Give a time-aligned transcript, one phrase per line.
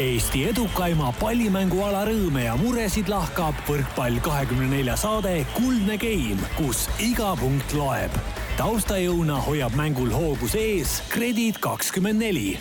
[0.00, 7.34] Eesti edukaima pallimänguala rõõme ja muresid lahkab võrkpall kahekümne nelja saade Kuldne Game, kus iga
[7.36, 8.14] punkt loeb.
[8.56, 12.54] taustajõuna hoiab mängul hoogus ees Kredit kakskümmend neli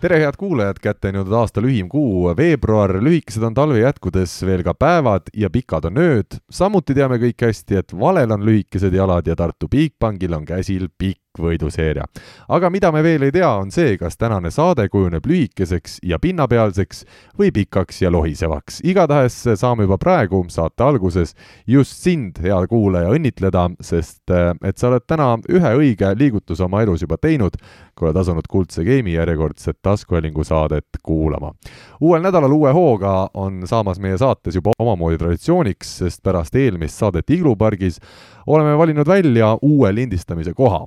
[0.00, 4.62] tere, head kuulajad, kätte on jõudnud aasta lühim kuu, veebruar, lühikesed on talve jätkudes veel
[4.64, 6.38] ka päevad ja pikad on ööd.
[6.50, 11.29] samuti teame kõik hästi, et valel on lühikesed jalad ja Tartu Bigbankil on käsil pikk
[11.38, 12.04] võiduseeria.
[12.48, 17.04] aga mida me veel ei tea, on see, kas tänane saade kujuneb lühikeseks ja pinnapealseks
[17.38, 18.80] või pikaks ja lohisevaks.
[18.84, 21.34] igatahes saame juba praegu, saate alguses,
[21.66, 26.82] just sind, hea kuulaja, õnnitleda, sest eh, et sa oled täna ühe õige liigutuse oma
[26.82, 27.56] elus juba teinud,
[27.94, 31.54] kui oled asunud Kuldse Game'i järjekordset taskuhäälingu saadet kuulama.
[32.00, 37.30] uuel nädalal uue hooga on saamas meie saates juba omamoodi traditsiooniks, sest pärast eelmist saadet
[37.30, 38.00] Iglupargis
[38.46, 40.86] oleme valinud välja uue lindistamise koha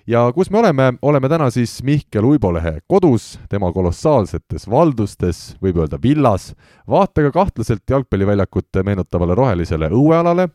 [0.07, 5.99] ja kus me oleme, oleme täna siis Mihkel Uibolehe kodus, tema kolossaalsetes valdustes, võib öelda
[6.01, 6.51] villas,
[6.89, 10.47] vaatega kahtlaselt jalgpalliväljakut meenutavale rohelisele õuealale,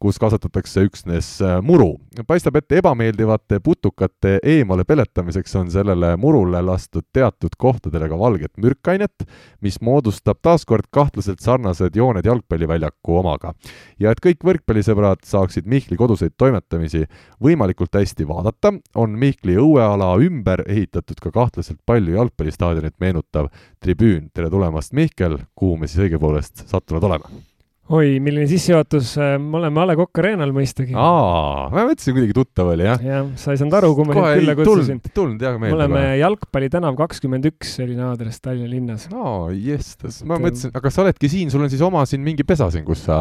[0.00, 1.94] kus kasvatatakse üksnes äh, muru.
[2.26, 9.26] paistab, et ebameeldivate putukate eemale peletamiseks on sellele murule lastud teatud kohtadele ka valget mürkainet,
[9.60, 13.54] mis moodustab taaskord kahtlaselt sarnased jooned jalgpalliväljaku omaga.
[13.98, 17.04] ja et kõik võrkpallisõbrad saaksid Mihkli koduseid toimetamisi
[17.42, 23.50] võimalikult hästi vaadata, on Mihkli õueala ümber ehitatud ka kahtlaselt palju jalgpallistaadionit meenutav
[23.82, 24.30] tribüün.
[24.34, 27.42] tere tulemast, Mihkel, kuhu me siis õigupoolest sattunud oleme?
[27.92, 29.10] oi, milline sissejuhatus,
[29.44, 30.94] me oleme A Le Coq Arena'l mõistagi.
[30.96, 33.02] aa, ma mõtlesin, kuidagi tuttav oli, jah.
[33.04, 35.02] jah, sa ei saanud aru, kui ma sind külla kutsusin.
[35.12, 35.74] tulnud jah meelde.
[35.74, 39.04] me oleme Jalgpalli tänav kakskümmend üks, selline aadress Tallinna linnas.
[39.12, 42.70] aa, jestas, ma mõtlesin, aga sa oledki siin, sul on siis oma siin mingi pesa
[42.72, 43.18] siin, kus sa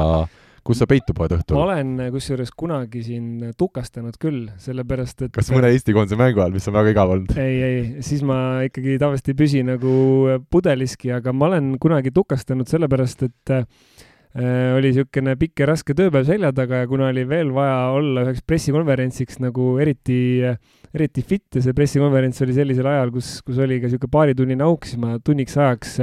[0.63, 1.57] kus sa peitu poed õhtul?
[1.57, 6.55] ma olen kusjuures kunagi siin tukastanud küll, sellepärast et kas mõne Eesti koondise mängu ajal,
[6.55, 7.35] mis on väga igav olnud?
[7.39, 9.93] ei, ei, siis ma ikkagi tavaliselt ei püsi nagu
[10.53, 13.55] pudeliski, aga ma olen kunagi tukastanud sellepärast, et
[14.33, 18.41] oli niisugune pikk ja raske tööpäev selja taga ja kuna oli veel vaja olla üheks
[18.49, 20.57] pressikonverentsiks nagu eriti äh,
[20.93, 24.85] eriti fit ja see pressikonverents oli sellisel ajal, kus, kus oli ka niisugune paaritunnine auk,
[24.85, 25.95] siis ma tunniks ajaks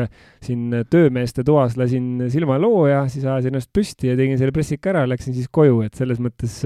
[0.42, 5.04] siin töömeeste toas lasin silmaloo ja siis ajasin ennast püsti ja tegin selle pressika ära,
[5.10, 6.58] läksin siis koju, et selles mõttes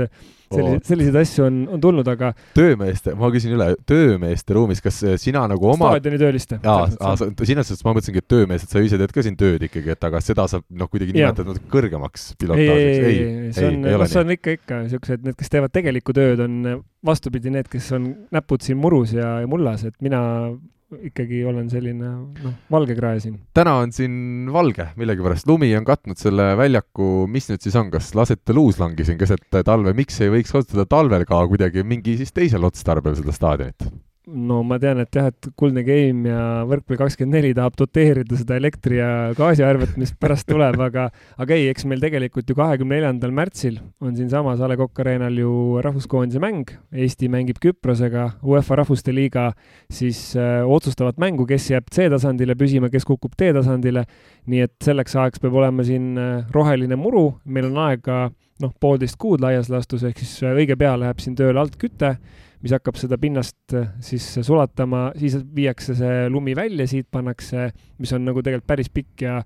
[0.51, 5.45] selliseid, selliseid asju on, on tulnud, aga töömeeste, ma küsin üle, töömeeste ruumis, kas sina
[5.51, 6.61] nagu oma staadionitööliste.
[6.65, 9.95] jaa, sina, sest ma mõtlesingi, et töömees, et sa ise teed ka siin tööd ikkagi,
[9.95, 12.77] et aga seda sa noh, kuidagi nimetad natuke kõrgemaks pilotaažiks.
[12.77, 16.17] ei, ei, ei, see on, noh, see on ikka, ikka niisugused, need, kes teevad tegelikku
[16.17, 20.23] tööd, on vastupidi need, kes on näpud siin murus ja, ja mullas, et mina
[21.11, 22.11] ikkagi olen selline
[22.45, 23.39] noh, valgekrae siin.
[23.57, 28.13] täna on siin valge millegipärast, lumi on katnud selle väljaku, mis nüüd siis on, kas
[28.19, 32.67] lasete luuslangi siin keset talve, miks ei võiks kasutada talvel ka kuidagi mingi siis teisel
[32.67, 33.89] otstarbel seda staadionit?
[34.27, 38.57] No ma tean, et jah, et Kuldne Game ja Võrkpalli kakskümmend neli tahab doteerida seda
[38.57, 43.35] elektri- ja gaasiarvet, mis pärast tuleb, aga aga ei, eks meil tegelikult ju kahekümne neljandal
[43.37, 46.73] märtsil on siinsamas A Le Coq Arena'l ju rahvuskoondise mäng.
[46.93, 49.51] Eesti mängib Küprosega UEFA Rahvuste Liiga
[49.93, 54.07] siis äh, otsustavat mängu, kes jääb C-tasandile püsima, kes kukub D-tasandile.
[54.47, 58.31] nii et selleks ajaks peab olema siin äh, roheline muru, meil on aega
[58.61, 62.17] noh, poolteist kuud laias laastus, ehk siis äh, õige pea läheb siin tööle altküte
[62.65, 67.69] mis hakkab seda pinnast äh, siis sulatama, siis viiakse see lumi välja, siit pannakse,
[68.01, 69.39] mis on nagu tegelikult päris pikk ja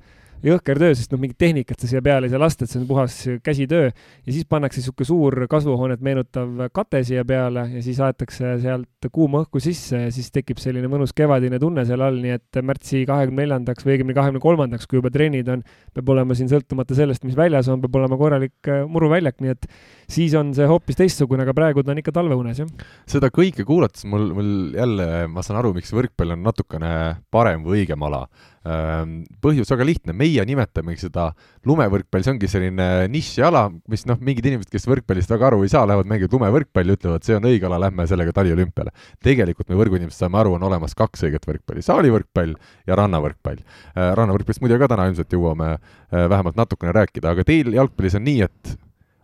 [0.45, 2.87] jõhker töö, sest noh, mingit tehnikat sa siia peale ei saa lasta, et see on
[2.89, 3.91] puhas käsitöö.
[3.91, 9.43] ja siis pannakse niisugune suur kasvuhoonet meenutav kate siia peale ja siis aetakse sealt kuuma
[9.45, 13.45] õhku sisse ja siis tekib selline mõnus kevadine tunne seal all, nii et märtsi kahekümne
[13.45, 17.39] neljandaks või õigemini kahekümne kolmandaks, kui juba trennid on, peab olema siin sõltumata sellest, mis
[17.39, 19.69] väljas on, peab olema korralik äh, muruväljak, nii et
[20.11, 22.87] siis on see hoopis teistsugune, aga praegu ta on ikka talveunes, jah.
[23.11, 26.93] seda kõike kuulates mul, mul jälle, ma saan aru, miks võrkpall on natukene
[27.35, 28.27] parem või õigem ala
[28.65, 31.29] põhjus väga lihtne, meie nimetamegi seda
[31.69, 35.85] lumevõrkpall, see ongi selline nišiala, mis noh, mingid inimesed, kes võrkpallist väga aru ei saa,
[35.89, 38.93] lähevad mängivad lumevõrkpalli, ütlevad, see on õige ala, lähme sellega taliolümpiale.
[39.25, 42.57] tegelikult me võrguinimesed saame aru, on olemas kaks õiget võrkpalli, saalivõrkpall
[42.89, 43.63] ja rannavõrkpall.
[43.63, 48.27] Ehm, rannavõrkpallist muidu ka täna ilmselt jõuame ehm, vähemalt natukene rääkida, aga teil jalgpallis on
[48.27, 48.77] nii, et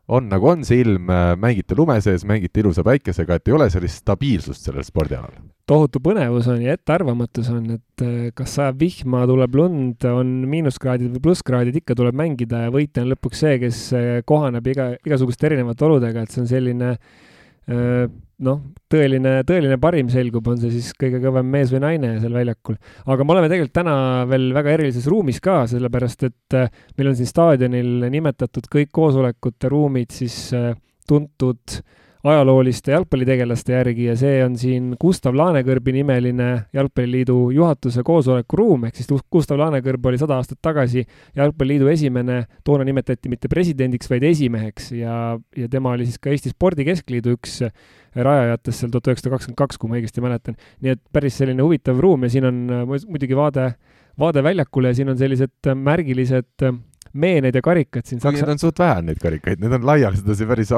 [0.08, 1.08] on nagu on see ilm,
[1.40, 5.36] mängite lume sees, mängite ilusa päikesega, et ei ole sellist stabiilsust sellel spordialal.
[5.64, 11.14] Tohutu põnevus on ja ettearvamatus on, et äh, kas sajab vihma, tuleb lund, on miinuskraadid
[11.14, 15.48] või plusskraadid, ikka tuleb mängida ja võitja on lõpuks see, kes äh, kohaneb iga, igasuguste
[15.48, 18.04] erinevate oludega, et see on selline äh,
[18.42, 18.60] noh,
[18.90, 22.78] tõeline, tõeline parim selgub, on see siis kõige kõvem mees või naine seal väljakul.
[23.06, 23.96] aga me oleme tegelikult täna
[24.30, 26.58] veel väga erilises ruumis ka, sellepärast et
[26.98, 30.48] meil on siin staadionil nimetatud kõik koosolekute ruumid siis
[31.08, 31.78] tuntud
[32.24, 39.10] ajalooliste jalgpallitegelaste järgi ja see on siin Gustav Laanekõrbi nimeline Jalgpalliliidu juhatuse koosolekuruum, ehk siis
[39.32, 41.04] Gustav Laanekõrb oli sada aastat tagasi
[41.36, 45.18] Jalgpalliliidu esimene, toona nimetati mitte presidendiks, vaid esimeheks ja,
[45.56, 47.60] ja tema oli siis ka Eesti Spordi Keskliidu üks
[48.14, 50.56] rajajatest seal tuhat üheksasada kakskümmend kaks, kui ma õigesti mäletan.
[50.80, 52.64] nii et päris selline huvitav ruum ja siin on
[53.04, 53.74] muidugi vaade,
[54.20, 56.68] vaade väljakule ja siin on sellised märgilised
[57.14, 58.42] meened ja karikad siin Saksa.
[58.42, 60.72] Need on suht vähe, neid karikaid, need on laiali sedasi päris.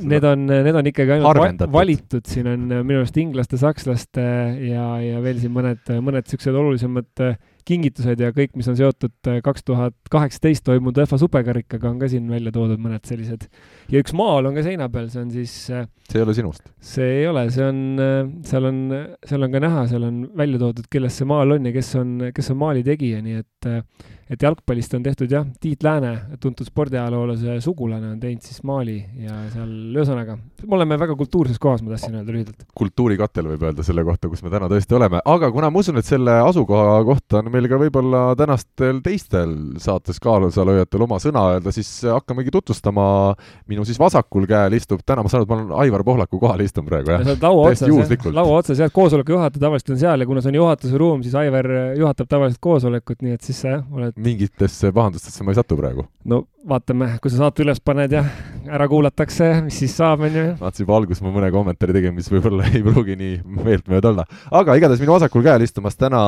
[0.00, 4.26] Need on, need on ikkagi ainult valitud, siin on minu arust inglaste, sakslaste
[4.68, 7.26] ja, ja veel siin mõned, mõned siuksed olulisemad
[7.68, 12.10] kingitused ja kõik, mis on seotud äh, kaks tuhat kaheksateist toimunud UEFA superkarikaga, on ka
[12.12, 13.48] siin välja toodud mõned sellised.
[13.92, 16.72] ja üks maal on ka seina peal, see on siis äh, see ei ole sinust?
[16.92, 18.80] see ei ole, see on, äh, seal on,
[19.28, 22.18] seal on ka näha, seal on välja toodud, kellest see maal on ja kes on,
[22.34, 23.72] kes on maali tegija, nii et
[24.32, 29.36] et jalgpallist on tehtud jah, Tiit Lääne, tuntud spordiajaloolase sugulane, on teinud siis maali ja
[29.52, 32.64] seal, ühesõnaga, me oleme väga kultuurses kohas, ma tahtsin öelda lühidalt.
[32.78, 36.08] kultuurikatel võib öelda selle kohta, kus me täna tõesti oleme, aga kuna ma usun, et
[36.08, 41.90] selle asukoha kohta on meil ka võib-olla tänastel teistel saates kaalusalööjatel oma sõna öelda, siis
[42.06, 43.06] hakkamegi tutvustama.
[43.68, 46.64] minu siis vasakul käel istub, täna ma saan aru, et ma olen Aivar Pohlaku kohal
[46.64, 47.24] istun praegu, jah?
[47.24, 50.52] sa oled laua otsas, laua otsas, jah, koosoleku juhataja tavaliselt on seal ja kuna see
[50.52, 51.68] on juhatuse ruum, siis Aivar
[51.98, 56.06] juhatab tavaliselt koosolekut, nii et siis sa jah, oled mingitesse pahandustesse ma ei satu praegu.
[56.24, 58.24] no vaatame, kui sa saate üles paned ja
[58.70, 60.44] ära kuulatakse, mis siis saab, onju.
[60.60, 64.26] vaatasin juba alguses ma mõne kommentaari tegin, mis võib-olla ei pruugi nii meeltmööda olla.
[64.60, 66.22] aga igatahes minu vasakul käel istumas täna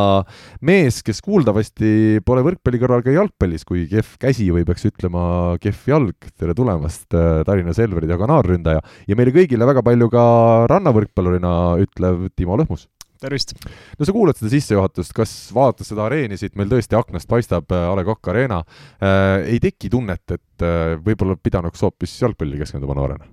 [0.64, 5.26] mees, kes kuuldavasti pole võrkpalli kõrval ka jalgpallis, kui kehv käsi või peaks ütlema
[5.62, 6.30] kehv jalg.
[6.38, 10.24] tere tulemast, äh, Tallinna Selverid ja kanaarründaja ja meile kõigile väga palju ka
[10.72, 11.54] rannavõrkpallurina
[11.84, 12.88] ütlev Timo Lõhmus
[13.24, 13.54] tervist!
[13.98, 17.86] no sa kuulad seda sissejuhatust, kas vaadates seda areeni siit, meil tõesti aknast paistab äh,
[17.90, 22.96] A Le Coq Arena äh,, ei teki tunnet, et äh, võib-olla pidanuks hoopis jalgpalli keskenduma
[22.98, 23.30] noorena?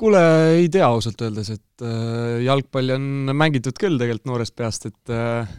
[0.00, 0.20] kuule,
[0.56, 5.50] ei tea ausalt öeldes, et äh, jalgpalli on mängitud küll tegelikult noorest peast, et äh,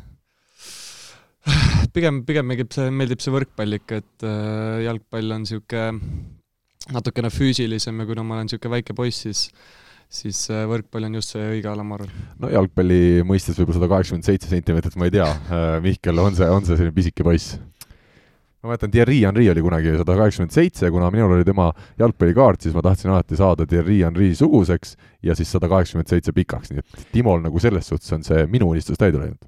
[1.95, 5.99] pigem, pigem meeldib see, meeldib see võrkpall ikka, et äh, jalgpall on niisugune
[6.91, 9.43] natukene füüsilisem ja kuna ma olen niisugune väike poiss, siis
[10.11, 12.29] siis äh, võrkpall on just see õige ala, ma arvan.
[12.43, 16.49] no jalgpalli mõistes võib-olla sada kaheksakümmend seitse sentimeetrit, ma ei tea, äh, Mihkel, on see,
[16.51, 17.59] on see selline pisike poiss?
[18.61, 22.75] ma mäletan, Thierry Henry oli kunagi sada kaheksakümmend seitse, kuna minul oli tema jalgpallikaart, siis
[22.77, 24.93] ma tahtsin alati saada Thierry Henry suguseks
[25.25, 28.69] ja siis sada kaheksakümmend seitse pikaks, nii et Timol nagu selles suhtes on see minu
[28.69, 29.39] unistus täide läinud.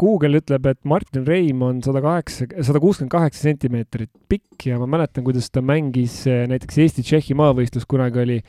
[0.00, 4.88] Google ütleb, et Martin Reim on sada kaheksa, sada kuuskümmend kaheksa sentimeetrit pikk ja ma
[4.96, 8.42] mäletan, kuidas ta mängis äh, näiteks Eesti-Tšehhi maavõistlus kunagi oli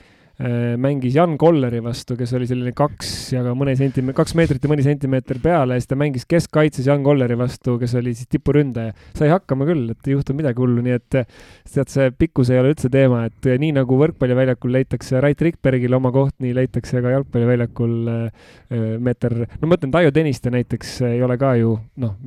[0.81, 4.71] mängis Jan Kolleri vastu, kes oli selline kaks ja ka mõni sentime-, kaks meetrit ja
[4.71, 8.95] mõni sentimeeter peale ja siis ta mängis keskkaitses Jan Kolleri vastu, kes oli siis tipuründaja.
[9.13, 12.73] sai hakkama küll, et ei juhtunud midagi hullu, nii et tead, see pikkus ei ole
[12.73, 17.97] üldse teema, et nii nagu võrkpalliväljakul leitakse Rait Rikbergile oma koht, nii leitakse ka jalgpalliväljakul
[18.13, 22.17] äh, äh, meeter, no ma ütlen, Taio Tõniste näiteks ei ole ka ju noh,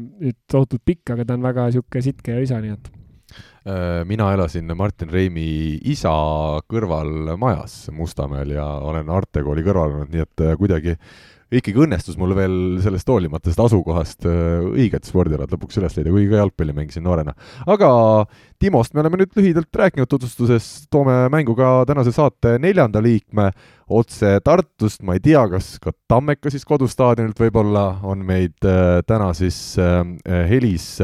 [0.47, 2.96] tohutult pikk, aga ta on väga niisugune sitke ja isa, nii et Äh,
[4.07, 6.13] mina elasin Martin Reimi isa
[6.71, 10.95] kõrval majas Mustamäel ja olen Arte kooli kõrval olnud, nii et äh, kuidagi
[11.55, 16.31] ikkagi õnnestus mul veel sellest hoolimata, sellest asukohast äh, õiget spordialad lõpuks üles leida, kuigi
[16.33, 17.37] ka jalgpalli mängisin noorena.
[17.67, 17.91] aga
[18.59, 23.51] Timost me oleme nüüd lühidalt rääkinud tutvustuses, toome mängu ka tänase saate neljanda liikme
[23.87, 29.31] otse Tartust, ma ei tea, kas ka Tammeka siis kodustaadionilt võib-olla on meid äh, täna
[29.37, 30.03] siis äh,
[30.51, 30.97] helis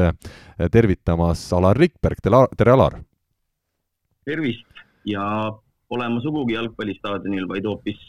[0.71, 2.99] tervitamas Alar Rikberg, tere Alar!
[4.23, 5.23] tervist ja
[5.91, 7.99] pole ma sugugi jalgpallistaadionil, vaid hoopis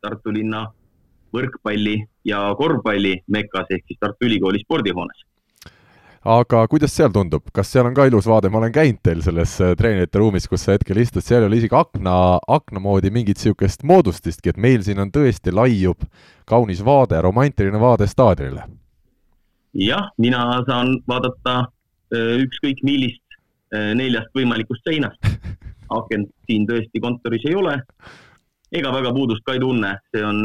[0.00, 0.66] Tartu linna
[1.34, 1.98] võrkpalli
[2.28, 5.24] ja korvpalli mekas ehk siis Tartu Ülikooli spordihoones.
[6.22, 9.56] aga kuidas seal tundub, kas seal on ka ilus vaade, ma olen käinud teil selles
[9.60, 13.40] äh, treenerite ruumis, kus sa hetkel istud, seal ei ole isegi akna, akna moodi mingit
[13.40, 16.06] niisugust moodustistki, et meil siin on tõesti laiub
[16.46, 18.68] kaunis vaade, romantiline vaade staadionile.
[19.74, 21.58] jah, mina saan vaadata
[22.14, 23.38] äh, ükskõik millist
[23.74, 25.26] äh, neljast võimalikust seinast.
[25.98, 27.74] akent siin tõesti kontoris ei ole
[28.72, 30.38] ega väga puudust ka ei tunne, see on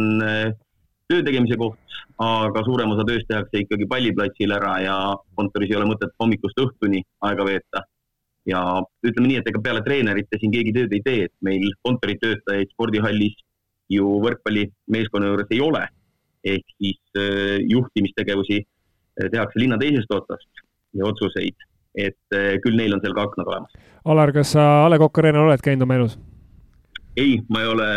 [1.11, 4.95] töö tegemise koht, aga suurem osa tööst tehakse ikkagi palliplatsil ära ja
[5.39, 7.83] kontoris ei ole mõtet hommikust õhtuni aega veeta.
[8.47, 8.61] ja
[9.03, 13.35] ütleme nii, et ega peale treenerite siin keegi tööd ei tee, et meil kontoritöötajaid spordihallis
[13.91, 15.87] ju võrkpallimeeskonna juures ei ole.
[16.47, 20.61] ehk siis äh, juhtimistegevusi äh, tehakse linna teisest otsast
[20.95, 21.55] ja otsuseid,
[21.95, 23.73] et äh, küll neil on seal ka aknad olemas.
[24.05, 26.15] Alar, kas sa A Le Coq Arena'l oled käinud oma elus?
[27.17, 27.89] ei, ma ei ole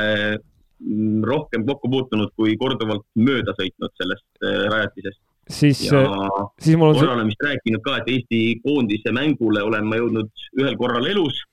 [1.27, 5.21] rohkem kokku puutunud kui korduvalt mööda sõitnud sellest äh, rajatisest.
[5.51, 6.17] siis, äh,
[6.63, 10.49] siis mul on korra olen vist rääkinud ka, et Eesti koondise mängule olen ma jõudnud
[10.61, 11.45] ühel korral elus.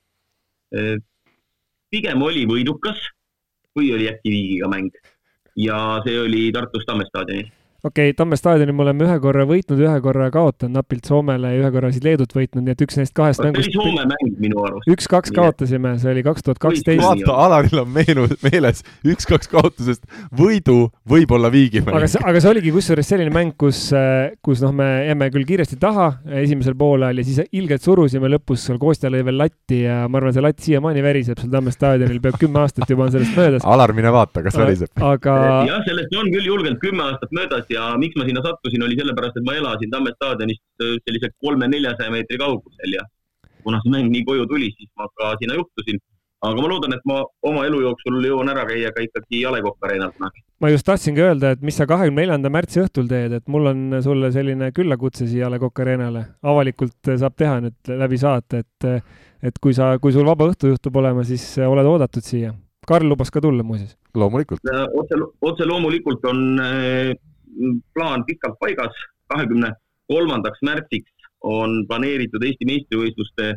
[0.76, 0.96] Äh,
[1.92, 3.00] pigem oli võidukas,
[3.78, 4.92] või oli äkki Viigiga mäng.
[5.58, 7.50] ja see oli Tartus Tamme staadionil
[7.84, 11.62] okei okay,, Tamme staadioni me oleme ühe korra võitnud, ühe korra kaotanud napilt Soomele ja
[11.62, 13.70] ühe korra siis Leedut võitnud, nii et üks neist kahest mängust.
[13.70, 14.90] see oli Soome mäng minu arust.
[14.90, 17.04] üks-kaks kaotasime, see oli kaks tuhat kaksteist.
[17.04, 20.08] vaata, Alaril on meenu, meeles üks-kaks kaotusest
[20.40, 22.00] võidu, võib-olla Viigi mäng.
[22.00, 23.84] aga see, aga see oligi kusjuures selline mäng, kus,
[24.42, 26.10] kus noh, me jäime küll kiiresti taha
[26.42, 30.34] esimesel poolajal ja siis ilgelt surusime lõpus, seal Kostja lõi veel latti ja ma arvan,
[30.34, 33.66] see latt siiamaani veriseb seal Tamme staadionil, peab kümme aastat juba on sellest möödas.
[33.70, 34.92] Alar, mine vaata, kas väriseb.
[34.98, 35.38] aga.
[35.70, 39.40] jah, sellest on küll julgelt kümme aastat möödas ja miks ma sinna sattusin, oli sellepärast,
[39.40, 43.06] et ma elasin Tamme staadionist äh, sellise kolme-neljasaja meetri kaugusel ja
[43.64, 46.00] kuna see mäng nii koju tuli, siis ma ka sinna juhtusin.
[46.48, 47.16] aga ma loodan, et ma
[47.50, 50.44] oma elu jooksul jõuan ära käia ka ikkagi A Le Coq Arena'l kunagi.
[50.62, 53.98] ma just tahtsingi öelda, et mis sa kahekümne neljanda märtsi õhtul teed, et mul on
[54.06, 56.24] sulle selline küllakutse siia A Le Coq Arena'le.
[56.44, 59.10] avalikult saab teha nüüd läbi saate, et,
[59.50, 62.54] et kui sa, kui sul vaba õhtu juhtub olema, siis oled oodatud siia
[62.88, 63.98] Karl lubas ka tulla muuseas.
[64.16, 64.62] loomulikult.
[65.02, 67.12] otse, otse loomulikult on äh,
[67.94, 68.96] plaan pikalt paigas,
[69.28, 69.72] kahekümne
[70.08, 71.12] kolmandaks märtsiks
[71.44, 73.56] on planeeritud Eesti meistrivõistluste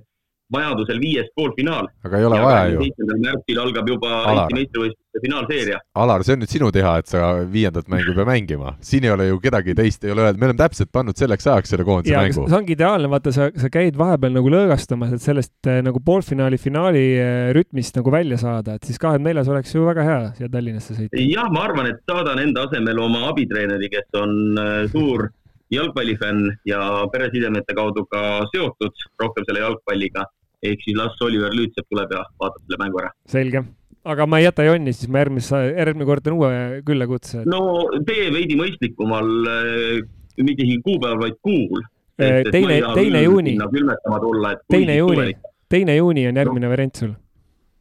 [0.55, 1.89] vajadusel viies poolfinaal.
[2.05, 2.81] aga ei ole ja vaja ju.
[2.85, 4.41] seitsmendal märtsil algab juba Alar.
[4.41, 5.79] Eesti meistrivõistluste finaalseeria.
[6.03, 8.75] Alar, see on nüüd sinu teha, et sa viiendat mängu ei pea mängima.
[8.91, 11.75] siin ei ole ju kedagi teist ei ole öelnud, me oleme täpselt pannud selleks ajaks
[11.75, 12.47] selle koondise ja, mängu.
[12.49, 16.61] see ongi ideaalne, vaata, sa, sa käid vahepeal nagu lõõgastamas, et sellest äh, nagu poolfinaali,
[16.61, 20.51] finaali äh, rütmist nagu välja saada, et siis kahekümne neljas oleks ju väga hea siia
[20.51, 21.27] Tallinnasse sõita.
[21.31, 25.31] jah, ma arvan, et saadan enda asemel oma abitreeneri, kes on äh, suur
[25.71, 26.81] jalgpallifänn ja
[27.13, 28.23] peresidemete kaudu ka
[28.55, 30.27] seotud rohkem selle jalgpalliga
[30.63, 33.13] ehk siis las Oliver Lüütsepp tuleb ja vaatab selle mängu ära.
[33.29, 33.63] selge,
[34.05, 37.45] aga ma ei jäta jonni, siis ma järgmise, järgmine kord teen uue küllakutse.
[37.49, 37.63] no
[38.09, 39.97] tee veidi mõistlikumal, äh,
[40.41, 41.83] mitte isegi kuupäeval, vaid kuul.
[42.21, 43.57] Äh, teine, teine juuni.
[43.57, 45.35] külmetama tulla, et teine juuni,
[45.73, 46.73] teine juuni on järgmine no.
[46.73, 47.15] variant sul.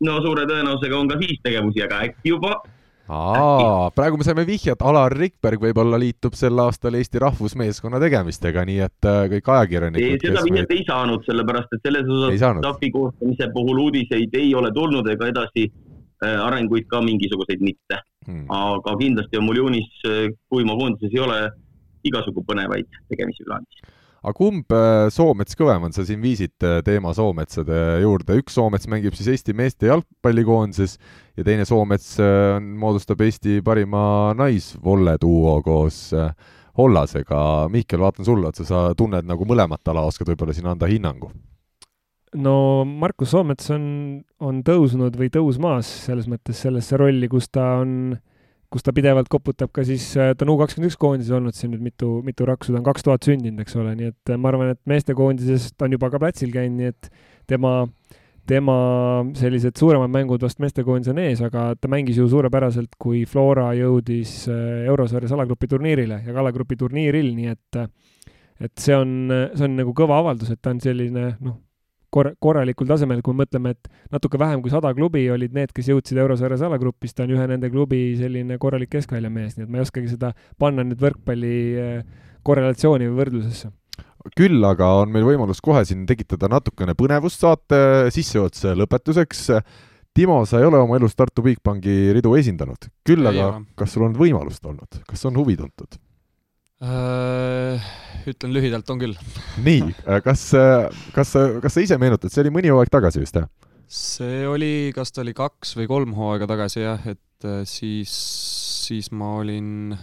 [0.07, 2.62] no suure tõenäosusega on ka siis tegevusi, aga äkki juba
[3.10, 8.80] aa, praegu me saime vihjet, Alar Rikberg võib-olla liitub sel aastal Eesti rahvusmeeskonna tegemistega, nii
[8.86, 10.25] et äh, kõik ajakirjanikud.
[10.25, 15.10] seda vihjet ei saanud, sellepärast et selles osas staff'i koostamise puhul uudiseid ei ole tulnud
[15.16, 18.04] ega edasi äh, arenguid ka mingisuguseid mitte.
[18.30, 18.44] Hmm..
[18.51, 21.39] aga kindlasti on mul juunis, äh, kui ma koondises ei ole,
[22.06, 23.88] igasugu põnevaid tegemisi plaanis
[24.19, 28.89] aga kumb äh, Soomets kõvem on, sa siin viisid äh, teema soometsade juurde, üks soomets
[28.91, 30.97] mängib siis Eesti meeste jalgpallikoondises
[31.39, 36.09] ja teine soomets äh, moodustab Eesti parima naisvolleduo koos
[36.79, 37.67] Hollasega.
[37.73, 41.31] Mihkel, vaatan sulle otsa, sa tunned nagu mõlemat ala, oskad võib-olla siin anda hinnangu?
[42.38, 43.85] no Markus Soomets on,
[44.38, 48.19] on tõusnud või tõusmas selles mõttes sellesse rolli, kus ta on äh,
[48.73, 51.73] kus ta pidevalt koputab ka siis, äh, ta on U kakskümmend üks koondises olnud siin
[51.73, 54.51] nüüd mitu, mitu raksu, ta on kaks tuhat sündinud, eks ole, nii et äh, ma
[54.51, 57.09] arvan, et meestekoondises ta on juba ka platsil käinud, nii et
[57.49, 57.73] tema,
[58.49, 58.75] tema
[59.39, 64.43] sellised suuremad mängud vast meestekoondis on ees, aga ta mängis ju suurepäraselt, kui Flora jõudis
[64.53, 67.83] äh, eurosarjas alagrupi turniirile ja ka alagrupi turniiril, nii et
[68.59, 71.57] et see on, see on nagu kõva avaldus, et ta on selline noh,
[72.13, 76.22] kor-, korralikul tasemel, kui mõtleme, et natuke vähem kui sada klubi olid need, kes jõudsid
[76.22, 80.12] eurosarjas alagrupis, ta on ühe nende klubi selline korralik keskväljamees, nii et ma ei oskagi
[80.13, 83.74] seda panna nüüd võrkpalli eh, korrelatsiooni või võrdlusesse
[84.36, 89.46] küll aga on meil võimalus kohe siin tekitada natukene põnevust saate sissejuhatuse lõpetuseks.
[90.16, 94.18] Timo, sa ei ole oma elus Tartu Bigbanki ridu esindanud, küll aga kas sul on
[94.18, 96.00] võimalust olnud, kas on huvi tuntud?
[96.79, 97.88] Äh,
[98.31, 99.15] ütlen lühidalt, on küll.
[99.67, 101.33] nii, äh, kas, äh, kas,
[101.63, 103.50] kas sa ise meenutad, see oli mõni hooaeg tagasi vist, jah?
[103.89, 108.13] see oli, kas ta oli kaks või kolm hooaega tagasi jah, et siis,
[108.86, 109.95] siis ma olin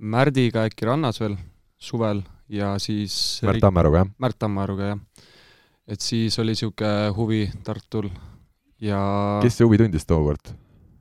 [0.00, 1.34] Märdiga äkki rannas veel
[1.74, 4.12] suvel ja siis Märt Tammeruga, jah?
[4.22, 5.26] Märt Tammeruga, jah.
[5.90, 8.08] et siis oli niisugune huvi Tartul
[8.80, 9.02] ja
[9.42, 10.54] kes see huvi tundis tookord?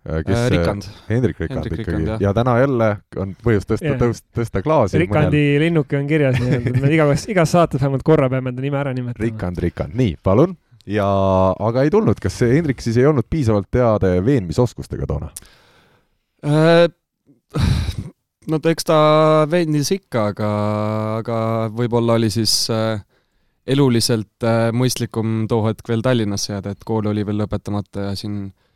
[0.08, 0.90] Äh, kes äh, Rikand.
[1.10, 2.88] Hendrik Rikand Hendrik ikkagi Rikand, ja täna jälle
[3.20, 5.00] on põhjust tõsta yeah., tõsta, tõsta klaasi.
[5.02, 5.64] Rikandi mõnel...
[5.66, 9.26] linnuke on kirjas nii-öelda, me igas, igas saates vähemalt korra peame enda nime ära nimetama.
[9.26, 10.56] Rikand, Rikand, nii, palun.
[10.88, 11.08] ja,
[11.68, 15.34] aga ei tulnud, kas see Hendrik siis ei olnud piisavalt heade veenmisoskustega toona
[16.48, 16.88] äh,?
[18.50, 19.02] no eks ta
[19.52, 20.50] veenis ikka, aga,
[21.20, 21.42] aga
[21.76, 23.04] võib-olla oli siis äh,
[23.68, 28.40] eluliselt äh, mõistlikum too hetk veel Tallinnasse jääda, et kool oli veel lõpetamata ja siin
[28.48, 28.69] äh,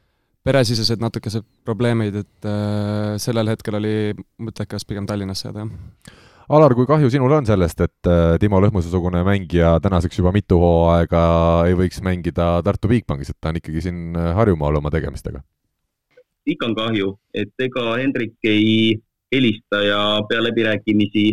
[0.44, 3.96] peresisesed natukesed probleemid, et äh, sellel hetkel oli
[4.44, 6.20] mõttekas pigem Tallinnasse jääda, jah.
[6.54, 11.24] Alar, kui kahju sinul on sellest, et äh, Timo Lõhmuse-sugune mängija tänaseks juba mitu hooaega
[11.70, 15.44] ei võiks mängida Tartu Bigbankis, et ta on ikkagi siin äh, Harjumaal oma tegemistega?
[16.44, 18.98] ikka on kahju, et ega Hendrik ei
[19.32, 21.26] helista ja pea läbirääkimisi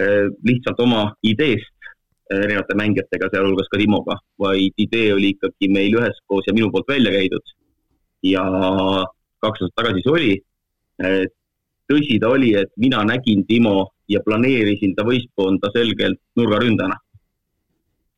[0.00, 1.90] äh, lihtsalt oma ideest
[2.30, 6.86] äh, erinevate mängijatega, sealhulgas ka Timoga, vaid idee oli ikkagi meil üheskoos ja minu poolt
[6.94, 7.54] välja käidud
[8.24, 8.44] ja
[9.44, 10.34] kaks aastat tagasi see oli.
[11.90, 16.96] tõsi ta oli, et mina nägin Timo ja planeerisin ta võistkonda selgelt nurgaründajana.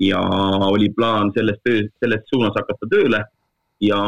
[0.00, 0.20] ja
[0.68, 3.22] oli plaan selles töö, selles suunas hakata tööle
[3.80, 3.98] ja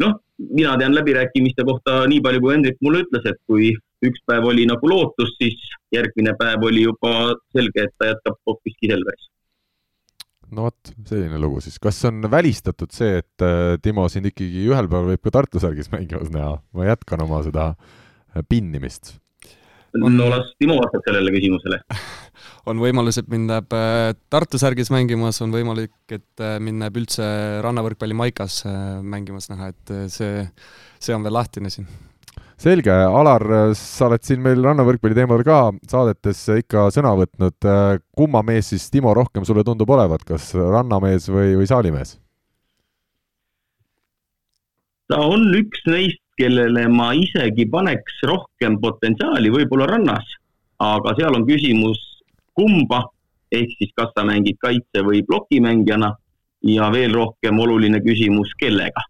[0.00, 3.74] noh, mina tean läbirääkimiste kohta nii palju, kui Hendrik mulle ütles, et kui
[4.06, 5.58] üks päev oli nagu lootus, siis
[5.92, 9.28] järgmine päev oli juba selge, et ta jätkab hoopiski Selveris.
[10.54, 11.78] No vot, selline lugu siis.
[11.82, 15.90] kas on välistatud see, et äh, Timo sind ikkagi ühel päeval võib ka Tartu särgis
[15.92, 16.58] mängimas näha?
[16.76, 19.14] ma jätkan oma seda äh, pinnimist.
[19.96, 21.80] no las Timo vastab sellele küsimusele
[22.70, 27.26] on võimalus, et mind näeb äh, Tartu särgis mängimas, on võimalik, et mind näeb üldse
[27.64, 28.62] rannavõrkpalli Maikas
[29.02, 30.46] mängimas näha, et see,
[30.98, 31.88] see on veel lahtine siin
[32.60, 33.42] selge, Alar,
[33.78, 37.56] sa oled siin meil rannavõrkpalli teemadel ka saadetes ikka sõna võtnud.
[38.16, 42.18] kumma mees siis, Timo, rohkem sulle tundub olevat, kas rannamees või, või saalimees?
[45.10, 50.28] ta on üks neist, kellele ma isegi paneks rohkem potentsiaali võib-olla rannas,
[50.78, 51.98] aga seal on küsimus,
[52.54, 53.02] kumba,
[53.50, 56.12] ehk siis kas sa mängid kaitse- või plokimängijana
[56.70, 59.02] ja veel rohkem oluline küsimus, kellega.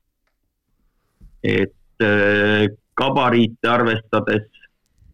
[1.45, 1.77] et
[3.01, 4.47] gabariite arvestades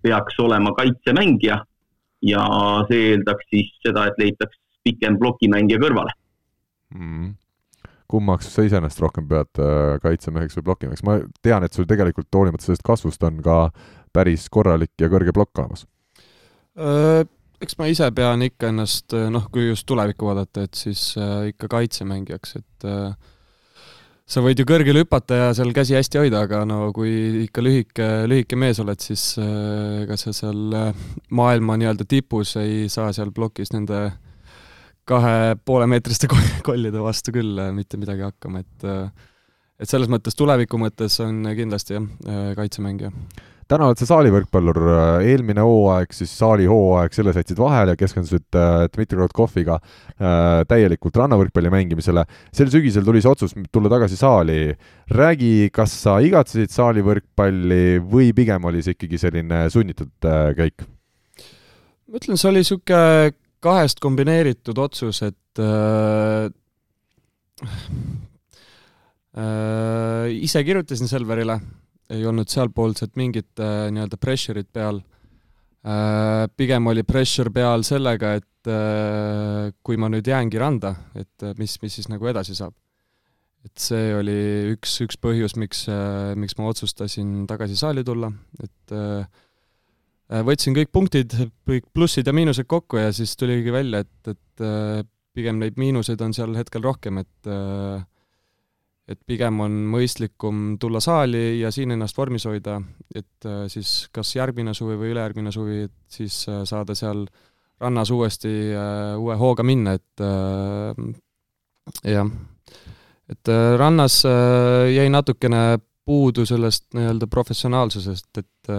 [0.02, 1.62] peaks olema kaitsemängija
[2.26, 2.44] ja
[2.90, 6.14] see eeldaks siis seda, et leitaks pikem plokimängija kõrvale
[6.94, 7.34] mm..
[8.10, 11.04] kummaks sa iseenesest rohkem pead, äh, kaitsemeheks või plokimeheks?
[11.06, 13.60] ma tean, et sul tegelikult hoolimata sellest kasvust on ka
[14.16, 15.86] päris korralik ja kõrge plokk olemas.
[17.60, 21.68] eks ma ise pean ikka ennast, noh, kui just tulevikku vaadata, et siis äh, ikka
[21.72, 23.34] kaitsemängijaks, et äh,
[24.26, 28.08] sa võid ju kõrgele hüpata ja seal käsi hästi hoida, aga no kui ikka lühike,
[28.30, 33.30] lühike mees oled, siis äh, ega sa seal äh, maailma nii-öelda tipus ei saa seal
[33.34, 34.08] plokis nende
[35.06, 36.28] kahe poolemeetriste
[36.66, 38.90] kollide vastu küll äh, mitte midagi hakkama, et
[39.76, 42.06] et selles mõttes tuleviku mõttes on kindlasti jah,
[42.56, 43.12] kaitsemängija
[43.70, 44.78] täna oled sa saalivõrkpallur,
[45.26, 50.62] eelmine hooaeg, siis saali hooaeg, selle sa jätsid vahele ja keskendusid äh, Dmitri Rotkoviga äh,
[50.70, 52.24] täielikult rannavõrkpalli mängimisele.
[52.54, 54.76] sel sügisel tuli see otsus tulla tagasi saali.
[55.10, 60.86] räägi, kas sa igatsesid saalivõrkpalli või pigem oli see ikkagi selline sunnitud äh, käik?
[62.06, 63.34] ma ütlen, see oli niisugune
[63.66, 66.46] kahest kombineeritud otsus, et äh,
[69.34, 71.58] äh, ise kirjutasin Selverile
[72.10, 75.00] ei olnud sealpoolset mingit äh, nii-öelda pressure'it peal
[75.86, 76.46] äh,.
[76.56, 81.78] pigem oli pressure peal sellega, et äh, kui ma nüüd jäängi randa, et äh, mis,
[81.82, 82.74] mis siis nagu edasi saab.
[83.66, 84.36] et see oli
[84.76, 88.30] üks, üks põhjus, miks äh,, miks ma otsustasin tagasi saali tulla,
[88.62, 89.26] et äh,
[90.46, 91.34] võtsin kõik punktid,
[91.68, 95.02] kõik plussid ja miinused kokku ja siis tuligi välja, et, et äh,
[95.36, 98.02] pigem neid miinuseid on seal hetkel rohkem, et äh,
[99.06, 102.80] et pigem on mõistlikum tulla saali ja siin ennast vormis hoida,
[103.14, 107.24] et äh, siis kas järgmine suvi või ülejärgmine suvi, et siis äh, saada seal
[107.82, 110.24] rannas uuesti äh, uue hooga minna, et
[112.06, 112.30] jah,
[113.30, 115.60] et rannas jäi natukene
[116.06, 118.72] puudu sellest nii-öelda professionaalsusest, et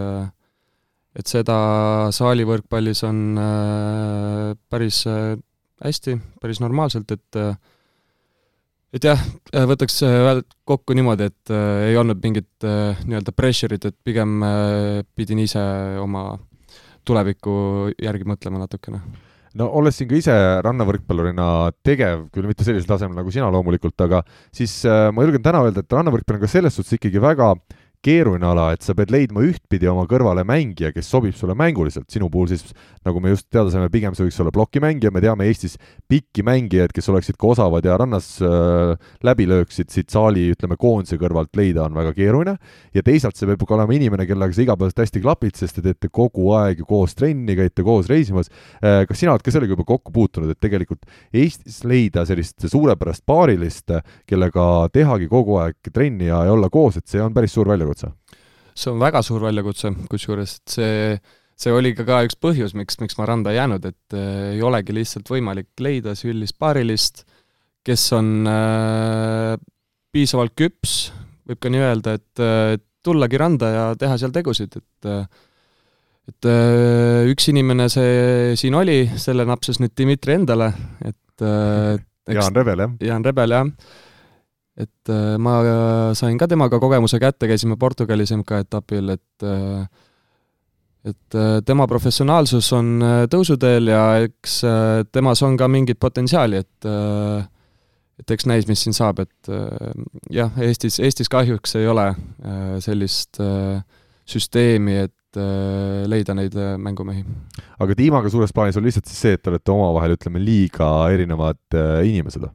[1.18, 1.58] et seda
[2.14, 3.40] saalivõrkpallis on
[4.70, 7.40] päris hästi, päris normaalselt, et
[8.96, 9.22] et jah,
[9.54, 14.42] äh, võtaks äh, kokku niimoodi, et äh, ei olnud mingit äh, nii-öelda pressure'it, et pigem
[14.46, 15.64] äh, pidin ise
[16.02, 16.30] oma
[17.08, 19.02] tuleviku järgi mõtlema natukene.
[19.58, 24.22] No olles siin ka ise rannavõrkpallurina tegev, küll mitte sellisel tasemel nagu sina loomulikult, aga
[24.54, 27.87] siis äh, ma julgen täna öelda, et rannavõrkpall on ka selles suhtes ikkagi väga äh,
[28.06, 32.30] keeruline ala, et sa pead leidma ühtpidi oma kõrvale mängija, kes sobib sulle mänguliselt, sinu
[32.32, 32.70] puhul siis
[33.08, 35.78] nagu me just teada saime, pigem see võiks olla plokimängija, me teame Eestis
[36.12, 38.94] pikki mängijaid, kes oleksid ka osavad ja rannas äh,
[39.26, 42.58] läbi lööksid siit saali, ütleme, koondise kõrvalt leida on väga keeruline,
[42.96, 46.12] ja teisalt see peab ka olema inimene, kellega sa igapäevaselt hästi klapid, sest te teete
[46.14, 48.52] kogu aeg ju koos trenni, käite koos reisimas.
[48.82, 53.26] Äh,, kas sina oled ka sellega juba kokku puutunud, et tegelikult Eestis leida sellist suurepärast
[53.28, 53.96] paarilist,
[54.28, 57.87] kellega tehagi kogu aeg trenni ja, ja olla koos, et see on päris suur väljakutse?
[57.88, 58.12] Väljakutse?
[58.78, 61.16] see on väga suur väljakutse, kusjuures see,
[61.58, 64.62] see oli ka, ka üks põhjus, miks, miks ma randa ei jäänud, et äh, ei
[64.62, 67.24] olegi lihtsalt võimalik leida sellist paarilist,
[67.88, 69.56] kes on äh,
[70.14, 71.10] piisavalt küps,
[71.50, 75.26] võib ka nii öelda, et äh, tullagi randa ja teha seal tegusid, et äh,
[76.28, 81.96] et äh, üks inimene see siin oli, selle napsas nüüd Dmitri endale, et äh,
[82.28, 83.00] eks, Jaan Rebel, jah?
[83.10, 84.06] Jaan Rebel, jah
[84.78, 89.88] et äh, ma äh, sain ka temaga kogemuse kätte, käisime Portugalis MK-etapil, et äh,
[91.08, 92.88] et tema professionaalsus on
[93.32, 94.58] tõusuteel ja eks
[95.16, 96.88] temas on ka mingit potentsiaali, et
[98.20, 99.52] et eks näis, mis siin saab, et
[100.34, 102.10] jah, Eestis, Eestis kahjuks ei ole
[102.84, 103.40] sellist
[104.28, 105.40] süsteemi, et
[106.12, 107.24] leida neid mängumehi.
[107.80, 111.80] aga tiimaga suures plaanis on lihtsalt siis see, et te olete omavahel, ütleme, liiga erinevad
[112.04, 112.50] inimesed?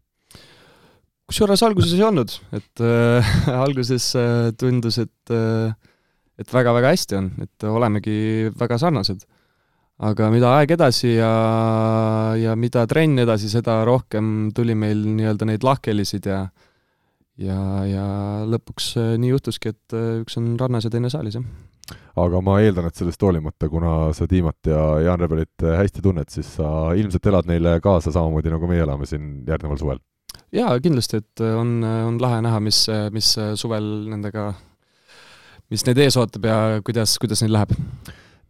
[1.33, 3.33] Kusjuures alguses ei olnud, et äh,
[3.64, 5.73] alguses äh, tundus, et äh,
[6.40, 9.25] et väga-väga hästi on, et olemegi väga sarnased.
[10.03, 11.33] aga mida aeg edasi ja,
[12.35, 16.47] ja mida trenn edasi, seda rohkem tuli meil nii-öelda neid lahkhelisid ja
[17.40, 18.07] ja, ja
[18.49, 21.97] lõpuks äh, nii juhtuski, et äh, üks on rannas ja teine saalis, jah.
[22.21, 26.59] aga ma eeldan, et sellest hoolimata, kuna sa Tiimat ja Jaan Rebelit hästi tunned, siis
[26.59, 30.03] sa ilmselt elad neile kaasa samamoodi, nagu meie elame siin järgneval suvel
[30.57, 34.53] jaa, kindlasti, et äh, on, äh, on lahe näha, mis, äh, mis suvel nendega,
[35.73, 37.73] mis neid ees ootab ja kuidas, kuidas neil läheb.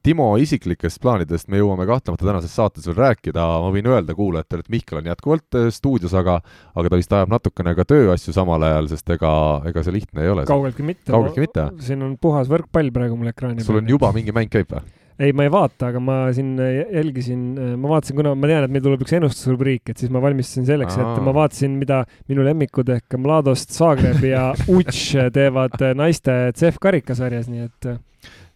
[0.02, 4.72] Timo isiklikest plaanidest me jõuame kahtlemata tänases saates veel rääkida, ma võin öelda kuulajatele, et
[4.74, 6.40] Mihkel on jätkuvalt stuudios, aga
[6.74, 9.30] aga ta vist ajab natukene ka tööasju samal ajal, sest ega,
[9.70, 10.46] ega see lihtne ei ole.
[10.48, 11.06] kaugeltki mitte.
[11.12, 11.68] kaugeltki mitte?
[11.86, 13.68] siin on puhas võrkpall praegu mul ekraani peal.
[13.68, 14.82] sul on juba mingi mäng käib või?
[15.18, 17.42] Ei, ma ei vaata, aga ma siin jälgisin,
[17.80, 20.96] ma vaatasin, kuna ma tean, et meil tuleb üks ennustusrubriik, et siis ma valmistusin selleks,
[21.00, 27.48] et ma vaatasin, mida minu lemmikud ehk Mladost Zagreb ja Uč teevad naiste CEF karikasarjas,
[27.52, 27.92] nii et.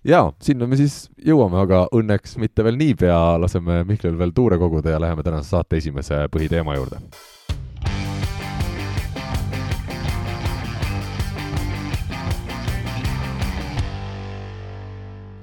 [0.06, 4.96] jaa, sinna me siis jõuame, aga õnneks mitte veel niipea, laseme Mihklil veel tuure koguda
[4.96, 7.02] ja läheme tänase saate esimese põhiteema juurde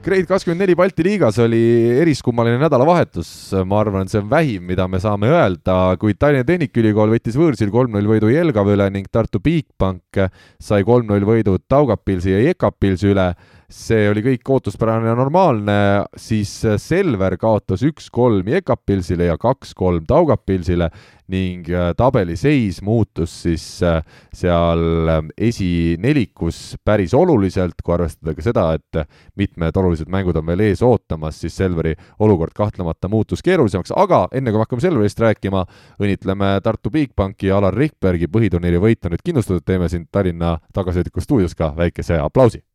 [0.04, 1.62] Grade kakskümmend neli Balti liigas oli
[2.02, 3.28] eriskummaline nädalavahetus,
[3.64, 8.10] ma arvan, see on vähim, mida me saame öelda, kuid Tallinna Tehnikaülikool võttis võõrsil kolm-null
[8.12, 10.26] võidu Jelgava üle ning Tartu Bigbank
[10.60, 13.30] sai kolm-null võidu Taugapilsi ja Jekapilsi üle
[13.74, 15.76] see oli kõik ootuspärane ja normaalne,
[16.20, 20.92] siis Selver kaotas üks-kolm Jekapilsile ja kaks-kolm Taugapilsile
[21.34, 24.02] ning äh, tabeli seis muutus siis äh,
[24.36, 29.04] seal äh, esinelikus päris oluliselt, kui arvestada ka seda, et
[29.40, 34.52] mitmed olulised mängud on veel ees ootamas, siis Selveri olukord kahtlemata muutus keerulisemaks, aga enne
[34.52, 35.66] kui me hakkame Selverist rääkima,
[36.02, 41.56] õnnitleme Tartu Bigbanki ja Alar Rikbergi põhiturniiri võitu nüüd kindlustatud, teeme siin Tallinna tagasihoidlikus stuudios
[41.58, 42.66] ka väikese aplausi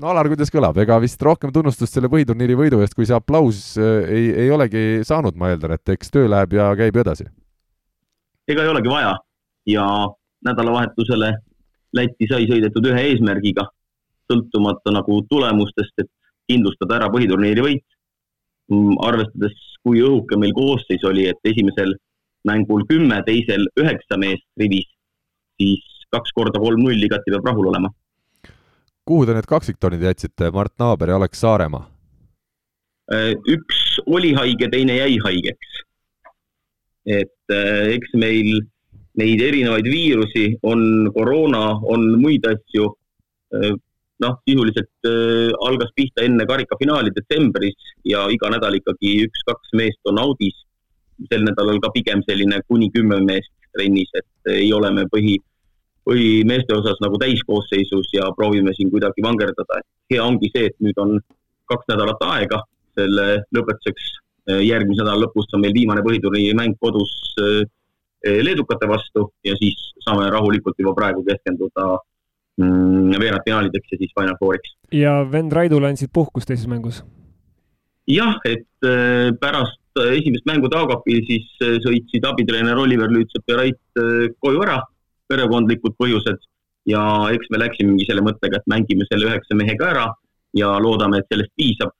[0.00, 3.76] no Alar, kuidas kõlab, ega vist rohkem tunnustust selle põhiturniiri võidu eest, kui see aplaus
[3.78, 7.28] äh, ei, ei olegi saanud, ma eeldan, et eks töö läheb ja käib edasi?
[8.50, 9.14] ega ei olegi vaja
[9.70, 9.86] ja
[10.44, 11.32] nädalavahetusele
[11.94, 13.68] Lätti sai sõidetud ühe eesmärgiga,
[14.26, 16.08] sõltumata nagu tulemustest, et
[16.50, 17.84] kindlustada ära põhiturniiri võit.
[18.72, 19.54] Mm, arvestades,
[19.86, 21.94] kui õhuke meil koosseis oli, et esimesel
[22.50, 24.88] mängul kümme, teisel üheksa meest rivis,
[25.54, 27.92] siis kaks korda kolm-null igati peab rahul olema
[29.08, 31.84] kuhu te need kaksiktornid jätsite, Mart Naaber ja Alex Saaremaa?
[33.12, 35.80] Äh, üks oli haige, teine jäi haigeks.
[37.04, 38.62] et äh, eks meil
[39.20, 42.86] neid erinevaid viirusi on, koroona, on muid asju.
[43.52, 43.74] Äh,
[44.24, 45.08] noh, sisuliselt
[45.66, 47.74] algas pihta enne karikafinaali detsembris
[48.06, 50.54] ja iga nädal ikkagi üks-kaks meest on audis.
[51.30, 55.36] sel nädalal ka pigem selline kuni kümme meest trennis, et ei ole me põhi
[56.04, 60.98] põhimeeste osas nagu täiskoosseisus ja proovime siin kuidagi vangerdada, et hea ongi see, et nüüd
[61.00, 61.16] on
[61.70, 62.60] kaks nädalat aega
[62.98, 64.12] selle lõpetuseks.
[64.44, 70.26] järgmise nädala lõpus on meil viimane põhiturniiri mäng kodus eh, leedukate vastu ja siis saame
[70.28, 71.86] rahulikult juba praegu keskenduda
[72.60, 74.74] mm, veerandfinaalideks ja siis Final Fouriks.
[74.92, 77.00] ja vend Raidule andsid puhkust teises mängus?
[78.04, 84.04] jah, et eh, pärast esimest mängu Taagapil siis eh, sõitsid abitreener Oliver Lüütsepp ja Rait
[84.44, 84.82] koju ära
[85.30, 86.42] perekondlikud põhjused
[86.90, 90.06] ja eks me läksimegi selle mõttega, et mängime selle üheksa mehega ära
[90.56, 91.94] ja loodame, et sellest piisab.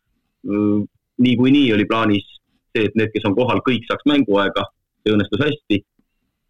[0.45, 0.85] Mm,
[1.25, 2.27] niikuinii oli plaanis
[2.75, 4.67] see, et need, kes on kohal, kõik saaks mänguaega,
[5.03, 5.83] see õnnestus hästi.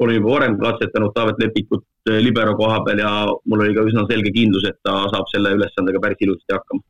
[0.02, 3.10] olen juba varem katsetanud Taavet Lepikut eh, libero koha peal ja
[3.46, 6.82] mul oli ka üsna selge kindlus, et ta saab selle ülesandega päris ilusasti hakkama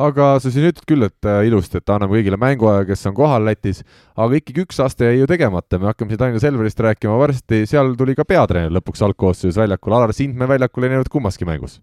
[0.00, 3.46] aga sa siin ütled küll, et äh, ilusti, et anname kõigile mänguaja, kes on kohal
[3.48, 3.82] Lätis,
[4.14, 7.94] aga ikkagi üks aste jäi ju tegemata, me hakkame siin Tallinna Selverist rääkima varsti, seal
[7.98, 11.80] tuli ka peatreener lõpuks algkoosseisus väljakule, Alar Sind me väljakul ei näinud kummaski mängus.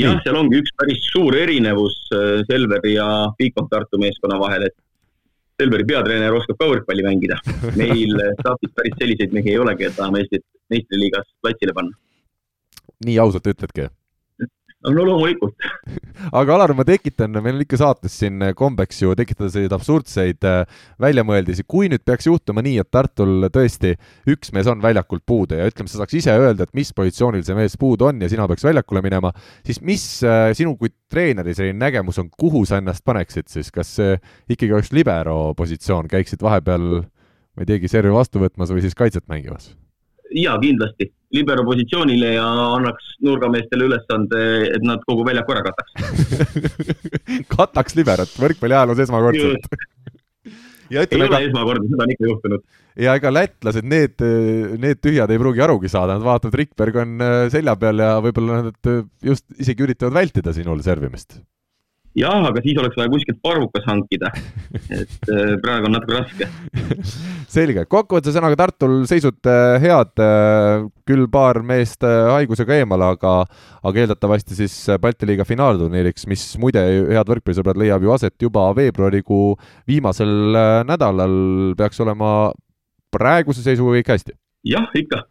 [0.00, 4.76] jah, seal ongi üks päris suur erinevus äh, Selveri ja Bigbank Tartu meeskonna vahel, et
[5.58, 7.40] Selveri peatreener oskab ka võrkpalli mängida.
[7.76, 11.96] meil staafis päris selliseid mehi ei ole, keda Eestit meistriliigas platsile panna.
[13.04, 13.90] nii ausalt ütledki?
[14.86, 15.66] No loomulikult
[16.40, 20.78] aga Alar, ma tekitan, meil on ikka saates siin kombeks ju tekitada selliseid absurdseid äh,
[21.02, 23.94] väljamõeldisi, kui nüüd peaks juhtuma nii, et Tartul tõesti
[24.30, 27.58] üks mees on väljakult puudu ja ütleme, sa saaks ise öelda, et mis positsioonil see
[27.58, 29.32] mees puudu on ja sina peaks väljakule minema,
[29.66, 33.96] siis mis äh, sinu kui treeneri selline nägemus on, kuhu sa ennast paneksid siis, kas
[33.98, 34.16] see
[34.48, 36.88] ikkagi oleks libero positsioon, käiksid vahepeal
[37.58, 39.72] ma ei teagi, servi vastu võtmas või siis kaitset mängimas?
[40.34, 41.10] jaa, kindlasti.
[41.34, 45.92] Libero positsioonile ja annaks nurgameestele ülesande, et nad kogu väljaku ära kataks.
[47.56, 49.70] Kataks liberot, võrkpalliajaloos esmakordselt.
[50.88, 51.48] Ja ütleme, ei ole ega...
[51.50, 52.62] esmakordne, seda on ikka juhtunud.
[53.04, 54.22] ja ega lätlased, need,
[54.80, 58.62] need tühjad ei pruugi arugi saada, nad vaatavad, Rikberg on äh, selja peal ja võib-olla
[58.70, 61.42] nad äh, just isegi üritavad vältida sinul servimist
[62.18, 64.30] jah, aga siis oleks vaja kuskilt parvukas hankida.
[64.98, 66.48] et äh, praegu on natuke raske.
[67.56, 73.34] selge, kokkuvõttes ühesõnaga Tartul seisud äh, head, äh, küll paar meest haigusega eemal, aga,
[73.86, 76.82] aga eeldatavasti siis Balti liiga finaalturniiriks, mis muide,
[77.14, 79.54] head võrkpallisõbrad, leiab ju aset juba veebruarikuu
[79.88, 80.52] viimasel
[80.88, 81.38] nädalal,
[81.78, 82.52] peaks olema
[83.14, 84.36] praeguse seisuga kõik hästi?
[84.68, 85.22] jah, ikka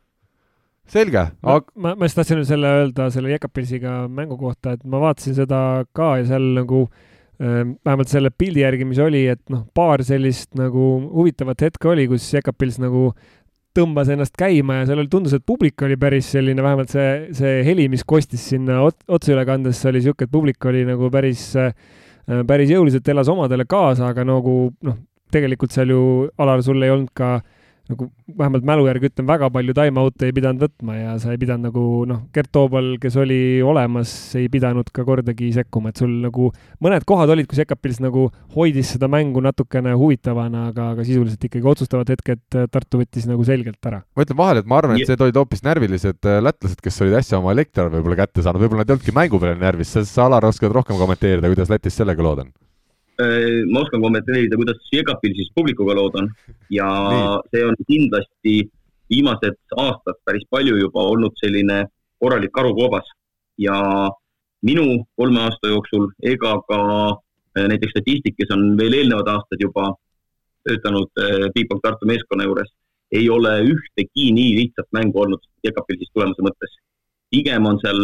[0.91, 1.23] selge.
[1.43, 1.73] Aga....
[1.76, 5.62] ma, ma just tahtsin selle öelda selle Jekapilsiga mängu kohta, et ma vaatasin seda
[5.95, 10.54] ka ja seal nagu äh, vähemalt selle pildi järgi, mis oli, et noh, paar sellist
[10.60, 13.10] nagu huvitavat hetke oli, kus Jekapils nagu
[13.78, 17.60] tõmbas ennast käima ja seal oli, tundus, et publik oli päris selline, vähemalt see, see
[17.67, 21.76] heli, mis kostis sinna ot, otseülekandes, oli niisugune, et publik oli nagu päris äh,,
[22.47, 24.97] päris jõuliselt elas omadele kaasa, aga nagu noh,
[25.32, 26.02] tegelikult seal ju,
[26.41, 27.54] Alar, sul ei olnud ka äh,
[27.91, 31.69] nagu vähemalt mälu järgi ütlen, väga palju time-out'e ei pidanud võtma ja sa ei pidanud
[31.69, 36.52] nagu noh, Gert Toobal, kes oli olemas, ei pidanud ka kordagi sekkuma, et sul nagu
[36.84, 41.71] mõned kohad olid, kus Ekapils nagu hoidis seda mängu natukene huvitavana, aga, aga sisuliselt ikkagi
[41.73, 44.04] otsustavad hetked Tartu võttis nagu selgelt ära.
[44.15, 47.19] ma ütlen vahele, et ma arvan, et need olid hoopis närvilised äh, lätlased, kes olid
[47.21, 50.47] äsja oma elektriarve võib-olla kätte saanud, võib-olla nad ei olnudki mängu peale närvis, sa, Alar,
[50.50, 52.56] oskad rohkem kommenteerida, kuidas Lätis sellega lood on?
[53.17, 56.27] Äh, ma oskan kommenteerida, kuidas Jegapil siis publikuga lood on.
[56.69, 56.88] Ja
[57.49, 58.56] see on kindlasti
[59.10, 61.80] viimased aastad päris palju juba olnud selline
[62.21, 63.08] korralik karukoobas.
[63.58, 63.77] Ja
[64.62, 66.82] minu kolme aasta jooksul ega ka
[67.58, 69.95] äh, näiteks statistik, kes on veel eelnevad aastad juba
[70.69, 72.69] töötanud äh, Bigbank Tartu meeskonna juures,
[73.17, 76.77] ei ole ühtegi nii lihtsat mängu olnud Jegapil siis tulemuse mõttes.
[77.34, 77.97] pigem on seal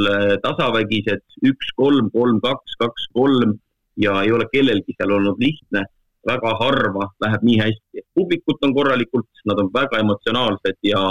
[0.43, 3.53] tasavägised üks, kolm, kolm, kaks, kaks, kolm
[3.97, 5.83] ja ei ole kellelgi seal olnud lihtne,
[6.27, 8.05] väga harva läheb nii hästi.
[8.15, 11.03] publikut on korralikult, nad on väga emotsionaalsed ja,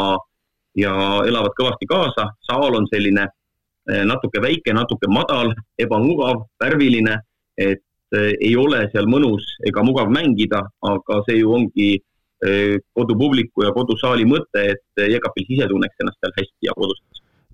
[0.76, 0.92] ja
[1.28, 3.26] elavad kõvasti kaasa, saal on selline
[3.90, 7.18] eh, natuke väike, natuke madal, ebamugav, värviline,
[7.58, 7.84] et
[8.16, 10.64] eh, ei ole seal mõnus ega mugav mängida,
[10.94, 11.90] aga see ju ongi
[12.46, 17.02] eh, kodupubliku ja kodusaali mõte, et Jekapil ise tunneks ennast seal hästi ja kodus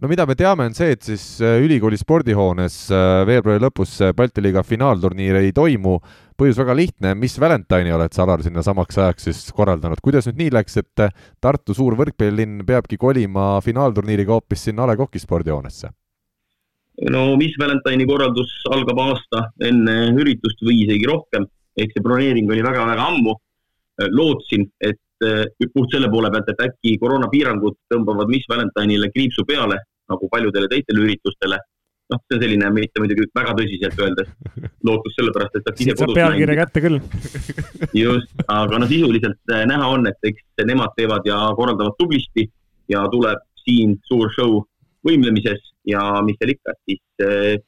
[0.01, 4.43] no mida me teame, on see, et siis äh, ülikooli spordihoones äh, veebruari lõpus Balti
[4.45, 5.99] liiga finaalturniir ei toimu.
[6.39, 10.39] põhjus väga lihtne, mis Valentine'i oled sa, Alar, sinna samaks ajaks siis korraldanud, kuidas nüüd
[10.39, 11.11] nii läks, et äh,
[11.43, 15.91] Tartu suur võrkpallilinn peabki kolima finaalturniiriga hoopis sinna A Le Coq'i spordihoonesse?
[17.11, 21.45] no mis Valentine'i korraldus algab aasta enne üritust või isegi rohkem,
[21.79, 23.35] ehk see broneering oli väga-väga ammu.
[24.15, 29.81] lootsin, et Eh, puht selle poole pealt, et äkki koroonapiirangud tõmbavad Miss Valentine'ile kriipsu peale,
[30.07, 31.59] nagu paljudele teistele üritustele.
[32.09, 34.29] noh, see on selline, mitte muidugi väga tõsiselt öeldes,
[34.87, 37.01] lootus sellepärast, et saaks ise kodus pealkirja kätte küll.
[37.99, 42.47] just, aga no sisuliselt eh, näha on, et eks nemad teevad ja korraldavad tublisti
[42.89, 44.63] ja tuleb siin suur show
[45.05, 47.59] võimlemises ja mis seal ikka, siis eh,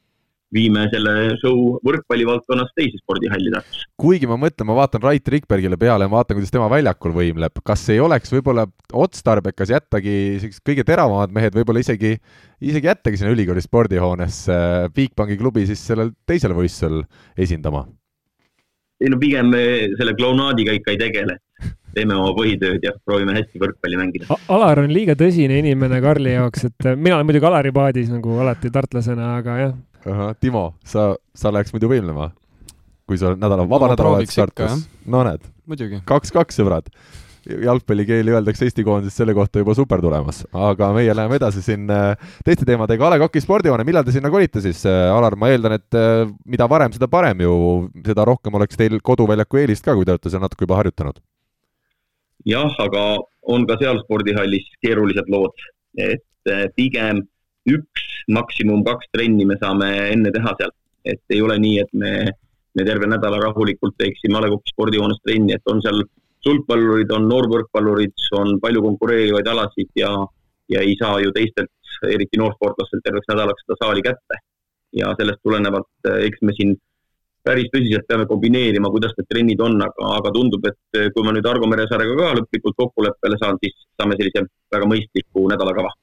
[0.55, 3.85] viime selle show võrkpallivaldkonnas teise spordihalli Tartus.
[3.99, 7.87] kuigi ma mõtlen, ma vaatan Rait Rikbergile peale, ma vaatan, kuidas tema väljakul võimleb, kas
[7.93, 12.17] ei oleks võib-olla otstarbekas jättagi sellised kõige teravamad mehed võib-olla isegi,
[12.59, 14.59] isegi jättagi sinna ülikooli spordihoonesse
[14.95, 17.03] Bigbanki klubi siis sellel teisel võistlusel
[17.39, 17.87] esindama?
[19.01, 19.61] ei no pigem me
[19.97, 21.37] selle klounaadiga ikka ei tegele,
[21.95, 24.37] teeme oma põhitööd ja proovime hästi võrkpalli mängida.
[24.53, 28.69] Alar on liiga tõsine inimene Karli jaoks, et mina olen muidugi Alari paadis nagu alati
[28.73, 29.73] tartlasena, aga jah,
[30.05, 32.31] ahah, Timo, sa, sa läheks muidu võimlema?
[33.11, 34.85] kui sul nädala, vaba no, nädalavahetus Tartus?
[35.09, 35.43] no näed,
[36.07, 36.87] kaks-kaks, sõbrad.
[37.41, 42.13] jalgpallikeeli öeldakse Eesti koondises selle kohta juba super tulemas, aga meie läheme edasi siin äh,
[42.45, 43.07] teiste teemadega.
[43.07, 46.29] A Le Coq'i spordihoone, millal te sinna kolite siis, äh, Alar, ma eeldan, et äh,
[46.45, 47.55] mida varem, seda parem ju,
[48.05, 51.17] seda rohkem oleks teil koduväljaku eelist ka, kui te olete seal natuke juba harjutanud.
[52.45, 53.05] jah, aga
[53.49, 57.25] on ka seal spordihallis keerulised lood, et pigem
[57.69, 60.71] üks, maksimum kaks trenni me saame enne teha seal.
[61.05, 62.11] et ei ole nii, et me,
[62.77, 66.03] me terve nädala rahulikult teeksime A Le Coq'i spordihoones trenni, et on seal
[66.45, 70.11] sulgpallurid, on noorvõrkpallurid, on palju konkureerivaid alasid ja,
[70.69, 71.73] ja ei saa ju teistelt,
[72.05, 74.41] eriti noorsportlastelt terveks nädalaks seda saali kätte.
[74.93, 76.73] ja sellest tulenevalt, eh, eks me siin
[77.47, 81.31] päris tõsiselt peame kombineerima, kuidas need trennid on, aga, aga tundub, et eh, kui ma
[81.31, 84.43] nüüd Argo Meresaarega ka lõplikult kokkuleppele saan, siis saame sellise
[84.75, 85.95] väga mõistliku nädalakava.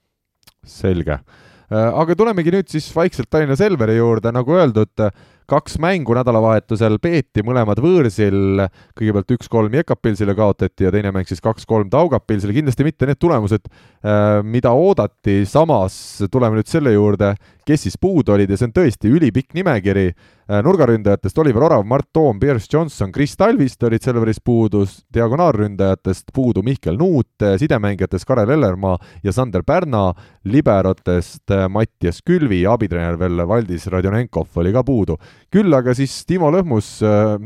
[0.64, 1.20] selge
[1.70, 5.08] aga tulemegi nüüd siis vaikselt Tallinna Selveri juurde, nagu öeldud,
[5.48, 8.66] kaks mängu nädalavahetusel peeti, mõlemad võõrsil,
[8.98, 13.64] kõigepealt üks-kolm Jekapilsile kaotati ja teine mäng siis kaks-kolm Taugapilsile, kindlasti mitte need tulemused,
[14.04, 15.96] äh, mida oodati, samas
[16.28, 17.32] tuleme nüüd selle juurde,
[17.68, 20.08] kes siis puudu olid ja see on tõesti ülipikk nimekiri.
[20.48, 26.62] Äh, nurgaründajatest Oliver Orav, Mart Toom, Pierce Johnson, Chris Talvist olid Selveris puudus, diagonaalründajatest puudu
[26.64, 30.14] Mihkel Nuut, äh, sidemängijatest Karel Ellermaa ja Sander Pärna,
[30.48, 35.18] liberotest äh, Mattias Külvi abitreener veel Valdis Radjonenkov oli ka puudu.
[35.52, 36.88] küll aga siis Timo Lõhmus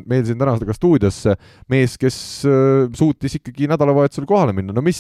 [0.06, 1.20] meil siin täna ka stuudios,
[1.70, 2.16] mees, kes
[2.98, 4.98] suutis ikkagi nädalavahetusel kohale minna, no mis,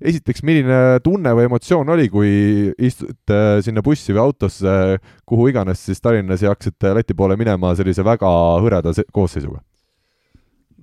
[0.00, 2.34] esiteks, milline tunne või emotsioon oli, kui
[2.76, 7.74] istute sinna bussi või autosse Tallinnasse, kuhu iganes siis Tallinnas ja hakkasite Läti poole minema
[7.74, 8.28] sellise väga
[8.62, 9.60] hõreda koosseisuga?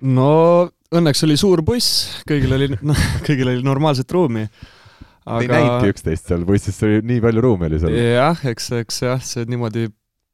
[0.01, 4.47] no õnneks oli suur buss, kõigil oli, noh, kõigil oli normaalset ruumi.
[5.25, 5.41] aga...
[5.41, 7.95] ei näinudki üksteist seal bussis, oli nii palju ruumi oli seal.
[7.95, 9.87] jah, eks, eks jah, see niimoodi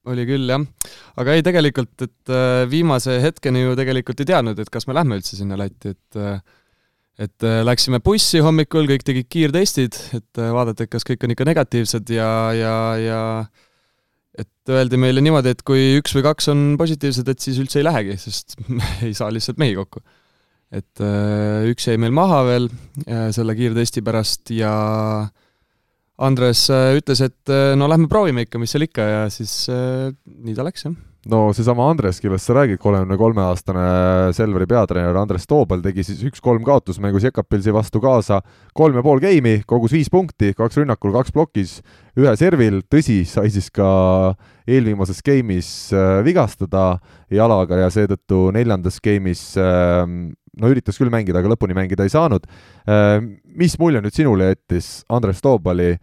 [0.07, 0.63] oli küll jah.
[1.19, 5.19] aga ei, tegelikult, et äh, viimase hetkeni ju tegelikult ei teadnud, et kas me lähme
[5.19, 6.39] üldse sinna Lätti, et äh,
[7.17, 11.33] et äh, läksime bussi hommikul, kõik tegid kiirtestid, et äh, vaadata, et kas kõik on
[11.33, 13.21] ikka negatiivsed ja, ja, ja
[14.37, 17.87] et öeldi meile niimoodi, et kui üks või kaks on positiivsed, et siis üldse ei
[17.87, 18.59] lähegi, sest
[19.07, 20.03] ei saa lihtsalt mehi kokku.
[20.69, 22.69] et äh, üks jäi meil maha veel
[23.33, 24.71] selle kiirtesti pärast ja
[26.17, 26.63] Andres
[26.97, 30.95] ütles, et no lähme proovime ikka, mis seal ikka ja siis nii ta läks, jah
[31.31, 33.83] no seesama Andres, kellest sa räägid, kolmekümne kolme aastane
[34.35, 38.39] Selveri peatreener Andres Toobal tegi siis üks-kolm kaotusmängus Jekapilsi vastu kaasa
[38.77, 41.77] kolm ja pool geimi, kogus viis punkti, kaks rünnakul, kaks plokis,
[42.19, 43.89] ühe servil, tõsi, sai siis ka
[44.67, 46.97] eelviimases geimis äh, vigastada
[47.33, 52.47] jalaga ja seetõttu neljandas geimis äh, no üritas küll mängida, aga lõpuni mängida ei saanud
[52.87, 53.19] äh,.
[53.57, 55.95] mis mulje nüüd sinule jättis Andres Toobali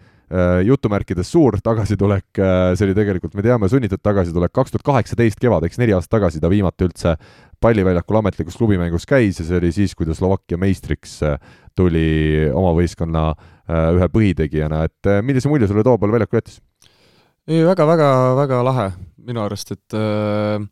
[0.67, 5.67] jutumärkides suur tagasitulek, äh, see oli tegelikult, me teame, sunnitud tagasitulek, kaks tuhat kaheksateist kevad,
[5.69, 7.17] eks neli aastat tagasi ta viimati üldse
[7.63, 11.39] palliväljakul ametlikus klubimängus käis ja see oli siis, kui ta Slovakkia meistriks äh,
[11.75, 13.33] tuli oma võistkonna
[13.65, 16.59] ühe põhitegijana, et millise mulje sulle tookord väljakul jättis?
[17.49, 18.89] ei, väga-väga-väga lahe
[19.25, 20.65] minu arust, et äh,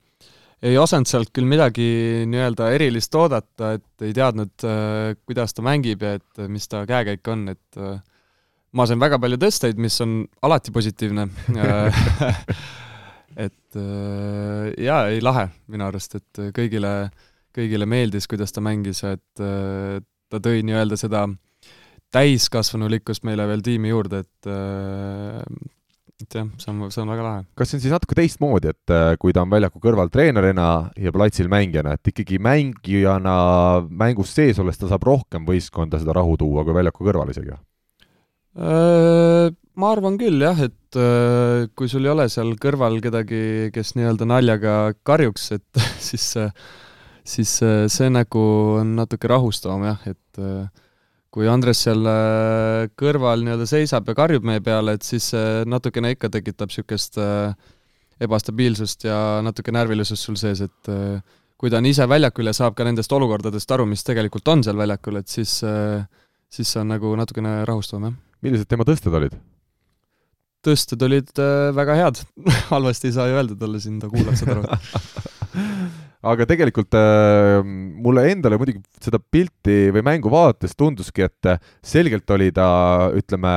[0.63, 6.05] ei osanud sealt küll midagi nii-öelda erilist oodata, et ei teadnud äh,, kuidas ta mängib
[6.05, 7.99] ja et mis ta käekäik on, et äh,
[8.73, 11.29] ma sain väga palju tõsteid, mis on alati positiivne
[13.37, 17.11] et äh, jaa, ei lahe minu arust, et kõigile,
[17.55, 20.01] kõigile meeldis, kuidas ta mängis, et äh,
[20.33, 21.27] ta tõi nii-öelda seda
[22.13, 25.41] täiskasvanulikkust meile veel tiimi juurde, et äh,
[26.23, 27.41] et jah, see on, see on väga lahe.
[27.59, 30.69] kas see on siis natuke teistmoodi, et kui ta on väljaku kõrval treenerina
[31.01, 33.35] ja platsil mängijana, et ikkagi mängijana
[33.89, 37.57] mängus sees olles ta saab rohkem võistkonda seda rahu tuua kui väljaku kõrval isegi?
[38.53, 39.49] Äh,
[39.81, 44.27] ma arvan küll jah, et äh, kui sul ei ole seal kõrval kedagi, kes nii-öelda
[44.29, 44.77] naljaga
[45.09, 46.27] karjuks, et siis,
[47.35, 47.53] siis
[47.89, 48.43] see nagu
[48.83, 50.43] on natuke rahustavam jah, et
[51.33, 52.05] kui Andres seal
[53.01, 55.31] kõrval nii-öelda seisab ja karjub meie peale, et siis
[55.65, 57.17] natukene ikka tekitab niisugust
[58.23, 60.91] ebastabiilsust ja natuke närvilisust sul sees, et
[61.57, 64.77] kui ta on ise väljakul ja saab ka nendest olukordadest aru, mis tegelikult on seal
[64.77, 65.57] väljakul, et siis,
[66.53, 69.37] siis see on nagu natukene rahustavam, jah millised tema tõsted olid?
[70.63, 72.23] tõsted olid äh, väga head
[72.73, 74.61] halvasti ei saa ju öelda talle siin, ta kuulab seda
[76.33, 82.53] aga tegelikult äh, mulle endale muidugi seda pilti või mängu vaadates tunduski, et selgelt oli
[82.55, 82.69] ta,
[83.19, 83.57] ütleme,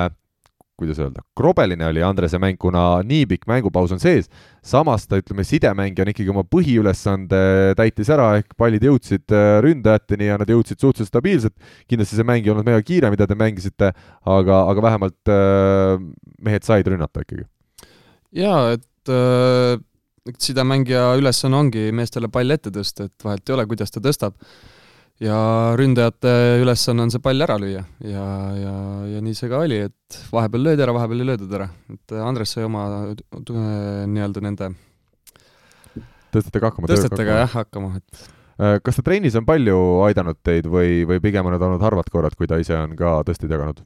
[0.80, 4.28] kuidas öelda, krobeline oli Andrese mäng, kuna nii pikk mängupaus on sees,
[4.66, 7.40] samas ta, ütleme, sidemängijana ikkagi oma põhiülesande
[7.80, 11.56] täitis ära, ehk pallid jõudsid äh, ründajateni ja nad jõudsid suhteliselt stabiilselt,
[11.92, 13.94] kindlasti see mäng ei olnud mega kiire, mida te mängisite,
[14.36, 15.96] aga, aga vähemalt äh,
[16.44, 17.48] mehed said rünnata ikkagi.
[18.36, 19.80] jaa, et äh,
[20.42, 24.36] sidemängija ülesanne ongi meestele pall ette tõsta, et vahet ei ole, kuidas ta tõstab
[25.24, 25.38] ja
[25.80, 27.84] ründajate ülesanne on see pall ära lüüa.
[28.04, 28.26] Ja,
[28.60, 28.74] ja,
[29.14, 32.56] ja nii see ka oli, et vahepeal löödi ära, vahepeal ei löödud ära, et Andres
[32.56, 34.72] sai oma nii-öelda nende
[36.36, 36.92] tõstetega hakkama.
[36.92, 38.24] tõstetega jah, hakkama, et
[38.60, 42.10] äh, kas ta trennis on palju aidanud teid või, või pigem on need olnud harvad
[42.12, 43.84] korrad, kui ta ise on ka tõsteid jaganud?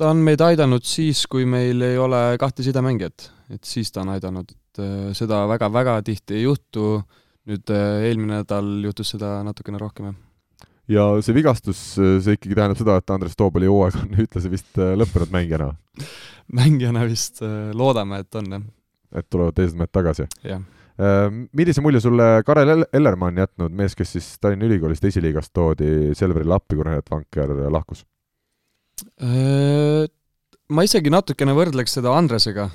[0.00, 4.14] ta on meid aidanud siis, kui meil ei ole kahte sidemängijat, et siis ta on
[4.16, 7.04] aidanud, et äh, seda väga-väga tihti ei juhtu,
[7.50, 10.26] nüüd äh, eelmine nädal juhtus seda natukene rohkem, jah
[10.90, 14.92] ja see vigastus, see ikkagi tähendab seda, et Andres Toobali hooaeg on ühtlasi vist äh,
[14.98, 15.72] lõppenud mängijana?
[16.60, 18.68] mängijana vist äh, loodame, et on, jah.
[19.20, 20.28] et tulevad teised mehed tagasi?
[20.46, 20.62] jah.
[21.00, 21.26] Äh,
[21.56, 26.76] millise mulje sulle Karel Ellermann jätnud, mees, kes siis Tallinna Ülikoolist esiliigast toodi Selverile appi,
[26.76, 28.06] kui Renat Vanker lahkus?
[30.68, 32.66] ma isegi natukene võrdleks seda Andresega,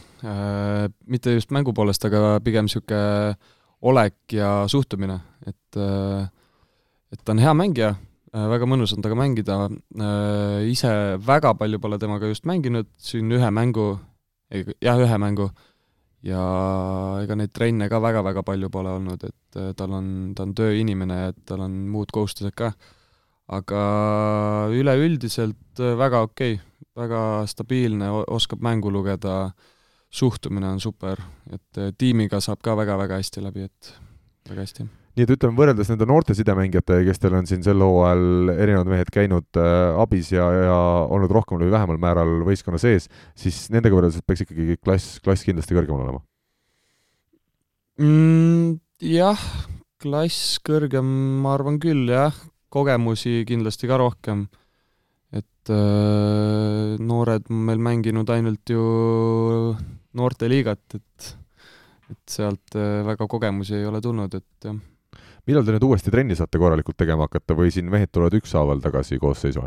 [1.05, 3.35] mitte just mängu poolest, aga pigem niisugune
[3.85, 5.77] olek ja suhtumine, et
[7.15, 7.93] et ta on hea mängija,
[8.35, 9.55] väga mõnus on temaga mängida,
[10.67, 10.91] ise
[11.23, 13.93] väga palju pole temaga just mänginud, siin ühe mängu,
[14.83, 15.47] jah, ühe mängu,
[16.25, 16.43] ja
[17.23, 21.41] ega neid trenne ka väga-väga palju pole olnud, et tal on, ta on tööinimene, et
[21.47, 22.73] tal on muud kohustused ka.
[23.45, 23.81] aga
[24.73, 26.63] üleüldiselt väga okei okay
[26.95, 29.51] väga stabiilne, oskab mängu lugeda,
[30.15, 31.19] suhtumine on super,
[31.51, 33.91] et tiimiga saab ka väga-väga hästi läbi, et
[34.49, 34.87] väga hästi.
[35.15, 39.11] Nii et ütleme, võrreldes nende noorte sidemängijatega, kes teil on siin sel hooajal erinevad mehed
[39.13, 43.07] käinud äh, abis ja, ja olnud rohkemal või vähemal määral võistkonna sees,
[43.37, 46.23] siis nendega võrreldes peaks ikkagi klass, klass kindlasti kõrgemal olema
[48.01, 48.81] mm,?
[49.05, 49.41] Jah,
[49.99, 51.07] klass kõrgem,
[51.43, 52.35] ma arvan küll, jah,
[52.71, 54.45] kogemusi kindlasti ka rohkem
[55.65, 58.83] et äh, noored meil mänginud ainult ju
[60.15, 61.31] noorteliigat, et
[62.05, 64.75] et sealt äh, väga kogemusi ei ole tulnud, et jah.
[65.47, 69.19] Millal te nüüd uuesti trenni saate korralikult tegema hakata või siin mehed tulevad ükshaaval tagasi
[69.21, 69.65] koosseisu?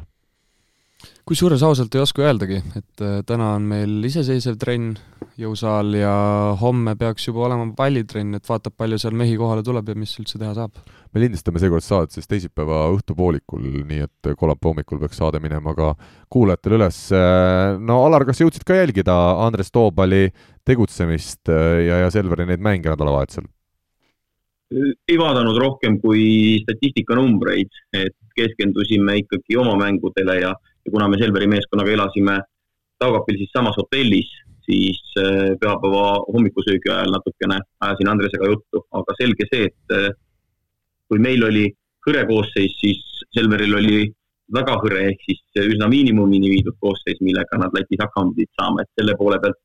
[1.29, 4.97] kusjuures ausalt ei oska öeldagi, et äh, täna on meil iseseisev trenn,
[5.39, 6.13] jõusaal ja
[6.59, 10.41] homme peaks juba olema pallitrenn, et vaatab, palju seal mehi kohale tuleb ja mis üldse
[10.41, 10.81] teha saab.
[11.15, 15.93] me lindistame seekord saadet siis teisipäeva õhtupoolikul, nii et kolmapäeva hommikul peaks saade minema ka
[16.33, 16.99] kuulajatele üles.
[17.79, 19.15] no Alar, kas jõudsid ka jälgida
[19.45, 20.33] Andres Toobali
[20.67, 23.47] tegutsemist ja, ja Selveri neid mänge nädalavahetusel?
[24.73, 31.49] Ei vaadanud rohkem kui statistikanumbreid, et keskendusime ikkagi oma mängudele ja, ja kuna me Selveri
[31.51, 32.39] meeskonnaga elasime
[32.99, 34.31] Taugapil siis samas hotellis,
[34.67, 40.09] siis äh, pühapäeva hommikusöögi ajal natukene ajasin Andresega juttu, aga selge see, et äh,
[41.09, 41.69] kui meil oli
[42.07, 44.03] hõre koosseis, siis Selveril oli
[44.55, 49.01] väga hõre ehk siis üsna miinimumini viidud koosseis, millega nad Lätis hakkama pidid saama, et
[49.01, 49.61] selle poole pealt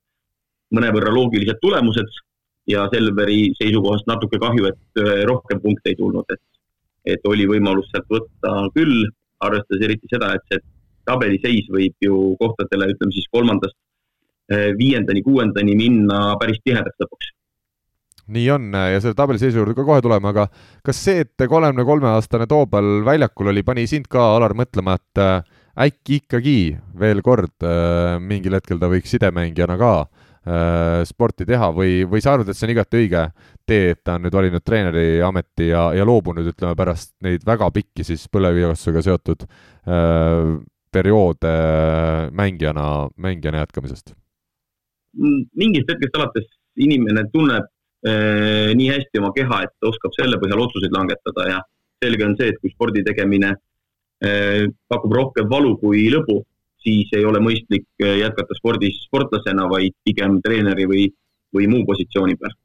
[0.73, 2.21] mõnevõrra loogilised tulemused
[2.68, 6.43] ja Selveri seisukohast natuke kahju, et äh, rohkem punkte ei tulnud, et,
[7.16, 9.07] et oli võimalus sealt võtta küll,
[9.43, 10.64] arvestades eriti seda, et see
[11.03, 13.76] tabeliseis võib ju kohtadele, ütleme siis kolmandast
[14.51, 17.30] Eh, viiendani-kuuendani minna päris tihedaks lõpuks.
[18.36, 20.45] nii on ja selle tabeliseisu juurde ka kohe tuleme, aga
[20.84, 25.22] kas see, et kolmekümne kolme aastane Toobal väljakul oli, pani sind ka, Alar, mõtlema, et
[25.24, 25.47] äh,
[25.88, 26.57] äkki ikkagi
[26.99, 30.32] veel kord äh, mingil hetkel ta võiks sidemängijana ka äh,
[31.07, 33.21] sporti teha või, või sa arvad, et see on igati õige
[33.63, 37.69] tee, et ta on nüüd valinud treeneri ameti ja, ja loobunud, ütleme, pärast neid väga
[37.71, 40.57] pikki siis põlevkivitööstusega seotud äh,
[40.93, 41.53] perioode
[42.31, 44.13] mängijana, mängijana jätkamisest?
[45.55, 46.47] mingist hetkest alates
[46.81, 47.67] inimene tunneb
[48.07, 51.59] eh, nii hästi oma keha, et ta oskab selle põhjal otsuseid langetada ja
[52.03, 53.53] selge on see, et kui spordi tegemine
[54.25, 56.41] eh, pakub rohkem valu kui lõbu,
[56.84, 61.07] siis ei ole mõistlik eh, jätkata spordis sportlasena, vaid pigem treeneri või,
[61.55, 62.55] või muu positsiooni peal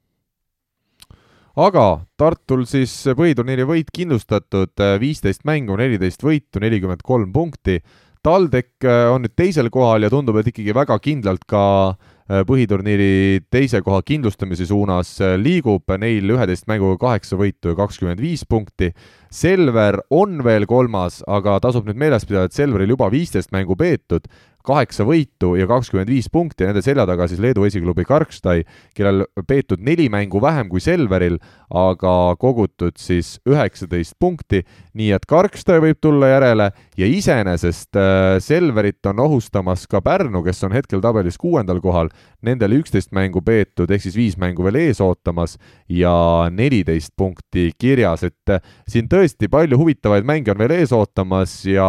[1.58, 1.86] aga
[2.18, 7.80] Tartul siis põhiturniiri võit kindlustatud, eh, viisteist mängu, neliteist võitu, nelikümmend kolm punkti.
[8.22, 11.64] TalTech eh, on nüüd teisel kohal ja tundub, et ikkagi väga kindlalt ka
[11.94, 18.20] Äh, põhiturniiri teise koha kindlustamise suunas äh, liigub, neil üheteist mänguga kaheksa võitu ja kakskümmend
[18.20, 18.90] viis punkti.
[19.32, 24.28] Selver on veel kolmas, aga tasub nüüd meeles pidada, et Selveril juba viisteist mängu peetud,
[24.68, 28.64] kaheksa võitu ja kakskümmend viis punkti ja nende selja taga siis Leedu esiklubi Karkstai,
[28.96, 31.38] kellel peetud neli mängu vähem kui Selveril,
[31.68, 34.62] aga kogutud siis üheksateist punkti,
[34.98, 40.62] nii et Karkstai võib tulla järele ja iseenesest äh, Selverit on ohustamas ka Pärnu, kes
[40.68, 42.12] on hetkel tabelis kuuendal kohal,
[42.44, 45.56] nendel üksteist mängu peetud, ehk siis viis mängu veel ees ootamas
[45.92, 46.12] ja
[46.52, 51.88] neliteist punkti kirjas, et äh, siin tõesti palju huvitavaid mänge on veel ees ootamas ja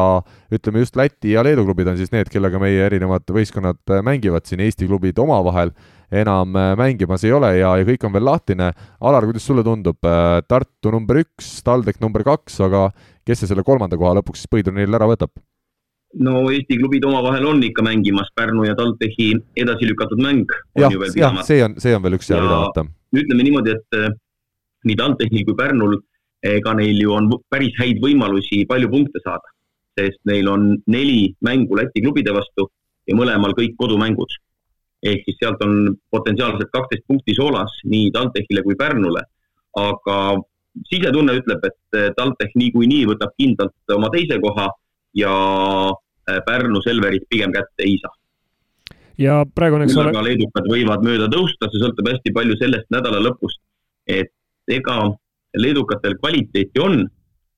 [0.54, 4.04] ütleme just Läti ja Leedu klubid on siis need, kellega me meie erinevad võistkonnad äh,
[4.06, 5.74] mängivad siin, Eesti klubid omavahel
[6.22, 8.72] enam äh, mängimas ei ole ja, ja kõik on veel lahtine.
[9.06, 12.90] Alar, kuidas sulle tundub, äh, Tartu number üks, TalTech number kaks, aga
[13.28, 15.34] kes see selle kolmanda koha lõpuks siis põhiturniiril ära võtab?
[16.26, 19.28] no Eesti klubid omavahel on ikka mängimas, Pärnu ja TalTechi
[19.62, 21.46] edasi lükatud mäng on ja, ju veel pidamata.
[21.46, 22.88] see on, see on veel üks jää pidamata.
[23.14, 24.00] ütleme niimoodi, et
[24.90, 26.00] nii TalTechil kui Pärnul,
[26.50, 29.54] ega neil ju on päris häid võimalusi palju punkte saada
[30.00, 32.70] sest neil on neli mängu Läti klubide vastu
[33.08, 34.38] ja mõlemal kõik kodumängud.
[35.00, 39.24] ehk siis sealt on potentsiaalselt kaksteist punkti soolas nii TalTechile kui Pärnule.
[39.76, 40.18] aga
[40.90, 44.68] sisetunne ütleb, et TalTech niikuinii võtab kindlalt oma teise koha
[45.18, 45.34] ja
[45.90, 48.14] äh, Pärnu Selverit pigem kätte ei saa.
[49.18, 50.14] ja praegu on, eks ole.
[50.30, 53.62] leedukad võivad mööda tõusta, see sõltub hästi palju sellest nädala lõpust,
[54.08, 54.32] et
[54.70, 55.00] ega
[55.58, 57.02] leedukatel kvaliteeti on,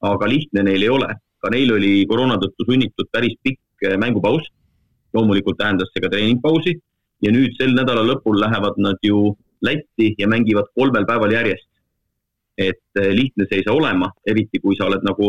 [0.02, 1.12] aga lihtne neil ei ole
[1.42, 4.48] ka neil oli koroona tõttu sunnitud päris pikk äh, mängupaus.
[5.14, 6.78] loomulikult tähendas see ka treeningpausi
[7.22, 9.32] ja nüüd sel nädala lõpul lähevad nad ju
[9.62, 11.68] Lätti ja mängivad kolmel päeval järjest.
[12.58, 15.28] et eh, lihtne see ei saa olema, eriti kui sa oled nagu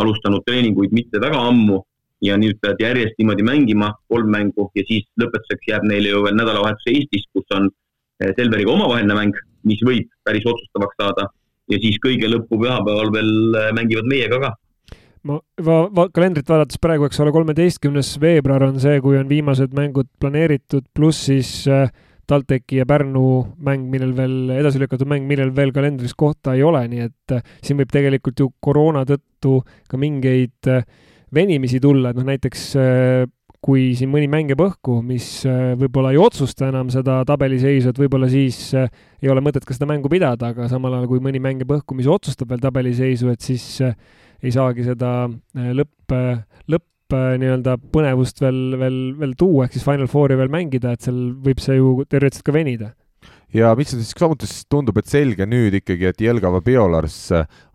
[0.00, 1.80] alustanud treeninguid mitte väga ammu
[2.24, 6.38] ja nüüd pead järjest niimoodi mängima kolm mängu ja siis lõpetuseks jääb neile ju veel
[6.38, 7.66] nädalavahetus Eestis, kus on
[8.22, 11.26] eh, Selveriga omavaheline mäng, mis võib päris otsustavaks saada
[11.72, 13.32] ja siis kõige lõppu pühapäeval veel
[13.62, 14.54] eh, mängivad meiega ka
[15.28, 19.74] ma va, va, kalendrit vaadates praegu, eks ole, kolmeteistkümnes veebruar on see, kui on viimased
[19.76, 21.90] mängud planeeritud, pluss siis äh,
[22.30, 23.24] TalTechi ja Pärnu
[23.66, 27.44] mäng, millel veel, edasi lükatud mäng, millel veel kalendris kohta ei ole, nii et äh,
[27.64, 29.58] siin võib tegelikult ju koroona tõttu
[29.90, 30.86] ka mingeid äh,
[31.34, 33.26] venimisi tulla, et noh, näiteks äh,
[33.60, 35.42] kui siin mõni mäng jääb õhku, mis
[35.80, 40.08] võib-olla ei otsusta enam seda tabeliseisu, et võib-olla siis ei ole mõtet ka seda mängu
[40.12, 43.66] pidada, aga samal ajal, kui mõni mäng jääb õhku, mis otsustab veel tabeliseisu, et siis
[43.84, 46.16] ei saagi seda lõpp,
[46.72, 51.06] lõpp Äh, nii-öelda põnevust veel, veel, veel tuua, ehk siis Final Fouri veel mängida, et
[51.06, 52.90] seal võib see ju teoreetiliselt ka venida
[53.54, 57.16] ja mis siis samuti tundub, et selge nüüd ikkagi, et Jelgava Biolars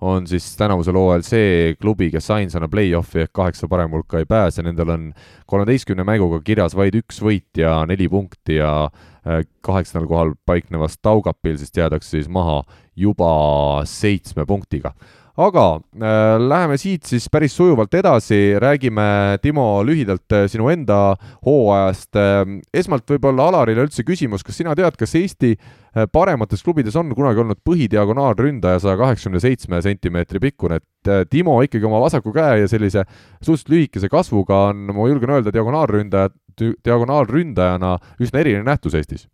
[0.06, 4.64] on siis tänavusel hooajal see klubi, kes ainsana play-off'i ehk kaheksa parema hulka ei pääse,
[4.66, 5.10] nendel on
[5.52, 11.60] kolmeteistkümne mänguga kirjas vaid üks võit ja neli punkti ja äh, kaheksandal kohal paiknevast Taugapil
[11.60, 12.62] siis jäädakse siis maha
[12.96, 14.96] juba seitsme punktiga
[15.36, 21.16] aga äh, läheme siit siis päris sujuvalt edasi, räägime, Timo, lühidalt äh, sinu enda
[21.46, 22.16] hooajast.
[22.16, 22.44] Äh,.
[22.74, 27.44] esmalt võib-olla Alarile üldse küsimus, kas sina tead, kas Eesti äh, paremates klubides on kunagi
[27.44, 33.04] olnud põhidiagonaalründaja saja kaheksakümne seitsme sentimeetri pikkune, et Timo ikkagi oma vasaku käe ja sellise
[33.38, 39.28] suhteliselt lühikese kasvuga on, ma julgen öelda, diagonaalründaja, diagonaalründajana üsna eriline nähtus Eestis.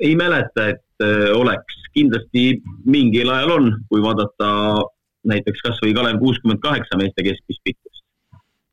[0.00, 1.04] Ei mäleta, et
[1.36, 2.44] oleks, kindlasti
[2.84, 4.48] mingil ajal on, kui vaadata
[5.26, 8.02] näiteks kasvõi Kalev kuuskümmend kaheksa meeste keskmist pikkust.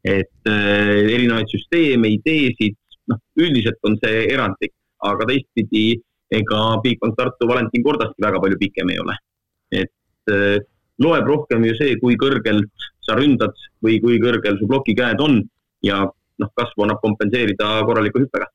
[0.03, 2.76] et äh, erinevaid süsteeme, ideesid,
[3.07, 6.01] noh, üldiselt on see erandlik, aga teistpidi
[6.36, 9.15] ega Bigbank Tartu Valentin Kordaski väga palju pikem ei ole.
[9.71, 10.59] et äh,
[10.99, 15.39] loeb rohkem ju see, kui kõrgelt sa ründad või kui kõrgel su plokikäed on
[15.84, 18.51] ja noh, kasvu annab kompenseerida korraliku hüppega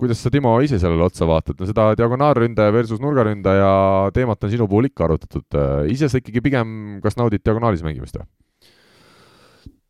[0.00, 3.70] kuidas sa, Timo, ise sellele otsa vaatad, no seda diagonaalründaja versus nurgaründaja
[4.16, 5.60] teemat on sinu puhul ikka arutatud.
[5.92, 8.28] ise sa ikkagi pigem kas naudid diagonaalis mängimist või?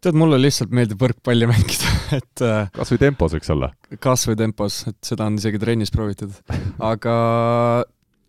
[0.05, 3.71] tead, mulle lihtsalt meeldib võrkpalli mängida, et äh, kas või tempos, võiks olla?
[4.03, 6.37] kas või tempos, et seda on isegi trennis proovitud.
[6.85, 7.17] aga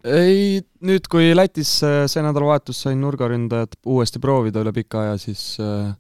[0.04, 5.46] ei, nüüd kui Lätis äh, see nädalavahetus sain nurgaründajat uuesti proovida üle pika aja, siis
[5.64, 5.94] äh,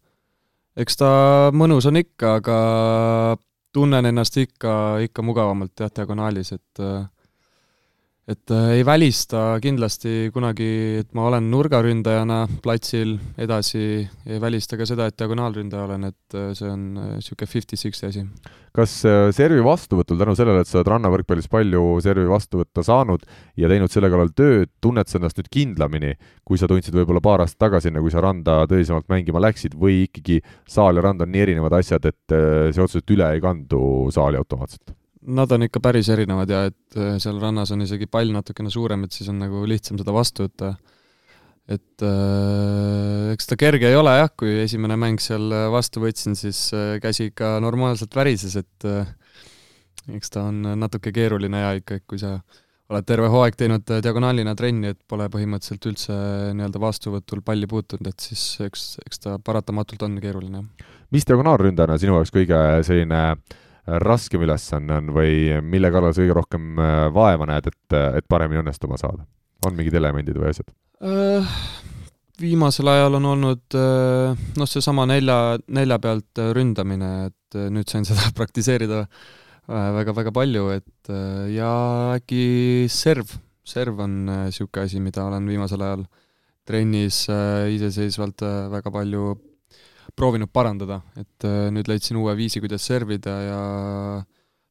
[0.82, 1.12] eks ta
[1.56, 2.58] mõnus on ikka, aga
[3.74, 4.74] tunnen ennast ikka,
[5.08, 6.82] ikka mugavamalt jah, diagonaalis, et
[8.30, 10.70] et äh, ei välista kindlasti kunagi,
[11.02, 16.52] et ma olen nurgaründajana platsil edasi, ei välista ka seda, et diagonaalründaja olen, et äh,
[16.58, 16.84] see on
[17.18, 18.26] niisugune äh, fifty-sixty asi.
[18.72, 18.94] kas
[19.36, 23.26] servi vastuvõtul, tänu sellele, et sa oled rannavõrkpallis palju servi vastu võtta saanud
[23.60, 26.14] ja teinud selle kallal tööd, tunned sa ennast nüüd kindlamini,
[26.48, 30.06] kui sa tundsid võib-olla paar aastat tagasi, enne kui sa randa tõsisemalt mängima läksid, või
[30.06, 32.40] ikkagi saal ja rand on nii erinevad asjad, et
[32.72, 35.01] see otseselt üle ei kandu saali automaatselt?
[35.22, 39.06] Nad on ikka päris erinevad ja et äh, seal rannas on isegi pall natukene suurem,
[39.06, 40.72] et siis on nagu lihtsam seda vastu võtta.
[41.70, 46.72] et äh, eks ta kerge ei ole jah, kui esimene mäng seal vastu võtsin, siis
[46.74, 49.14] äh, käsi ikka normaalselt värises, et äh,
[50.18, 52.40] eks ta on natuke keeruline ja ikka, kui sa
[52.92, 56.16] oled terve hooaeg teinud diagonaalina trenni, et pole põhimõtteliselt üldse
[56.58, 60.66] nii-öelda vastuvõtul palli puutunud, et siis eks, eks ta paratamatult on keeruline.
[61.14, 62.58] mis diagonaalründajana sinu jaoks kõige
[62.90, 67.98] selline äh, raskem ülesanne on või mille kallal sa kõige rohkem äh, vaeva näed, et,
[68.22, 69.26] et paremini õnnestuma saada?
[69.66, 70.72] on mingid elemendid või asjad?
[71.06, 71.52] Äh,
[72.42, 78.32] viimasel ajal on olnud äh, noh, seesama nelja, nelja pealt ründamine, et nüüd sain seda
[78.40, 79.06] praktiseerida
[79.72, 81.12] väga-väga palju, et
[81.54, 81.70] ja
[82.18, 83.30] äkki serv,
[83.64, 86.02] serv on niisugune asi, mida olen viimasel ajal
[86.68, 88.42] trennis iseseisvalt
[88.74, 89.36] väga palju
[90.18, 93.62] proovinud parandada, et äh, nüüd leidsin uue viisi, kuidas servida ja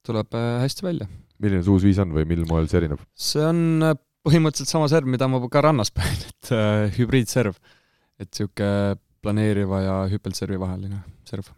[0.07, 1.11] tuleb äh, hästi välja.
[1.41, 3.05] milline see uus viis on või mil moel see erineb?
[3.15, 6.53] see on äh, põhimõtteliselt sama serv, mida ma ka rannas panen, et
[6.99, 7.57] hübriidserv.
[8.21, 11.51] et niisugune planeeriva ja hüppelservi vaheline serv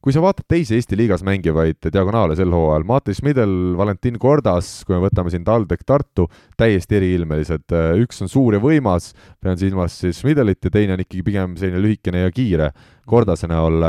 [0.00, 4.96] kui sa vaatad teisi Eesti liigas mängivaid diagonaale sel hooajal, Matis Midel, Valentin Kordas, kui
[4.96, 6.26] me võtame siin TalTech Tartu,
[6.60, 7.66] täiesti eriilmelised,
[8.00, 9.10] üks on suur ja võimas,
[9.44, 12.70] pean silmas siis Midelit ja teine on ikkagi pigem selline lühikene ja kiire
[13.10, 13.84] Kordase näol.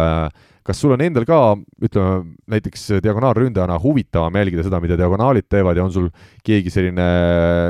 [0.68, 5.86] kas sul on endal ka, ütleme näiteks diagonaalründajana huvitavam jälgida seda, mida diagonaalid teevad ja
[5.86, 6.10] on sul
[6.44, 7.08] keegi selline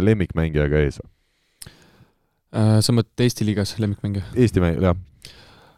[0.01, 0.97] lemmikmängija ka ees?
[2.51, 4.33] Äh, sa mõtled Eesti liigas lemmikmängija?
[4.35, 4.97] Eesti mäng, jah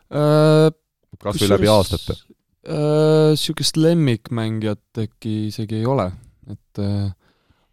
[0.10, 0.72] äh,.
[1.20, 2.16] kas või läbi aastate
[2.64, 6.06] Niisugust lemmikmängijat äkki isegi ei ole,
[6.48, 7.12] et äh,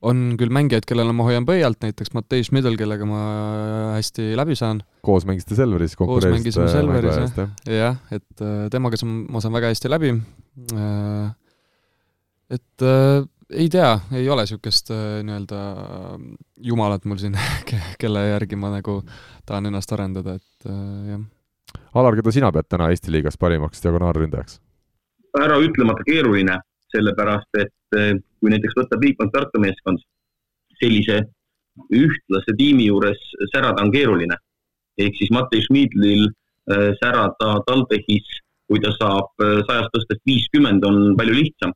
[0.06, 3.20] on küll mängijaid, kellele ma hoian pöialt, näiteks Matei Schmidl, kellega ma
[3.96, 4.82] hästi läbi saan.
[5.04, 5.96] koos mängisite Selveris?
[5.96, 7.50] koos mängisime Selveris, jah.
[7.68, 10.14] jah, et äh, temaga saan, ma saan väga hästi läbi.
[10.74, 11.34] Äh,
[12.56, 15.60] et äh, ei tea, ei ole niisugust nii-öelda
[16.64, 17.36] jumalat mul siin,
[18.00, 19.00] kelle järgi ma nagu
[19.46, 20.72] tahan ennast arendada, et
[21.10, 21.28] jah.
[21.94, 24.58] Alar, keda sina pead täna Eesti liigas parimaks diagonaalründajaks?
[25.38, 26.56] Ära ütlemata keeruline,
[26.90, 30.02] sellepärast et eh, kui näiteks võtta Bigbank Tartu meeskond,
[30.80, 31.22] sellise
[31.94, 33.20] ühtlase tiimi juures
[33.52, 34.36] särada on keeruline.
[35.00, 38.26] ehk siis Matei Schmidlil eh, särada TalTechis,
[38.68, 41.72] kui ta saab eh, sajast tõstest viiskümmend, on palju lihtsam.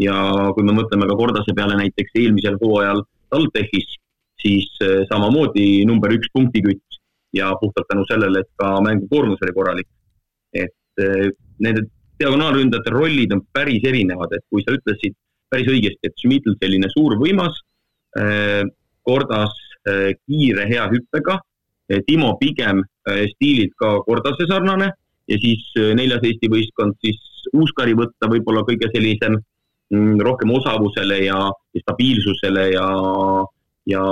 [0.00, 0.16] ja
[0.56, 3.98] kui me mõtleme ka Kordase peale näiteks eelmisel hooajal TalTechis,
[4.40, 4.68] siis
[5.10, 6.96] samamoodi number üks punktikütt
[7.36, 9.88] ja puhtalt tänu sellele, et ka mängukoormus oli korralik.
[10.56, 11.04] et
[11.60, 11.84] nende
[12.20, 15.16] diagonaalründajate rollid on päris erinevad, et kui sa ütlesid
[15.50, 17.56] päris õigesti, et Schmidl selline suur võimas,
[18.18, 18.62] äh,
[19.06, 19.54] Kordas
[19.88, 21.38] äh, kiire hea hüppega,
[21.90, 22.84] äh, Timo pigem
[23.32, 24.90] stiililt ka Kordase sarnane
[25.30, 25.62] ja siis
[25.96, 27.16] neljas Eesti võistkond siis
[27.56, 31.38] Uuskari võtta võib-olla kõige sellisem mm, rohkem osavusele ja,
[31.80, 32.84] stabiilsusele ja,
[33.88, 34.04] ja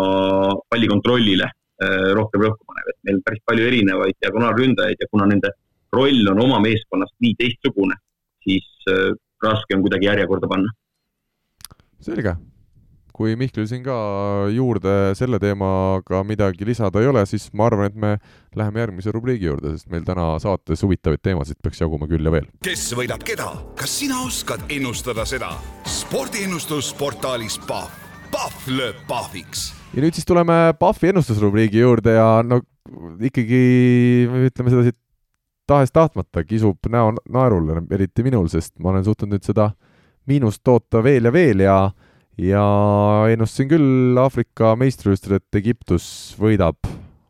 [0.72, 1.50] pallikontrollile
[2.16, 5.52] rohkem rõhku panev, et meil päris palju erinevaid diagonaalründajaid ja kuna nende
[5.93, 7.97] roll on oma meeskonnast nii teistsugune,
[8.45, 10.72] siis äh, raske on kuidagi järjekorda panna.
[12.01, 12.36] selge.
[13.18, 13.95] kui Mihklil siin ka
[14.55, 18.12] juurde selle teemaga midagi lisada ei ole, siis ma arvan, et me
[18.55, 22.47] läheme järgmise rubriigi juurde, sest meil täna saates huvitavaid teemasid peaks jaguma küll ja veel.
[22.62, 23.49] kes võidab keda,
[23.80, 25.51] kas sina oskad ennustada seda?
[25.91, 27.91] spordiennustus portaalis Pahv,
[28.30, 29.72] Pahv lööb pahviks.
[29.97, 32.62] ja nüüd siis tuleme Pahvi ennustusrubriigi juurde ja no
[33.18, 33.62] ikkagi
[34.47, 34.95] ütleme sedasi,
[35.69, 39.71] tahes-tahtmata kisub näo naerule, eriti minul, sest ma olen suutnud nüüd seda
[40.29, 41.79] miinust toota veel ja veel ja
[42.39, 42.62] ja
[43.33, 46.07] ennustasin küll Aafrika meistrivõistlustel, et Egiptus
[46.39, 46.79] võidab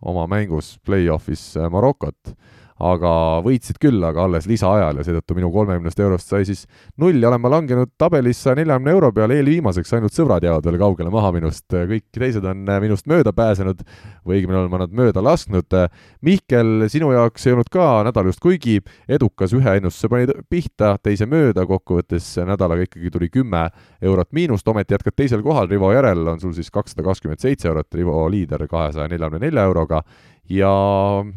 [0.04, 2.34] oma mängus play-off'is Marokot
[2.78, 3.12] aga
[3.42, 6.64] võitsid küll, aga alles lisaajal ja seetõttu minu kolmekümnest eurost sai siis
[7.00, 10.78] null ja olen ma langenud tabelis saja neljakümne euro peale eelviimaseks, ainult sõbrad jäävad veel
[10.80, 13.82] kaugele maha minust, kõik teised on minust mööda pääsenud
[14.26, 15.74] või õigemini olen ma nad mööda lasknud.
[16.24, 21.26] Mihkel, sinu jaoks ei olnud ka nädal just kuigi edukas, ühe ennustuse panid pihta, teise
[21.26, 23.68] mööda, kokkuvõttes nädalaga ikkagi tuli kümme
[24.02, 27.90] eurot miinust, ometi jätkad teisel kohal, Rivo järel on sul siis kakssada kakskümmend seitse eurot,
[27.94, 30.02] Rivo liider kahesaja neljakümne nelja euroga
[30.48, 30.70] ja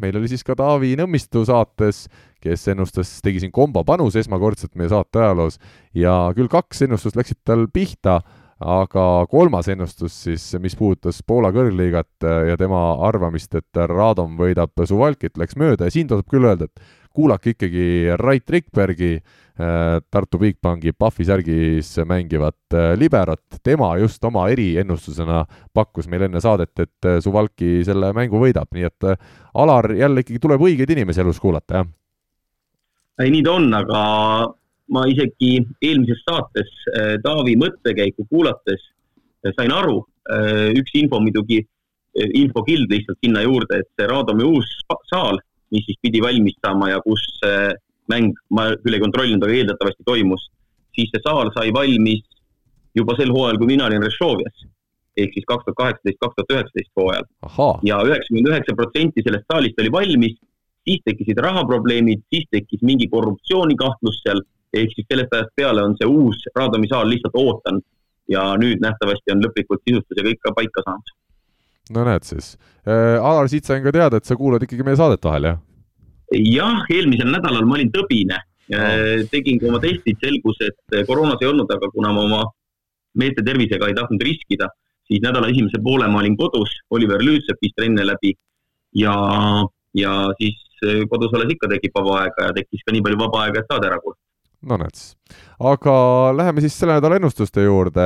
[0.02, 2.06] meil oli siis ka Taavi Nõmmistu saates,
[2.42, 5.60] kes ennustas, tegi siin kombo panuse esmakordselt meie saate ajaloos.
[5.94, 8.22] Ja küll kaks ennustust läksid tal pihta,
[8.62, 15.38] aga kolmas ennustus siis, mis puudutas Poola kõrgliigat ja tema arvamist, et Radom võidab Suvalkit,
[15.38, 15.90] läks mööda.
[15.90, 17.86] Ja siin tasub küll öelda, et kuulake ikkagi
[18.20, 19.16] Rait Rikbergi,
[19.60, 25.44] äh, Tartu Bigbanki Pahvi särgis mängivat äh, liberat, tema just oma eriennustusena
[25.74, 29.10] pakkus meile enne saadet, et äh, Suvalki selle mängu võidab, nii et
[29.62, 31.92] Alar, jälle ikkagi tuleb õigeid inimesi elus kuulata, jah?
[33.22, 34.00] ei, nii ta on, aga
[34.92, 36.72] ma isegi eelmises saates
[37.24, 38.88] Taavi mõttekäiku kuulates
[39.56, 40.00] sain aru,
[40.80, 41.60] üks info muidugi,
[42.16, 44.74] infokild lihtsalt sinna juurde, et see Raadomi uus
[45.12, 45.40] saal
[45.72, 47.24] mis siis pidi valmis saama ja kus
[48.12, 50.50] mäng, ma küll ei kontrollinud, aga eeldatavasti toimus,
[50.96, 52.24] siis see saal sai valmis
[52.98, 54.68] juba sel hooajal, kui mina olin Rešovias.
[55.22, 57.26] ehk siis kaks tuhat kaheksateist, kaks tuhat üheksateist hooajal.
[57.84, 60.38] ja üheksakümmend üheksa protsenti sellest saalist oli valmis,
[60.88, 64.44] siis tekkisid rahaprobleemid, siis tekkis mingi korruptsioonikahtlus seal,
[64.74, 67.84] ehk siis sellest ajast peale on see uus Raadomi saal lihtsalt ootanud
[68.32, 71.16] ja nüüd nähtavasti on lõplikult sisustus ja kõik ka paika saanud
[71.96, 72.54] no näed siis
[72.86, 73.18] äh,.
[73.18, 75.60] Alar, siit sain ka teada, et sa kuulad ikkagi meie saadet vahel, jah?
[76.32, 79.28] jah, eelmisel nädalal ma olin tõbine äh,.
[79.34, 82.42] tegin ka oma testid, selgus, et koroonas ei olnud, aga kuna ma oma
[83.20, 84.70] meeste tervisega ei tahtnud riskida,
[85.10, 88.34] siis nädala esimese poole ma olin kodus, Oliver Lüütsepp viis trenne läbi
[88.96, 89.14] ja,
[89.98, 93.46] ja siis äh, kodus olles ikka tekib vaba aega ja tekkis ka nii palju vaba
[93.46, 94.22] aega, et saade ära kuulata
[94.62, 95.16] no näed siis.
[95.72, 95.96] aga
[96.38, 98.04] läheme siis selle nädala ennustuste juurde.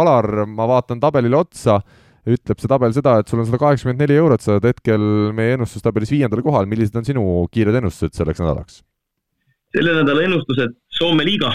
[0.00, 1.78] Alar, ma vaatan tabelile otsa
[2.24, 5.02] ütleb see tabel seda, et sul on sada kaheksakümmend neli eurot, sa oled hetkel
[5.36, 8.82] meie ennustustabelis viiendal kohal, millised on sinu kiired ennustused selleks nädalaks?
[9.74, 10.76] selle nädala ennustused.
[10.94, 11.50] Soome liiga,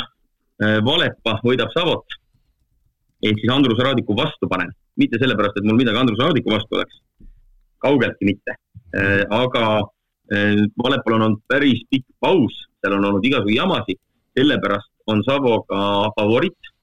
[0.64, 2.18] äh, Valepa võidab Savot.
[3.24, 7.00] Ehk siis Andrus Raadiku vastu panen, mitte sellepärast, et mul midagi Andrus Raadiku vastu oleks,
[7.84, 8.56] kaugeltki mitte.
[8.96, 9.64] Äh, aga
[10.36, 14.00] äh, Valepal on olnud päris pikk paus, seal on olnud igasugu jamasid,
[14.36, 15.80] sellepärast on Savo ka
[16.20, 16.74] favoriit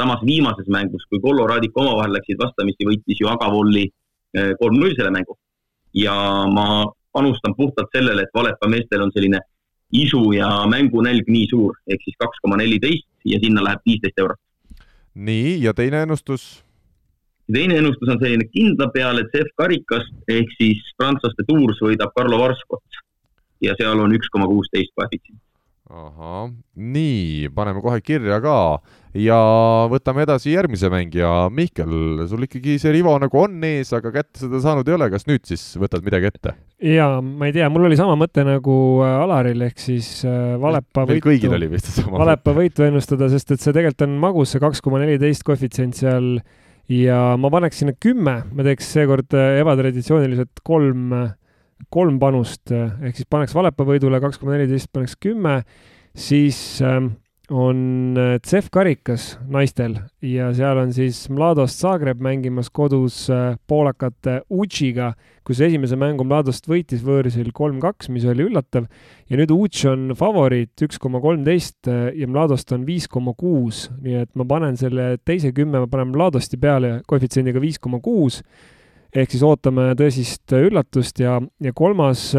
[0.00, 5.12] samas viimases mängus, kui Kollo Raadik omavahel läksid vastamisi, võitis ju Agavolli eh, kolm-null selle
[5.14, 5.36] mängu.
[5.96, 6.12] ja
[6.52, 9.38] ma panustan puhtalt sellele, et Valepa meestel on selline
[9.96, 14.40] isu ja mängunälg nii suur, ehk siis kaks koma neliteist ja sinna läheb viisteist eurot.
[15.14, 16.44] nii, ja teine ennustus?
[17.52, 22.42] teine ennustus on selline kindla peale, et CF karikast ehk siis prantslaste Tours võidab Carlo
[22.42, 23.02] Varskot
[23.64, 25.40] ja seal on üks koma kuusteist koefitsient
[25.86, 28.56] ahah, nii, paneme kohe kirja ka
[29.14, 29.36] ja
[29.90, 31.92] võtame edasi järgmise mängija, Mihkel,
[32.26, 35.46] sul ikkagi see Rivo nagu on ees, aga kätte seda saanud ei ole, kas nüüd
[35.46, 36.56] siis võtad midagi ette?
[36.82, 38.76] jaa, ma ei tea, mul oli sama mõte nagu
[39.06, 41.28] äh, Alaril, ehk siis äh, Valepa võitu.
[41.28, 42.18] kõigil oli vist sama.
[42.24, 46.34] Valepa võitu ennustada, sest et see tegelikult on magus, see kaks koma neliteist koefitsient seal
[46.90, 51.14] ja ma paneks sinna kümme, ma teeks seekord äh, ebatraditsiooniliselt kolm
[51.92, 55.60] kolm panust, ehk siis paneks Valepa võidule kaks koma neliteist, paneks kümme,
[56.16, 57.14] siis ähm,
[57.50, 64.40] on äh, CEF karikas naistel ja seal on siis Mladost Zagreb mängimas kodus äh, poolakate
[64.50, 65.12] Uchiga,
[65.46, 68.88] kus esimese mängu Mladost võitis võõrsil kolm-kaks, mis oli üllatav.
[69.30, 73.86] ja nüüd Uch on favoriit üks koma kolmteist äh, ja Mladost on viis koma kuus,
[74.02, 78.42] nii et ma panen selle teise kümme, ma panen Mladosti peale koefitsiendiga viis koma kuus
[79.14, 82.30] ehk siis ootame tõsist üllatust ja, ja kolmas,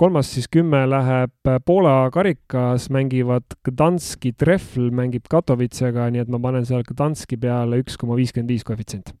[0.00, 6.66] kolmas siis kümme läheb Poola karikas, mängivad Gdanski Treffl mängib Katowicega, nii et ma panen
[6.68, 9.14] seal Gdanski peale üks koma viiskümmend viis koefitsient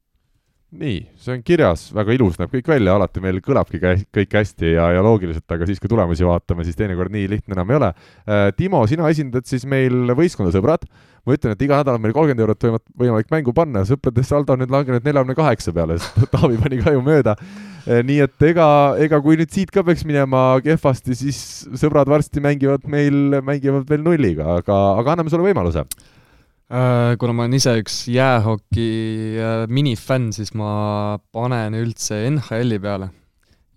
[0.78, 4.88] nii, see on kirjas, väga ilus näeb kõik välja, alati meil kõlabki kõik hästi ja,
[4.96, 7.90] ja loogiliselt, aga siis, kui tulemusi vaatame, siis teinekord nii lihtne enam ei ole.
[8.58, 10.86] Timo, sina esindad siis meil võistkonda Sõbrad.
[11.24, 14.56] Ma ütlen, et iga nädal on meil kolmkümmend eurot võimalik, võimalik mängu panna, sõprade saldo
[14.56, 17.36] on nüüd langenud neljakümne kaheksa peale, sest Taavi pani ka ju mööda.
[17.84, 18.66] Äh, nii et ega,
[19.00, 21.38] ega kui nüüd siit ka peaks minema kehvasti, siis
[21.80, 25.88] sõbrad varsti mängivad meil, mängivad veel nulliga, aga, aga anname sulle võimaluse
[26.74, 28.86] Äh, kuna ma olen ise üks jäähoki
[29.36, 33.10] äh, minifänn, siis ma panen üldse NHL-i peale.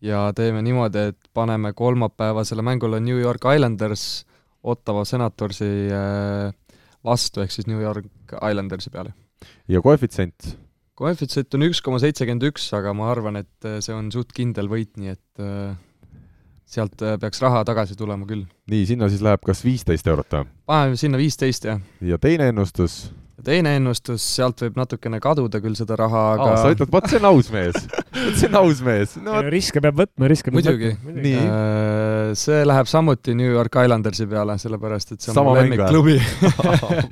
[0.02, 4.26] ja teeme niimoodi, et paneme kolmapäevasele mängule New York Islanders
[4.64, 5.90] Ottawa Senatorsi
[7.08, 9.16] vastu, ehk siis New York Islandersi peale.
[9.72, 10.54] ja koefitsient?
[10.98, 14.96] koefitsient on üks koma seitsekümmend üks, aga ma arvan, et see on suht kindel võit,
[14.98, 15.46] nii et
[16.68, 18.44] sealt äh, peaks raha tagasi tulema küll.
[18.72, 20.50] nii, sinna siis läheb kas viisteist eurot või?
[20.68, 21.80] paneme sinna viisteist, jah.
[22.04, 23.06] ja teine ennustus?
[23.48, 27.22] teine ennustus, sealt võib natukene kaduda küll seda raha, aga Aa, sa ütled, vot see
[27.22, 27.78] on aus mees
[28.26, 29.40] vot see on aus mees no,.
[29.48, 30.92] riske peab võtma, riske peab muidugi.
[30.98, 31.14] võtma.
[31.14, 31.36] muidugi.
[31.46, 31.97] Äh,
[32.36, 36.18] see läheb samuti New York Islandersi peale, sellepärast et see on Sama mu lemmikklubi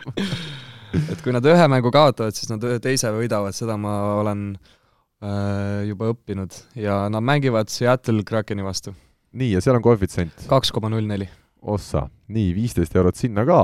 [1.12, 5.86] et kui nad ühe mängu kaotavad, siis nad ühe teise võidavad, seda ma olen äh,
[5.90, 8.96] juba õppinud ja nad mängivad Seattle Krakeni vastu
[9.36, 10.48] nii, ja seal on koefitsient?
[10.50, 11.28] kaks koma null neli.
[11.62, 13.60] ossa, nii, viisteist eurot sinna ka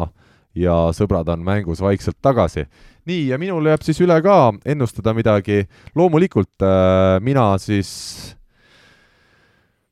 [0.57, 2.65] ja sõbrad on mängus vaikselt tagasi.
[3.07, 5.65] nii, ja minul jääb siis üle ka ennustada midagi.
[5.95, 8.35] loomulikult äh, mina siis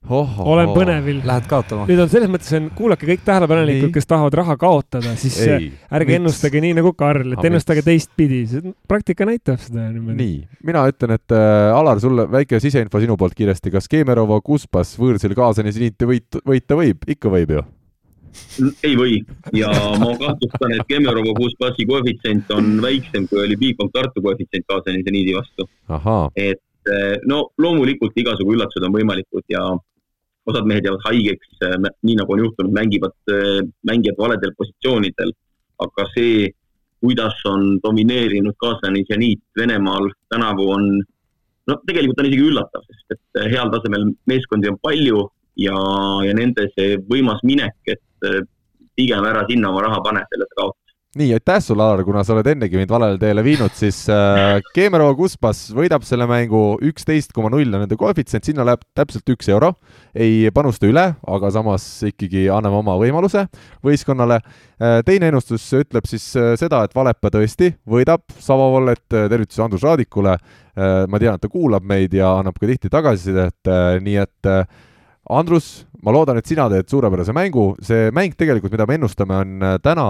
[0.08, 0.36] oh,.
[0.54, 1.22] olen põnevil.
[1.28, 1.86] Lähed kaotama?
[1.90, 6.14] nüüd on selles mõttes on, kuulake kõik tähelepanelikud, kes tahavad raha kaotada, siis ei, ärge
[6.14, 6.20] miks?
[6.20, 8.44] ennustage nii nagu Karl, et ennustage teistpidi,
[8.90, 10.20] praktika näitab seda niimoodi.
[10.22, 10.38] nii,
[10.70, 15.36] mina ütlen, et äh, Alar, sulle väike siseinfo sinu poolt kiiresti, kas Keemerova Kuspas võõrsil
[15.38, 17.04] kaasani siniiti võit, võita võib?
[17.10, 17.68] ikka võib ju?
[18.86, 19.20] ei või
[19.58, 19.70] ja
[20.00, 25.36] ma kahtlustan, et Kemerova Kuspasi koefitsient on väiksem, kui oli Bigbank Tartu koefitsient kaasani seniidi
[25.38, 25.68] vastu.
[26.36, 26.62] et
[27.30, 29.62] no loomulikult igasugu üllatused on võimalikud ja
[30.50, 31.76] osad mehed jäävad haigeks, äh,
[32.08, 33.60] nii nagu on juhtunud, mängivad äh,
[33.90, 35.34] mängijad valedel positsioonidel.
[35.80, 36.50] aga see,
[37.00, 40.88] kuidas on domineerinud kaaslane seniit Venemaal tänavu on,
[41.68, 45.22] no tegelikult on isegi üllatav, sest et heal tasemel meeskondi on palju
[45.64, 45.78] ja,
[46.28, 48.28] ja nende see võimas minek, et
[49.00, 52.36] pigem ära sinna oma raha pane, selle sa kaotad nii, aitäh sulle, Alar, kuna sa
[52.36, 57.50] oled ennegi mind valele teele viinud, siis äh, Keemerova Kuspas võidab selle mängu üksteist koma
[57.50, 59.74] null on nende koefitsient, sinna läheb täpselt üks euro.
[60.14, 63.48] ei panusta üle, aga samas ikkagi anname oma võimaluse
[63.86, 65.00] võistkonnale äh,.
[65.06, 70.36] teine ennustus ütleb siis äh, seda, et Valepa tõesti võidab Savovollet, äh, tervitus Andrus Raadikule
[70.38, 71.08] äh,.
[71.10, 74.62] ma tean, et ta kuulab meid ja annab ka tihti tagasisidet äh,, nii et äh,
[75.30, 79.66] Andrus, ma loodan, et sina teed suurepärase mängu, see mäng tegelikult, mida me ennustame, on
[79.66, 80.06] äh, täna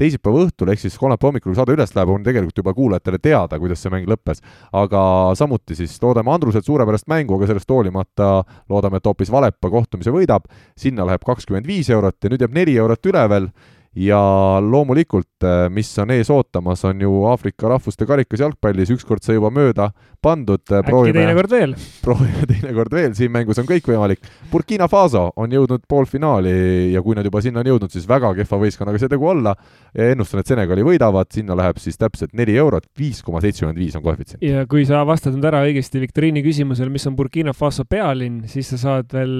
[0.00, 3.60] teisipäeva õhtul, ehk siis kolmapäeva hommikul, kui saade üles läheb, on tegelikult juba kuulajatele teada,
[3.62, 4.42] kuidas see mäng lõppes.
[4.74, 5.00] aga
[5.38, 8.32] samuti siis loodame Andruselt suurepärast mängu, aga sellest hoolimata
[8.68, 12.74] loodame, et hoopis Valepa kohtumise võidab, sinna läheb kakskümmend viis eurot ja nüüd jääb neli
[12.82, 13.50] eurot üle veel
[13.98, 14.18] ja
[14.62, 19.88] loomulikult, mis on ees ootamas, on ju Aafrika rahvuste karikas jalgpallis, ükskord sai juba mööda
[20.22, 20.62] pandud.
[20.62, 21.74] äkki teinekord veel?
[22.04, 24.22] proovime teinekord veel, siin mängus on kõik võimalik.
[24.52, 28.60] Burkina Faso on jõudnud poolfinaali ja kui nad juba sinna on jõudnud, siis väga kehva
[28.62, 29.54] võistkonnaga see tegu olla.
[29.94, 34.04] ennustan, et Senegali võidavad, sinna läheb siis täpselt neli eurot, viis koma seitsekümmend viis on
[34.04, 34.42] koefitsient.
[34.44, 38.70] ja kui sa vastad nüüd ära õigesti viktoriini küsimusele, mis on Burkina Faso pealinn, siis
[38.74, 39.34] sa saad veel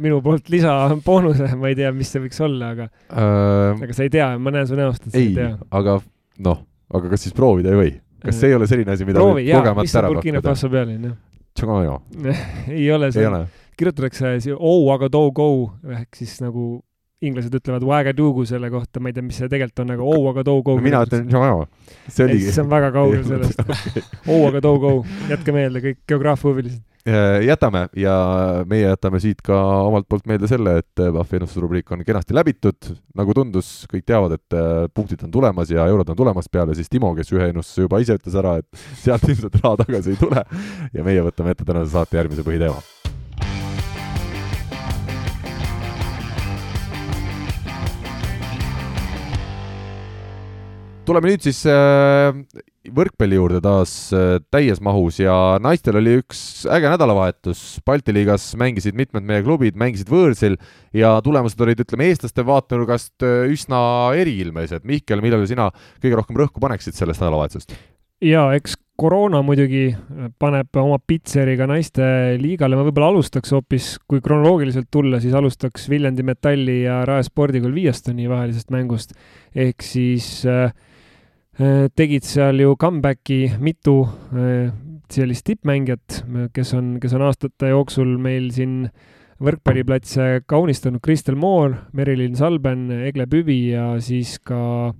[0.00, 4.12] minu poolt lisaboonuse, ma ei tea, mis see võiks olla, aga äh, aga sa ei
[4.12, 5.54] tea, ma näen su näost, et sa ei, ei tea.
[5.76, 5.98] aga
[6.46, 6.60] noh,
[6.96, 7.96] aga kas siis proovida ei või?
[8.24, 9.46] kas see ei ole selline asi, mida proovi,
[9.80, 11.18] mis on Burkina Faso pealinn, jah?
[11.56, 11.96] Tšogajo.
[12.78, 13.26] ei ole see,
[13.80, 15.50] kirjutatakse oh, aga do go
[15.88, 16.78] ehk siis nagu
[17.20, 20.44] inglased ütlevad wagadugu selle kohta, ma ei tea, mis see tegelikult on, aga oh, aga
[20.46, 20.84] do go no,.
[20.84, 21.66] mina ütlen Tšogajo.
[22.06, 22.52] see oligi.
[22.54, 23.60] see on väga kaugel sellest
[24.30, 24.94] oh, aga do go,
[25.32, 26.89] jätke meelde kõik geograafiahuvilised Äh,
[27.46, 28.14] jätame ja
[28.68, 33.34] meie jätame siit ka omalt poolt meelde selle, et Pahvi ennustusrubriik on kenasti läbitud, nagu
[33.36, 37.14] tundus, kõik teavad, et äh, punktid on tulemas ja eurod on tulemas peale siis Timo,
[37.16, 40.44] kes ühe ennustuse juba ise ütles ära, et sealt ilmselt raha tagasi ei tule.
[40.92, 42.82] Ja meie võtame ette tänase saate järgmise põhiteema.
[51.08, 52.36] Tuleme nüüd siis äh,
[52.88, 57.80] võrkpalli juurde taas äh, täies mahus ja naistel oli üks äge nädalavahetus.
[57.86, 60.56] Balti liigas mängisid mitmed meie klubid, mängisid võõrsil
[60.96, 63.80] ja tulemused olid, ütleme, eestlaste vaatenurgast äh, üsna
[64.16, 64.86] eriilmelised.
[64.88, 65.68] Mihkel, millele sina
[66.00, 67.76] kõige rohkem rõhku paneksid sellest nädalavahetusest?
[68.20, 69.94] jaa, eks koroona muidugi
[70.36, 72.04] paneb oma pitseri ka naiste
[72.36, 77.72] liigale, ma võib-olla alustaks hoopis, kui kronoloogiliselt tulla, siis alustaks Viljandi Metalli ja Rae spordikool
[77.72, 79.16] Viiestoni vahelisest mängust.
[79.56, 80.89] ehk siis äh, Äh,
[81.96, 84.02] tegid seal ju comeback'i mitu
[84.32, 84.70] äh,
[85.12, 86.22] sellist tippmängijat,
[86.54, 88.84] kes on, kes on aastate jooksul meil siin
[89.40, 94.92] võrkpalliplatse kaunistanud, Kristel Moor, Merilin Salben, Egle Püvi ja siis ka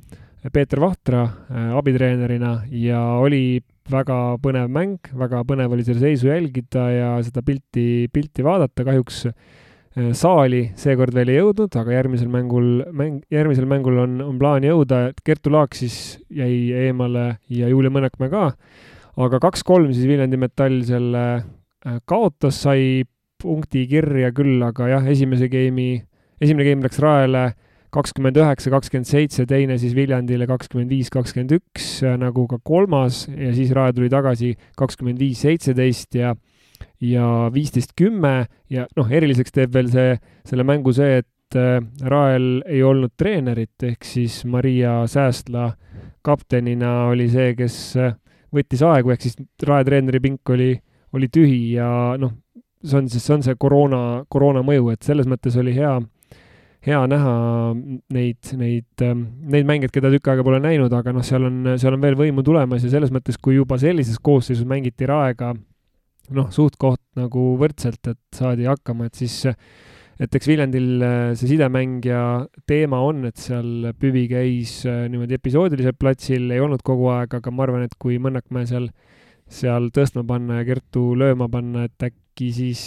[0.53, 2.59] Peeter Vahtra äh, abitreenerina.
[2.73, 8.45] Ja oli väga põnev mäng, väga põnev oli seda seisu jälgida ja seda pilti, pilti
[8.47, 9.27] vaadata, kahjuks.
[9.31, 9.60] äh, Äh,
[10.15, 15.09] saali seekord veel ei jõudnud, aga järgmisel mängul, mäng, järgmisel mängul on, on plaan jõuda,
[15.11, 18.53] et Kertu Laak siis jäi eemale ja Julia Mõnakmäe ka.
[19.21, 23.03] aga kaks-kolm siis Viljandi Metall selle äh, kaotas, sai
[23.43, 25.99] punkti kirja küll, aga jah, esimese game'i,
[26.41, 27.49] esimene game läks Raele
[27.91, 33.25] kakskümmend üheksa, kakskümmend seitse, teine siis Viljandile kakskümmend viis, kakskümmend üks, äh, nagu ka kolmas
[33.35, 36.37] ja siis Rae tuli tagasi kakskümmend viis, seitseteist ja
[37.01, 42.61] ja viisteist kümme ja noh, eriliseks teeb veel see, selle mängu see, et äh, Rael
[42.69, 45.71] ei olnud treenerit, ehk siis Maria Säästla
[46.23, 48.15] kaptenina oli see, kes äh,
[48.55, 50.75] võttis aegu, ehk siis Rae treeneri pink oli,
[51.17, 51.91] oli tühi ja
[52.21, 52.37] noh,
[52.85, 55.95] see on siis, see on see koroona, koroona mõju, et selles mõttes oli hea,
[56.87, 57.35] hea näha
[58.13, 61.97] neid, neid, ähm, neid mängijaid, keda tükk aega pole näinud, aga noh, seal on, seal
[61.97, 65.55] on veel võimu tulemas ja selles mõttes, kui juba sellises koosseisus mängiti Raega
[66.37, 69.41] noh, suht-koht nagu võrdselt, et saadi hakkama, et siis
[70.21, 72.23] et eks Viljandil äh, see sidemängija
[72.69, 77.53] teema on, et seal Püvi käis äh, niimoodi episoodiliselt platsil, ei olnud kogu aeg, aga
[77.55, 78.91] ma arvan, et kui Mõnnakmäe seal,
[79.49, 82.83] seal tõstma panna ja Kertu lööma panna, et äkki siis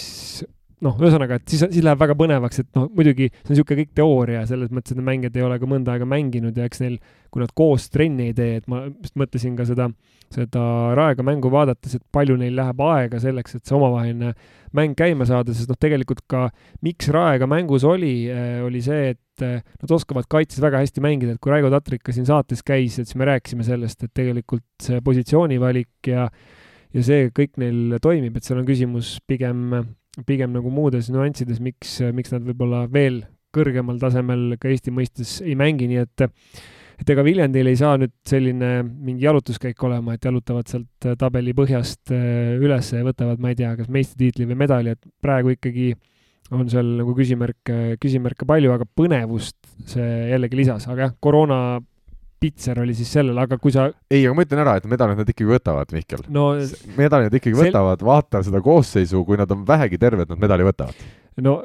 [0.84, 3.92] noh, ühesõnaga, et siis, siis läheb väga põnevaks, et noh, muidugi see on niisugune kõik
[3.98, 6.98] teooria selles mõttes, et need mängijad ei ole ka mõnda aega mänginud ja eks neil,
[7.34, 9.88] kui nad koos trenni ei tee, et ma just mõtlesin ka seda,
[10.34, 10.66] seda
[10.98, 14.34] Raega mängu vaadates, et palju neil läheb aega selleks, et see omavaheline
[14.78, 16.48] mäng käima saada, sest noh, tegelikult ka
[16.86, 21.38] miks Raega mängus oli, eh, oli see, et eh, nad oskavad kaitses väga hästi mängida,
[21.38, 24.68] et kui Raigo Tatrik ka siin saates käis, et siis me rääkisime sellest, et tegelikult
[24.84, 26.28] see positsioonivalik ja
[26.94, 29.72] ja see kõik neil toimib, et seal on küsimus pigem
[30.28, 35.58] pigem nagu muudes nüanssides, miks, miks nad võib-olla veel kõrgemal tasemel ka Eesti mõistes ei
[35.58, 36.28] mängi, nii et
[37.04, 42.14] et ega Viljandil ei saa nüüd selline mingi jalutuskäik olema, et jalutavad sealt tabeli põhjast
[42.14, 45.92] äh, üles ja võtavad, ma ei tea, kas meistritiitli või medali, et praegu ikkagi
[46.54, 49.58] on seal nagu küsimärke, küsimärke palju, aga põnevust
[49.90, 51.60] see jällegi lisas, aga jah, koroona
[52.44, 55.34] pitser oli siis sellel, aga kui sa ei, aga ma ütlen ära, et medalid nad
[55.34, 56.52] ikkagi võtavad, Mihkel no,.
[57.00, 57.70] medalid nad ikkagi sel...
[57.70, 61.04] võtavad, vaata seda koosseisu, kui nad on vähegi terved, nad medali võtavad
[61.42, 61.56] no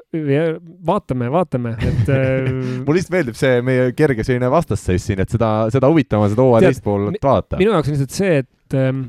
[0.89, 5.53] vaatame, vaatame, et äh, mulle lihtsalt meeldib see meie kerge selline vastasseis siin, et seda,
[5.75, 7.61] seda huvitavam seda hooaja teist poolt vaadata.
[7.61, 9.03] minu jaoks on lihtsalt see, et, ähm,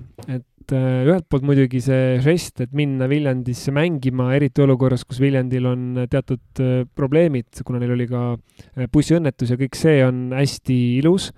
[0.69, 5.65] et äh, ühelt poolt muidugi see žest, et minna Viljandisse mängima, eriti olukorras, kus Viljandil
[5.69, 8.35] on teatud äh, probleemid, kuna neil oli ka
[8.93, 11.31] bussiõnnetus ja kõik see on hästi ilus.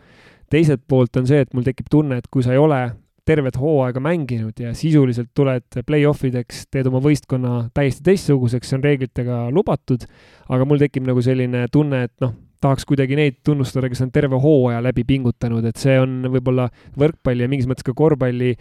[0.51, 2.81] Teiselt poolt on see, et mul tekib tunne, et kui sa ei ole
[3.27, 8.83] tervet hooaega mänginud ja sisuliselt tuled play-off ideks, teed oma võistkonna täiesti teistsuguseks, see on
[8.83, 10.03] reeglitega lubatud,
[10.51, 14.39] aga mul tekib nagu selline tunne, et noh, tahaks kuidagi neid tunnustada, kes on terve
[14.41, 16.67] hooaja läbi pingutanud, et see on võib-olla
[16.99, 18.53] võrkpalli ja mingis mõttes ka korvpalli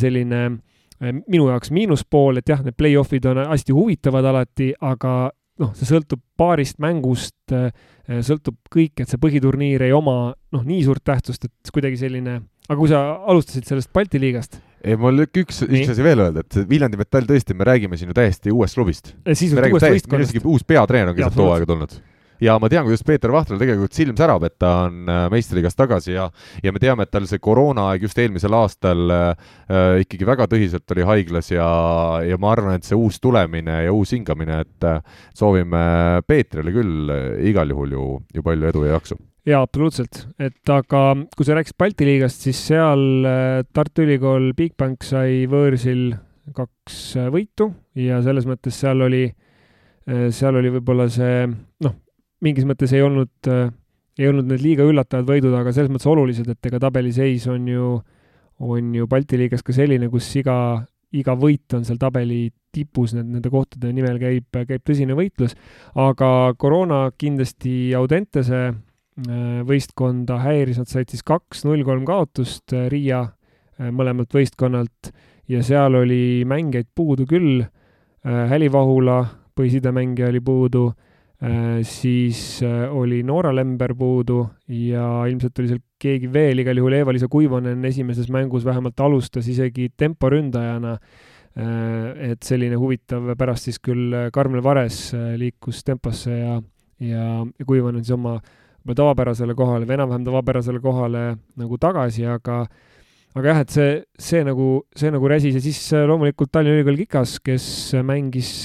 [0.00, 0.42] selline
[1.00, 5.16] minu jaoks miinuspool, et jah, need play-off'id on hästi huvitavad alati, aga
[5.60, 7.36] noh, see sõltub paarist mängust,
[8.06, 12.78] sõltub kõik, et see põhiturniir ei oma noh, nii suurt tähtsust, et kuidagi selline, aga
[12.80, 16.98] kui sa alustasid sellest Balti liigast ei, mul üks, üks asi veel öelda, et Viljandi
[17.00, 19.14] Metall tõesti, me räägime siin ju täiesti uuest klubist.
[19.32, 20.44] sisuliselt uuest võistkonnast.
[20.44, 21.96] uus peatreener on keset hooaega tulnud
[22.42, 26.14] ja ma tean, kuidas Peeter Vahtral tegelikult silm särab, et ta on äh, meistriliigast tagasi
[26.16, 26.26] ja,
[26.64, 30.94] ja me teame, et tal see koroonaaeg just eelmisel aastal äh, äh, ikkagi väga tõsiselt
[30.94, 31.68] oli haiglas ja,
[32.26, 35.00] ja ma arvan, et see uus tulemine ja uus hingamine, et äh,
[35.36, 35.86] soovime
[36.26, 37.14] Peetrile küll
[37.48, 39.18] igal juhul ju, ju palju edu ja jaksu.
[39.46, 41.02] Jaa, absoluutselt, et aga
[41.36, 43.28] kui sa rääkisid Balti liigast, siis seal
[43.70, 46.08] Tartu Ülikool Bigbank sai võõrsil
[46.56, 46.98] kaks
[47.30, 47.68] võitu
[47.98, 49.28] ja selles mõttes seal oli,
[50.34, 51.94] seal oli võib-olla see noh,
[52.46, 53.70] mingis mõttes ei olnud, äh,
[54.18, 57.90] ei olnud need liiga üllatavad võidud, aga selles mõttes olulised, et ega tabeliseis on ju,
[58.64, 60.56] on ju Balti liigas ka selline, kus iga,
[61.16, 65.56] iga võit on seal tabeli tipus, need, nende kohtade nimel käib, käib tõsine võitlus,
[66.00, 72.90] aga koroona kindlasti Audentese äh, võistkonda häiris, nad said siis kaks null kolm kaotust äh,
[72.92, 73.26] Riia
[73.76, 75.10] mõlemalt võistkonnalt.
[75.52, 77.58] Ja seal oli mängijaid puudu küll,
[78.24, 79.18] Häli Vahula,
[79.54, 80.86] põhisidemängija oli puudu
[81.84, 84.38] siis äh, oli Noora Lember puudu
[84.72, 89.90] ja ilmselt oli seal keegi veel, igal juhul Eva-Liisa Kuivonen esimeses mängus vähemalt alustas isegi
[89.96, 90.96] temporündajana.
[91.56, 96.56] Äh, et selline huvitav, pärast siis küll Karmel Vares liikus temposse ja,
[97.04, 97.28] ja,
[97.66, 98.38] Kuivonen siis oma
[98.86, 101.22] tavapärasele kohale või enam-vähem tavapärasele kohale
[101.58, 102.62] nagu tagasi, aga
[103.36, 107.40] aga jah, et see, see nagu, see nagu räsis ja siis loomulikult Tallinna Ülikool Kikas,
[107.44, 107.66] kes
[108.06, 108.62] mängis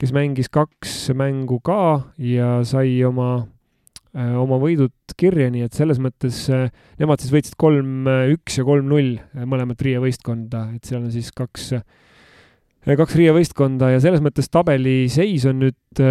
[0.00, 3.46] kes mängis kaks mängu ka ja sai oma,
[4.12, 6.68] äh, oma võidud kirja, nii et selles mõttes äh,
[7.00, 11.70] nemad siis võitsid kolm-üks ja kolm-null äh, mõlemat Riia võistkonda, et seal on siis kaks,
[12.86, 16.04] kaks Riia võistkonda ja selles mõttes tabeliseis on nüüd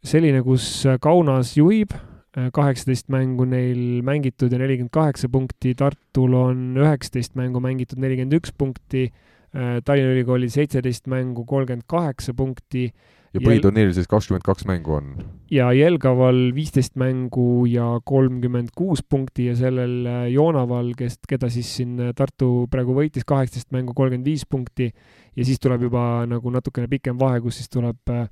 [0.00, 0.66] selline, kus
[1.02, 1.94] Kaunas juhib,
[2.30, 8.54] kaheksateist mängu neil mängitud ja nelikümmend kaheksa punkti, Tartul on üheksateist mängu mängitud, nelikümmend üks
[8.54, 9.08] punkti,
[9.50, 12.86] Tallinna Ülikoolil seitseteist mängu, kolmkümmend kaheksa punkti
[13.34, 15.12] ja põhiturniiril siis kakskümmend kaks mängu on.
[15.52, 21.70] ja Jelgaval viisteist mängu ja kolmkümmend kuus punkti ja sellel äh, Joonaval, kes, keda siis
[21.78, 26.54] siin äh, Tartu praegu võitis, kaheksateist mängu, kolmkümmend viis punkti ja siis tuleb juba nagu
[26.54, 28.28] natukene pikem vahe, kus siis tuleb äh,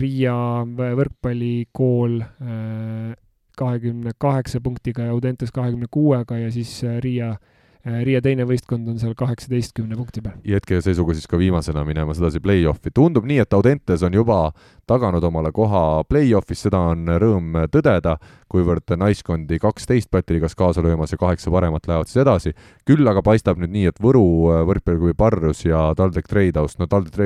[0.00, 0.34] Riia
[0.66, 2.16] võrkpallikool
[3.56, 6.72] kahekümne kaheksa punktiga ja Audentes kahekümne kuuega ja siis
[7.04, 10.36] Riia Äh, Riia teine võistkond on seal kaheksateistkümne punkti peal.
[10.44, 12.92] ja hetkeseisuga siis ka viimasena minemas edasi play-off'i.
[12.92, 14.52] tundub nii, et Audentes on juba
[14.86, 18.18] taganud omale koha play-off'is, seda on rõõm tõdeda,
[18.52, 22.52] kuivõrd naiskondi kaksteist Balti liigas kaasa löömas ja kaheksa paremat lähevad siis edasi.
[22.84, 27.16] küll aga paistab nüüd nii, et Võru äh, võrkpalliklubi Parrus ja TalTech Tradehouse, no TalTech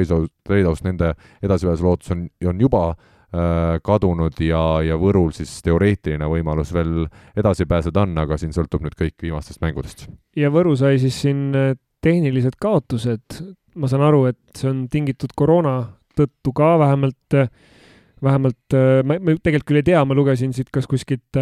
[0.44, 3.13] Tradehouse, nende edasipääsu lootus on, on juba Äh,
[3.84, 7.06] kadunud ja, ja Võrul siis teoreetiline võimalus veel
[7.36, 10.06] edasi pääseda on, aga siin sõltub nüüd kõik viimastest mängudest.
[10.36, 11.74] ja Võru sai siis siin äh,
[12.04, 13.40] tehnilised kaotused,
[13.80, 15.78] ma saan aru, et see on tingitud koroona
[16.14, 17.50] tõttu ka vähemalt, äh,
[18.22, 21.40] vähemalt ma, ma tegelikult küll ei tea, ma lugesin siit kas kuskilt,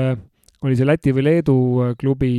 [0.63, 1.57] oli see Läti või Leedu
[2.01, 2.33] klubi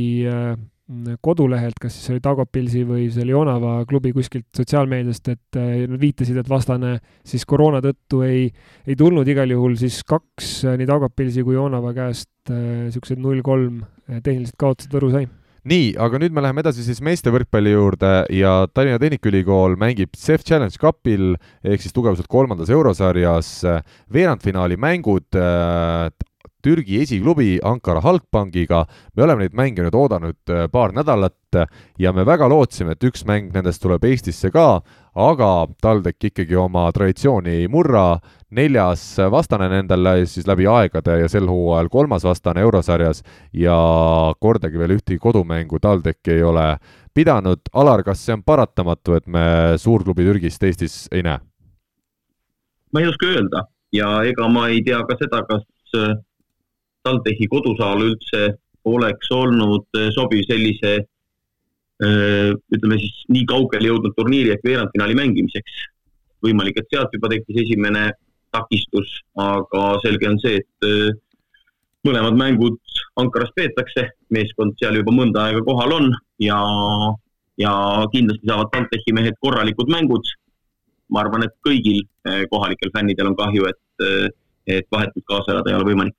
[1.24, 6.00] kodulehelt, kas siis oli Daugavpilsi või see oli Onava klubi kuskilt sotsiaalmeediast, et eh, nad
[6.00, 8.50] viitasid, et vastane siis koroona tõttu ei,
[8.84, 13.40] ei tulnud igal juhul siis kaks eh, nii Daugavpilsi kui Onava käest niisugused eh, null
[13.44, 15.24] kolm tehnilised kaotused Võru sai.
[15.64, 20.44] Nii, aga nüüd me läheme edasi siis meeste võrkpalli juurde ja Tallinna Tehnikaülikool mängib CEF
[20.44, 21.32] Challenge Cupil
[21.64, 23.54] ehk siis tugevuselt kolmandas eurosarjas
[24.12, 25.40] veerandfinaali mängud
[26.64, 28.86] Türgi esiklubi Ankara Halkbankiga.
[29.16, 31.34] me oleme neid mänge nüüd oodanud äh, paar nädalat
[31.98, 34.80] ja me väga lootsime, et üks mäng nendest tuleb Eestisse ka,
[35.14, 35.50] aga
[35.82, 38.18] TalTech ikkagi oma traditsiooni ei murra.
[38.54, 43.76] neljas vastane nendele siis läbi aegade ja sel hooajal kolmas vastane eurosarjas ja
[44.40, 46.76] kordagi veel ühtegi kodumängu TalTech ei ole
[47.14, 47.60] pidanud.
[47.72, 51.38] Alar, kas see on paratamatu, et me suurklubi Türgist Eestis ei näe?
[52.94, 56.14] ma ei oska öelda ja ega ma ei tea ka seda, kas äh,
[57.04, 58.54] TalTechi kodusaal üldse
[58.88, 65.82] oleks olnud eh, sobiv sellise eh, ütleme siis nii kaugele jõudnud turniiri ehk veerandfinaali mängimiseks.
[66.44, 68.10] võimalik, et sealt juba tekkis esimene
[68.52, 69.08] takistus,
[69.40, 71.12] aga selge on see, et eh,
[72.04, 72.80] mõlemad mängud
[73.16, 76.10] Ankaras peetakse, meeskond seal juba mõnda aega kohal on
[76.42, 76.58] ja,
[77.60, 77.72] ja
[78.12, 80.32] kindlasti saavad TalTechi mehed korralikud mängud.
[81.12, 82.00] ma arvan, et kõigil
[82.50, 84.04] kohalikel fännidel on kahju, et,
[84.66, 86.16] et vahetult kaasa elada ei ole võimalik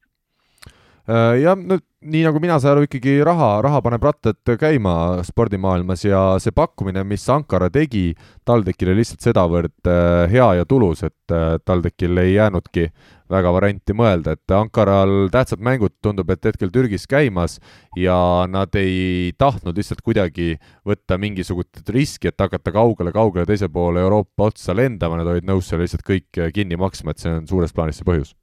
[1.07, 6.21] ja no nii nagu mina saan aru, ikkagi raha, raha paneb rattad käima spordimaailmas ja
[6.41, 8.11] see pakkumine, mis Ankara tegi
[8.45, 12.87] TalTechile lihtsalt sedavõrd äh, hea ja tulus, et äh, TalTechil ei jäänudki
[13.31, 17.57] väga varianti mõelda, et Ankaral tähtsad mängud tundub, et hetkel Türgis käimas
[17.97, 18.17] ja
[18.49, 24.77] nad ei tahtnud lihtsalt kuidagi võtta mingisugust riski, et hakata kaugele-kaugele teise poole Euroopa otsa
[24.77, 28.13] lendama, nad olid nõus seal lihtsalt kõik kinni maksma, et see on suures plaanis see
[28.13, 28.35] põhjus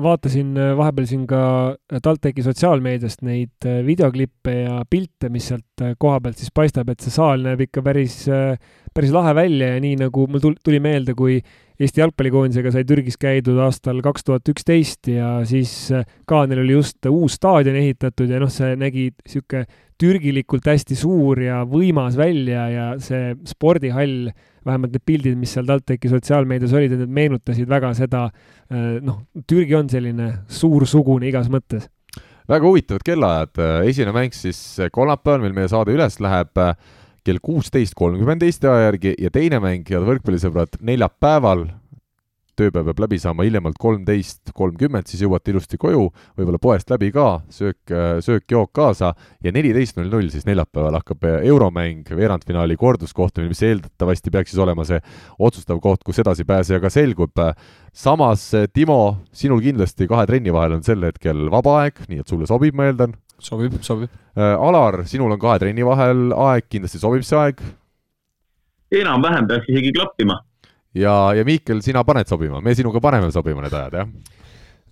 [0.00, 5.84] vaatasin äh, vahepeal siin ka äh, TalTechi sotsiaalmeediast neid äh, videoklippe ja pilte, mis sealt
[6.00, 8.22] koha pealt siis paistab, et see saal näeb ikka päris,
[8.94, 11.40] päris lahe välja ja nii nagu mul tuli meelde, kui
[11.82, 15.72] Eesti jalgpallikoondisega sai Türgis käidud aastal kaks tuhat üksteist ja siis
[16.28, 19.64] ka neil oli just uus staadion ehitatud ja noh, see nägi niisugune
[20.02, 24.30] türgilikult hästi suur ja võimas välja ja see spordihall
[24.66, 28.28] vähemalt need pildid, mis seal TalTechi sotsiaalmeedias olid, need meenutasid väga seda,
[28.70, 31.88] äh, noh, Türgi on selline suursugune igas mõttes.
[32.50, 34.58] väga huvitavad kellaajad, esimene mäng siis
[34.92, 36.58] kolmapäeval, mil meie saade üles läheb,
[37.26, 41.68] kell kuusteist kolmkümmend Eesti aja järgi ja teine mäng, head võrkpallisõbrad, neljapäeval
[42.58, 46.04] tööpäev peab läbi saama hiljemalt kolmteist kolmkümmend, siis jõuate ilusti koju,
[46.36, 47.94] võib-olla poest läbi ka, söök,
[48.24, 49.12] söök-jook kaasa
[49.44, 54.84] ja neliteist null null siis neljapäeval hakkab euromäng, veerandfinaali korduskohtumine, mis eeldatavasti peaks siis olema
[54.88, 55.00] see
[55.40, 57.40] otsustav koht, kus edasipääseja ka selgub.
[57.92, 62.46] samas, Timo, sinul kindlasti kahe trenni vahel on sel hetkel vaba aeg, nii et sulle
[62.46, 63.16] sobib, ma eeldan?
[63.44, 64.12] Sobib, sobib.
[64.36, 67.62] Alar, sinul on kahe trenni vahel aeg, kindlasti sobib see aeg?
[68.92, 70.36] enam-vähem peaks isegi klappima
[70.94, 74.40] ja, ja Miikel, sina paned sobima, me sinuga paneme sobima need ajad, jah?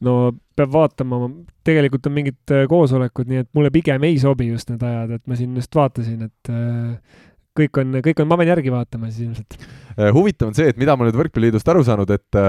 [0.07, 0.15] no
[0.57, 1.27] peab vaatama,
[1.67, 5.27] tegelikult on mingid äh, koosolekud, nii et mulle pigem ei sobi just need ajad, et
[5.29, 7.19] ma siin just vaatasin, et äh,
[7.61, 9.59] kõik on, kõik on, ma pean järgi vaatama siis ilmselt.
[9.99, 12.41] Äh, huvitav on see, et mida ma nüüd Võrkpalliliidust aru saanud, et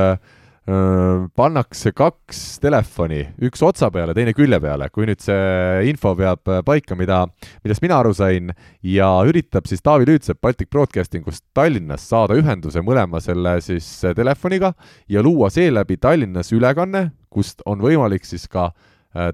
[0.62, 6.94] pannakse kaks telefoni, üks otsa peale, teine külje peale, kui nüüd see info peab paika,
[7.00, 7.24] mida,
[7.64, 8.52] millest mina aru sain,
[8.86, 14.74] ja üritab siis Taavi Lüütsepp Baltic Broadcasting ust Tallinnas saada ühenduse mõlema selle siis telefoniga
[15.10, 18.70] ja luua seeläbi Tallinnas ülekanne, kust on võimalik siis ka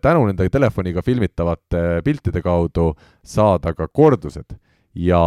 [0.01, 2.93] tänu nende telefoniga filmitavate piltide kaudu
[3.25, 4.55] saada ka kordused
[4.97, 5.19] ja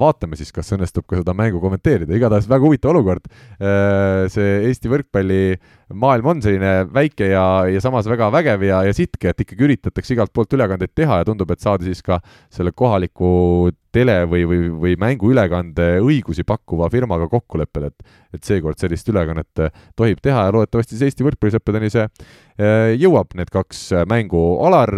[0.00, 3.28] vaatame siis, kas õnnestub ka seda mängu kommenteerida, igatahes väga huvitav olukord.
[3.58, 4.92] Äh, see Eesti
[5.88, 10.14] võrkpallimaailm on selline väike ja, ja samas väga vägev ja, ja sitke, et ikkagi üritatakse
[10.14, 12.20] igalt poolt ülekandeid teha ja tundub, et saadi siis ka
[12.50, 19.08] selle kohaliku tele- või, või, või mänguülekande õigusi pakkuva firmaga kokkuleppele, et et seekord sellist
[19.08, 24.04] ülekannet äh, tohib teha ja loodetavasti siis Eesti võrkpallisõppedeni see äh, jõuab, need kaks äh,
[24.04, 24.42] mängu.
[24.68, 24.92] Alar,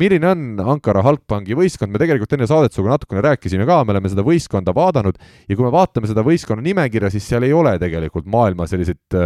[0.00, 4.08] milline on Ankara Halkbanki võistkond, me tegelikult enne saadet sinuga natukene rääkisime ka, me oleme
[4.08, 8.24] seda võistkonda vaadanud ja kui me vaatame seda võistkonna nimekirja, siis seal ei ole tegelikult
[8.32, 9.20] maailma selliseid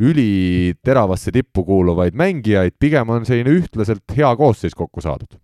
[0.00, 5.38] üliteravasse tippu kuuluvaid mängijaid, pigem on selline ühtlaselt hea koosseis kokku saadud.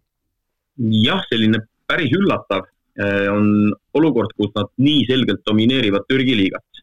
[0.76, 2.64] jah, selline päris üllatav
[2.96, 6.78] Eh, on olukord, kus nad nii selgelt domineerivad Türgi liigat,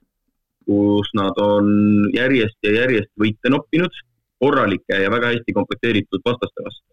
[0.70, 1.72] kus nad on
[2.14, 3.98] järjest ja järjest võite noppinud
[4.44, 6.86] korralike ja väga hästi komplekteeritud vastaste vastu.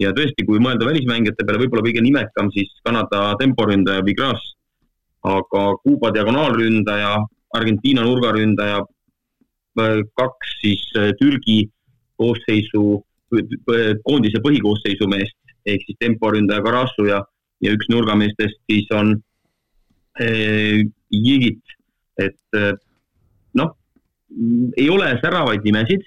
[0.00, 4.42] ja tõesti, kui mõelda välismängijate peale, võib-olla kõige nimekam siis Kanada temporündaja Vigras,
[5.24, 7.12] aga Kuuba diagonaalründaja,
[7.56, 8.82] Argentiina nurgaründaja,
[9.76, 11.66] kaks siis eh, Türgi
[12.16, 13.02] koosseisu,
[14.06, 17.22] koondise põhikoosseisu meest ehk siis temporündaja Karasu ja
[17.64, 19.14] ja üks nurgameestest siis on
[20.20, 21.62] eh, Jigit,
[22.20, 22.58] et
[23.56, 23.70] noh,
[24.76, 26.02] ei ole säravaid nimesid,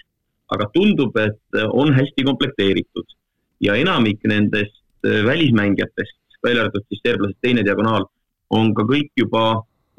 [0.52, 3.16] aga tundub, et on hästi komplekteeritud
[3.64, 8.10] ja enamik nendest välismängijatest, välja arvatud siis serblased teine diagonaal,
[8.50, 9.46] on ka kõik juba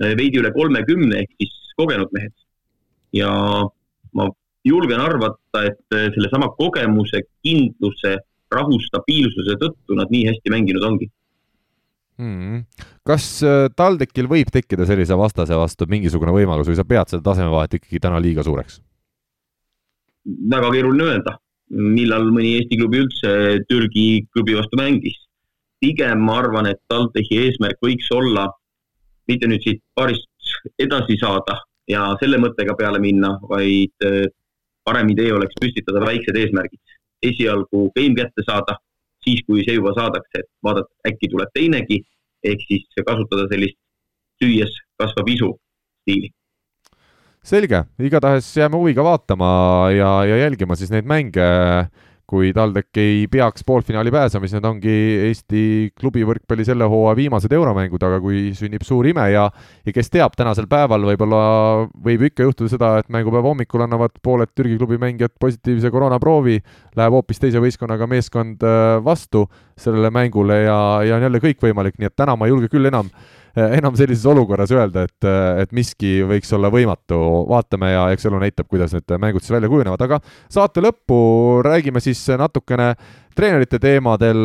[0.00, 2.34] veidi üle kolmekümne ehk siis kogenud mehed.
[3.16, 3.30] Ja
[4.16, 4.26] ma
[4.66, 8.16] julgen arvata, et eh, sellesama kogemuse, kindluse,
[8.52, 11.08] rahu, stabiilsuse tõttu nad nii hästi mänginud ongi
[12.20, 12.60] mm..
[13.06, 17.78] kas äh, TalTechil võib tekkida sellise vastase vastu mingisugune võimalus või sa pead seda tasemevahet
[17.78, 18.80] ikkagi täna liiga suureks?
[20.52, 21.38] väga keeruline öelda,
[21.72, 23.30] millal mõni Eesti klubi üldse
[23.70, 25.16] Türgi klubi vastu mängis.
[25.80, 28.50] pigem ma arvan, et TalTechi eesmärk võiks olla
[29.30, 30.28] mitte nüüd siit paarist
[30.78, 31.56] edasi saada
[31.90, 34.28] ja selle mõttega peale minna, vaid äh,
[34.86, 36.80] parem idee oleks püstitada väiksed eesmärgid.
[37.20, 38.78] esialgu game kätte saada
[39.24, 42.00] siis, kui see juba saadakse, et vaadata, äkki tuleb teinegi,
[42.44, 43.76] ehk siis kasutada sellist
[44.40, 45.50] süües kasvab isu
[46.02, 46.30] stiili.
[47.44, 49.50] selge, igatahes jääme huviga vaatama
[49.96, 51.46] ja, ja jälgima siis neid mänge
[52.30, 54.92] kui TalTech ei peaks poolfinaali pääsema, siis need ongi
[55.26, 55.62] Eesti
[55.98, 59.48] klubivõrkpalli selle hooaja viimased euromängud, aga kui sünnib suur ime ja
[59.86, 61.40] ja kes teab, tänasel päeval võib-olla
[62.04, 66.60] võib ikka juhtuda seda, et mängupäeva hommikul annavad pooled Türgi klubi mängijad positiivse koroonaproovi,
[66.96, 69.48] läheb hoopis teise võistkonnaga meeskond äh, vastu
[69.80, 72.86] sellele mängule ja, ja on jälle kõik võimalik, nii et täna ma ei julge küll
[72.90, 77.18] enam Eh, enam sellises olukorras öelda, et, eh, et miski võiks olla võimatu,
[77.50, 81.18] vaatame ja eks elu näitab, kuidas need mängud siis välja kujunevad, aga saate lõppu
[81.66, 82.94] räägime siis natukene
[83.36, 84.40] treenerite teemadel.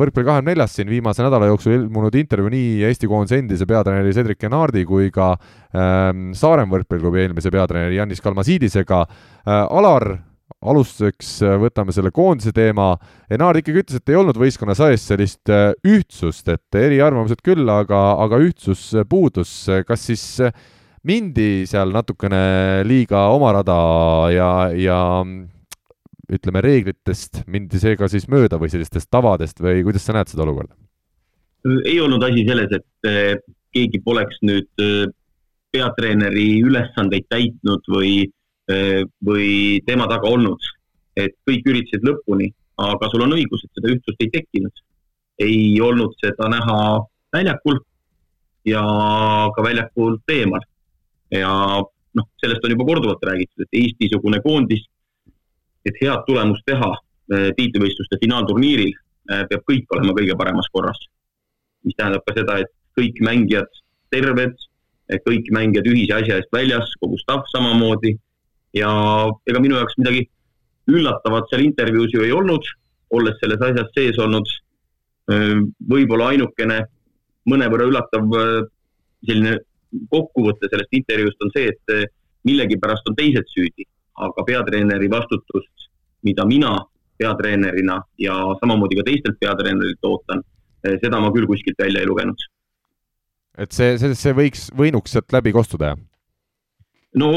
[0.00, 4.40] Võrkpalli kahekümne neljas siin viimase nädala jooksul ilmunud intervjuu nii Eesti koondise endise peatreeneri Cedric
[4.40, 5.32] Genardi kui ka
[5.74, 9.02] ähm, Saaremaa võrkpalliklubi eelmise peatreeneri Janis Kalmasiidisega.
[9.46, 9.66] Äh,.
[9.66, 10.12] Alar
[10.70, 12.94] alustuseks äh, võtame selle koondise teema.
[13.32, 18.02] Enar ikkagi ütles, et ei olnud võistkonna sees sellist äh, ühtsust, et eriarvamused küll, aga,
[18.24, 19.52] aga ühtsus puudus.
[19.86, 20.24] kas siis
[21.06, 23.76] mindi seal natukene liiga oma rada
[24.34, 25.00] ja, ja
[26.26, 30.74] ütleme, reeglitest mindi seega siis mööda või sellistest tavadest või kuidas sa näed seda olukorda?
[31.86, 33.38] ei olnud asi selles, et äh,
[33.74, 34.68] keegi poleks nüüd
[35.74, 38.26] peatreeneri ülesandeid täitnud või
[38.66, 40.58] või tema taga olnud.
[41.16, 44.82] et kõik üritasid lõpuni, aga sul on õigus, et seda ühtsust ei tekkinud.
[45.38, 46.78] ei olnud seda näha
[47.32, 47.78] väljakul
[48.64, 48.82] ja
[49.54, 50.60] ka väljakult eemal.
[51.30, 51.52] ja
[52.16, 54.84] noh, sellest on juba korduvalt räägitud, et Eesti-sugune koondis,
[55.84, 58.94] et head tulemust teha eh, tiitlivõistluste finaalturniiril,
[59.30, 60.98] eh, peab kõik olema kõige paremas korras.
[61.86, 63.68] mis tähendab ka seda, et kõik mängijad
[64.10, 64.56] terved,
[65.22, 68.16] kõik mängijad ühise asja eest väljas, kogu staff samamoodi
[68.76, 68.90] ja
[69.48, 70.26] ega minu jaoks midagi
[70.90, 72.66] üllatavat seal intervjuus ju ei olnud,
[73.16, 74.46] olles selles asjas sees olnud.
[75.90, 76.84] võib-olla ainukene
[77.50, 78.28] mõnevõrra üllatav
[79.26, 79.56] selline
[80.12, 82.12] kokkuvõte sellest intervjuust on see, et
[82.46, 83.86] millegipärast on teised süüdi,
[84.22, 85.88] aga peatreeneri vastutust,
[86.22, 86.76] mida mina
[87.18, 90.44] peatreenerina ja samamoodi ka teistelt peatreenerilt ootan,
[90.86, 92.46] seda ma küll kuskilt välja ei lugenud.
[93.58, 96.02] et see, see, see võiks, võinuks sealt läbi kostuda, jah?
[97.20, 97.30] No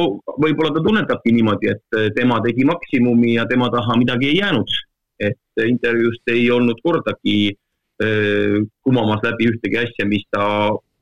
[0.44, 4.78] võib-olla ta tunnetabki niimoodi, et eh, tema tegi maksimumi ja tema taha midagi ei jäänud.
[5.20, 8.54] et intervjuust ei olnud kordagi äh,
[8.88, 10.46] kumamas läbi ühtegi asja, mis ta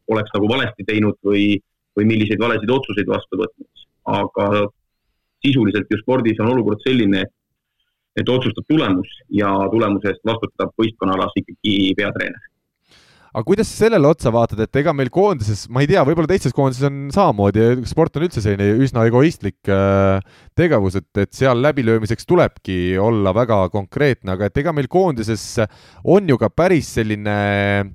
[0.09, 1.59] oleks nagu valesti teinud või,
[1.93, 3.85] või milliseid valesid otsuseid vastu võtnud.
[4.09, 4.47] aga
[5.45, 7.27] sisuliselt ju spordis on olukord selline,
[8.17, 12.56] et otsustab tulemus ja tulemuse eest vastutab võistkonnaalas ikkagi peatreener
[13.37, 16.55] aga kuidas sa sellele otsa vaatad, et ega meil koondises, ma ei tea, võib-olla teistes
[16.57, 20.17] koondises on samamoodi, sport on üldse selline üsna egoistlik äh,
[20.57, 25.45] tegevus, et, et seal läbilöömiseks tulebki olla väga konkreetne, aga et ega meil koondises
[26.01, 27.37] on ju ka päris selline
[27.83, 27.93] äh,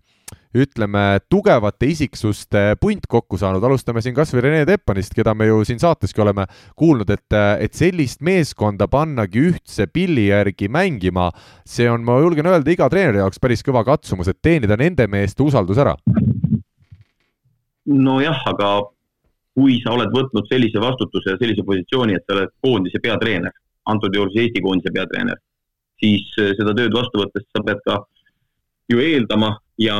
[0.55, 5.63] ütleme, tugevate isiksuste punt kokku saanud, alustame siin kas või Rene Teppanist, keda me ju
[5.69, 6.47] siin saateski oleme
[6.79, 11.31] kuulnud, et, et sellist meeskonda pannagi ühtse pilli järgi mängima,
[11.65, 15.43] see on, ma julgen öelda, iga treeneri jaoks päris kõva katsumus, et teenida nende meeste
[15.45, 15.97] usaldus ära.
[17.87, 18.69] nojah, aga
[19.57, 23.53] kui sa oled võtnud sellise vastutuse ja sellise positsiooni, et sa oled koondise peatreener,
[23.89, 25.41] antud juhul siis Eesti koondise peatreener,
[26.01, 27.99] siis seda tööd vastu võttes sa pead ka
[28.93, 29.99] ju eeldama ja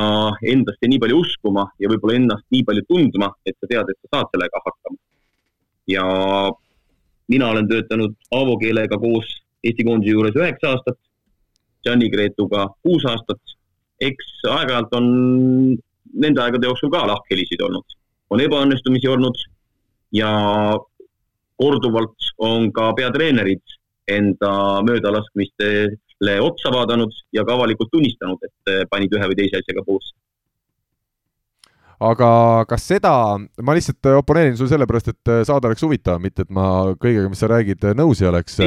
[0.53, 4.17] endasse nii palju uskuma ja võib-olla ennast nii palju tundma, et sa tead, et sa
[4.17, 4.99] saad sellega hakkama.
[5.87, 6.03] ja
[7.27, 9.27] mina olen töötanud Aavo keelega koos
[9.63, 10.97] Eesti koondise juures üheksa aastat,
[11.83, 13.39] Gianni Gretuga kuus aastat.
[14.03, 15.05] eks aeg-ajalt on
[16.23, 17.85] nende aegade jooksul ka lahkhelisid olnud,
[18.29, 19.37] on ebaõnnestumisi olnud
[20.11, 20.31] ja
[21.61, 23.63] korduvalt on ka peatreenerid
[24.11, 25.69] enda möödalaskmiste
[26.21, 30.13] otsa vaadanud ja ka avalikult tunnistanud, et eh, panid ühe või teise asjaga puusse
[32.03, 32.31] aga
[32.69, 33.13] kas seda,
[33.63, 36.65] ma lihtsalt oponeerin sulle sellepärast, et eh, saade oleks huvitav, mitte et ma
[36.99, 38.59] kõigega, mis sa räägid, nõus ei oleks.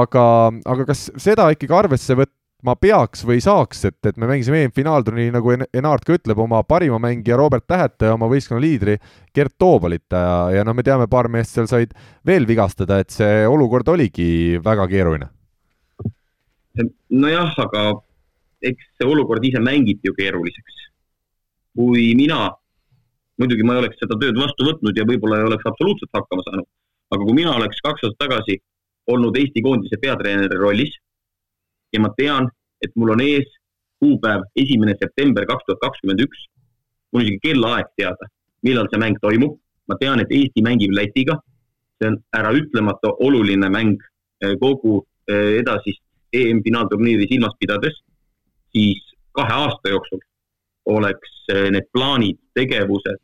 [0.00, 0.26] aga,
[0.74, 5.56] aga kas seda ikkagi arvesse võtma peaks või saaks, et, et me mängisime EM-finaalturniiri, nagu
[5.56, 8.98] Enart ka ütleb, oma parima mängija Robert Tähete ja oma võistkonna liidri
[9.34, 13.44] Gert Toobalit ja, ja noh, me teame, paar meest seal said veel vigastada, et see
[13.48, 15.32] olukord oligi väga keeruline
[16.76, 17.82] nojah, aga
[18.62, 20.76] eks see olukord ise mängiti ju keeruliseks.
[21.74, 22.50] kui mina,
[23.38, 26.66] muidugi ma ei oleks seda tööd vastu võtnud ja võib-olla ei oleks absoluutselt hakkama saanud,
[27.14, 28.56] aga kui mina oleks kaks aastat tagasi
[29.06, 30.96] olnud Eesti koondise peatreeneri rollis
[31.94, 32.50] ja ma tean,
[32.82, 33.46] et mul on ees
[34.02, 36.42] kuupäev esimene september kaks tuhat kakskümmend üks,
[37.12, 38.30] mul on isegi kellaaeg teada,
[38.66, 39.56] millal see mäng toimub,
[39.86, 41.38] ma tean, et Eesti mängib Lätiga,
[42.02, 44.02] see on äraütlemata oluline mäng
[44.42, 46.02] eh, kogu eh, edasist
[46.32, 47.96] EM-finaalturniiri silmas pidades,
[48.74, 49.02] siis
[49.36, 50.20] kahe aasta jooksul
[50.90, 53.20] oleks eh, need plaanid, tegevused,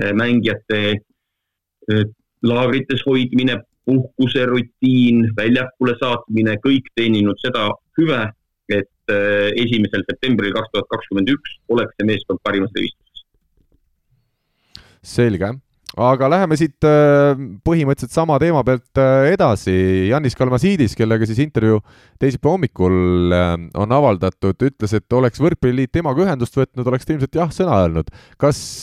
[0.00, 2.04] eh, mängijate eh,
[2.42, 7.66] laagrites hoidmine, puhkuserutiin, väljakule saatmine, kõik teeninud seda
[7.98, 8.22] hüve,
[8.72, 9.12] et
[9.60, 13.24] esimesel septembril kaks tuhat kakskümmend üks oleks see meeskond parimas revistuses.
[15.04, 15.50] selge,
[16.00, 17.34] aga läheme siit äh,
[17.66, 19.74] põhimõtteliselt sama teema pealt äh, edasi.
[20.10, 21.80] Janis Kalmasiidis, kellega siis intervjuu
[22.22, 23.34] teisipäeva hommikul
[23.78, 28.10] on avaldatud, ütles, et oleks Võrkpalliliit temaga ühendust võtnud, oleks ta ilmselt jah sõna öelnud.
[28.40, 28.82] kas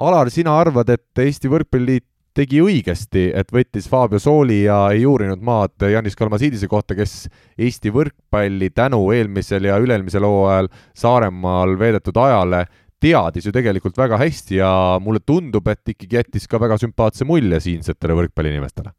[0.00, 2.06] Alar, sina arvad, et Eesti Võrkpalliliit
[2.36, 7.26] tegi õigesti, et võttis Fabio Sooli ja ei uurinud maad Janis Kalmasiidise kohta, kes
[7.58, 12.64] Eesti võrkpalli tänu eelmisel ja üle-eelmisel hooajal Saaremaal veedetud ajale
[13.00, 14.70] teadis ju tegelikult väga hästi ja
[15.02, 18.92] mulle tundub, et ikkagi jättis ka väga sümpaatse mulje siinsetele võrkpalliinimestele.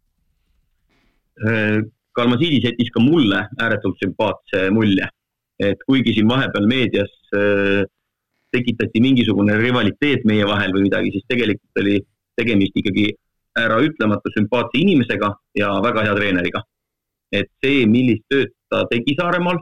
[2.17, 5.07] Kalmasiidis jättis ka mulle ääretult sümpaatse mulje,
[5.61, 7.85] et kuigi siin vahepeal meedias äh,
[8.51, 11.99] tekitati mingisugune rivaliteet meie vahel või midagi, siis tegelikult oli
[12.39, 13.07] tegemist ikkagi
[13.59, 16.63] äraütlematu sümpaatse inimesega ja väga hea treeneriga.
[17.31, 19.55] et see, millist tööd ta tegi Saaremaal,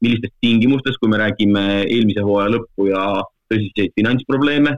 [0.00, 3.02] millistes tingimustes, kui me räägime eelmise hooaja lõppu ja
[3.50, 4.76] tõsiseid finantsprobleeme,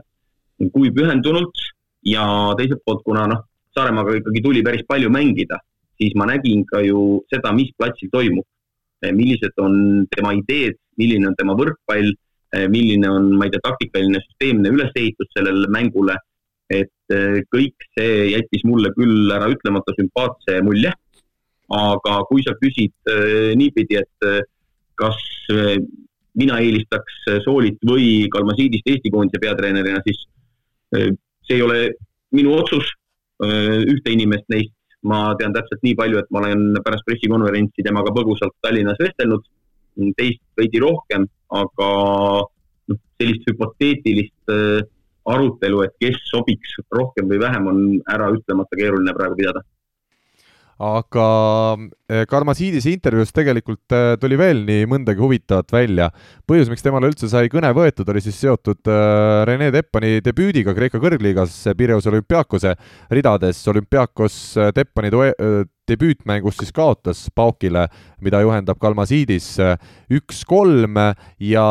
[0.73, 1.63] kui pühendunult
[2.07, 2.25] ja
[2.59, 5.57] teiselt poolt, kuna noh, Saaremaaga ikkagi tuli päris palju mängida,
[5.97, 8.45] siis ma nägin ka ju seda, mis platsil toimub.
[9.03, 12.13] millised on tema ideed, milline on tema võrkpall,
[12.71, 16.15] milline on, ma ei tea, taktikaline süsteemne ülesehitus sellele mängule
[16.71, 20.93] et äh, kõik see jättis mulle küll ära ütlemata sümpaatse mulje.
[21.73, 24.43] aga kui sa küsid äh, niipidi, et äh,
[24.99, 25.17] kas
[26.39, 30.23] mina eelistaks Soolit või Kalmasiidist Eesti koondise peatreenerina, siis
[30.93, 31.79] see ei ole
[32.33, 32.89] minu otsus.
[33.43, 34.71] ühte inimest neist
[35.03, 39.43] ma tean täpselt nii palju, et ma olen pärast pressikonverentsi temaga põgusalt Tallinnas vestelnud,
[40.15, 41.89] teist veidi rohkem, aga
[42.45, 44.53] noh, sellist hüpoteetilist
[45.33, 47.83] arutelu, et kes sobiks rohkem või vähem, on
[48.15, 49.63] äraütlemata keeruline praegu pidada
[50.81, 51.25] aga
[52.09, 56.09] eh, Karmasiidise intervjuus tegelikult eh, tuli veel nii mõndagi huvitavat välja.
[56.49, 61.01] põhjus, miks temale üldse sai kõne võetud, oli siis seotud eh, Rene Teppani debüüdiga Kreeka
[61.03, 62.75] kõrgliigas Pireus olümpiaakose
[63.11, 63.61] ridades.
[63.67, 64.39] olümpiaakos
[64.73, 65.13] Teppani
[65.93, 67.87] debüütmängus siis kaotas Paukile,
[68.23, 69.49] mida juhendab Kalmasiidis
[70.13, 70.99] üks-kolm
[71.43, 71.65] ja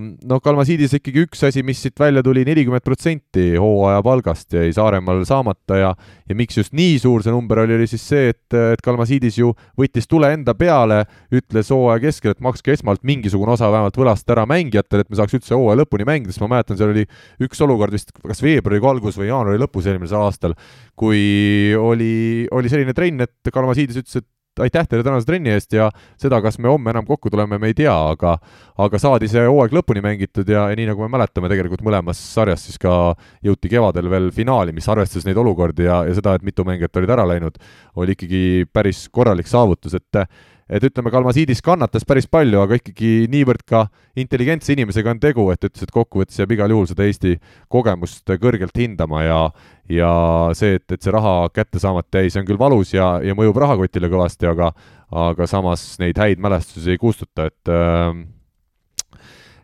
[0.00, 5.24] noh, Kalmasiidis ikkagi üks asi, mis siit välja tuli, nelikümmend protsenti hooaja palgast jäi Saaremaal
[5.28, 5.94] saamata ja
[6.28, 9.52] ja miks just nii suur see number oli, oli siis see, et, et Kalmasiidis ju
[9.78, 11.02] võttis tule enda peale,
[11.34, 15.38] ütles hooaja keskel, et makske esmalt mingisugune osa vähemalt võlast ära mängijatele, et me saaks
[15.38, 17.06] üldse hooaja lõpuni mängida, sest ma mäletan, seal oli
[17.46, 20.56] üks olukord vist kas veebruari algus või jaanuari lõpus eelmisel aastal,
[20.98, 24.30] kui oli, oli selline trenn, et Kalmasiidis ütles, et
[24.64, 27.76] aitäh teile tänase trenni eest ja seda, kas me homme enam kokku tuleme, me ei
[27.76, 28.36] tea, aga
[28.80, 32.64] aga saadi see hooaeg lõpuni mängitud ja, ja nii nagu me mäletame, tegelikult mõlemas sarjas
[32.68, 33.14] siis ka
[33.44, 37.12] jõuti kevadel veel finaali, mis arvestades neid olukordi ja, ja seda, et mitu mängijat olid
[37.16, 37.60] ära läinud,
[38.00, 40.24] oli ikkagi päris korralik saavutus, et
[40.68, 43.86] et ütleme, Kalmasiidis kannatas päris palju, aga ikkagi niivõrd ka
[44.18, 47.36] intelligentse inimesega on tegu, et ütles, et kokkuvõttes jääb igal juhul seda Eesti
[47.72, 49.40] kogemust kõrgelt hindama ja
[49.86, 50.10] ja
[50.58, 53.60] see, et, et see raha kätte saamata jäi, see on küll valus ja, ja mõjub
[53.62, 54.72] rahakotile kõvasti, aga
[55.06, 58.10] aga samas neid häid mälestusi ei kustuta, et äh,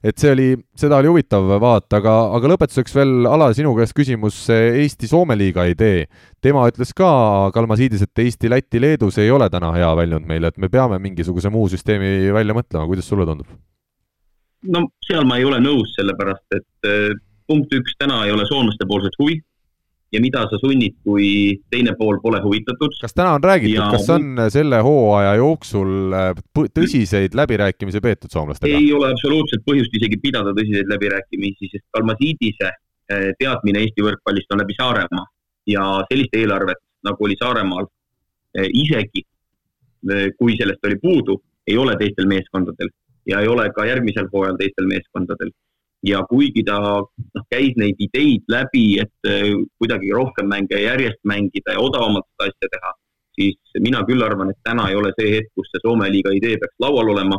[0.02, 0.46] et see oli,
[0.78, 6.06] seda oli huvitav vaadata, aga, aga lõpetuseks veel, Alar, sinu käest küsimus Eesti-Soome liiga idee.
[6.42, 10.58] tema ütles ka Kalmasiidis, et Eesti, Läti, Leedus ei ole täna hea väljund meile, et
[10.58, 13.46] me peame mingisuguse muu süsteemi välja mõtlema, kuidas sulle tundub?
[14.62, 17.14] no seal ma ei ole nõus, sellepärast et eh,
[17.50, 19.40] punkt üks, täna ei ole soomlaste poolset huvi
[20.12, 21.26] ja mida sa sunnid, kui
[21.72, 22.94] teine pool pole huvitatud.
[23.01, 26.30] kas täna on räägitud ja..., kas on selle hooaja jooksul äh,
[26.78, 28.76] tõsiseid läbirääkimisi peetud soomlastega?
[28.76, 34.64] ei ole absoluutselt põhjust isegi pidada tõsiseid läbirääkimisi, sest Kalmasiidise äh, teadmine Eesti võrkpallist on
[34.64, 35.26] läbi Saaremaa
[35.72, 37.89] ja sellist eelarvet, nagu oli Saaremaal,
[38.59, 39.26] äh, isegi
[40.34, 41.36] kui sellest oli puudu,
[41.70, 42.89] ei ole teistel meeskondadel
[43.30, 45.52] ja ei ole ka järgmisel hooajal teistel meeskondadel
[46.06, 51.76] ja kuigi ta noh, käis neid ideid läbi, et äh, kuidagi rohkem mänge järjest mängida
[51.76, 52.92] ja odavamalt seda asja teha,
[53.38, 56.58] siis mina küll arvan, et täna ei ole see hetk, kus see Soome liiga idee
[56.58, 57.38] peaks laual olema.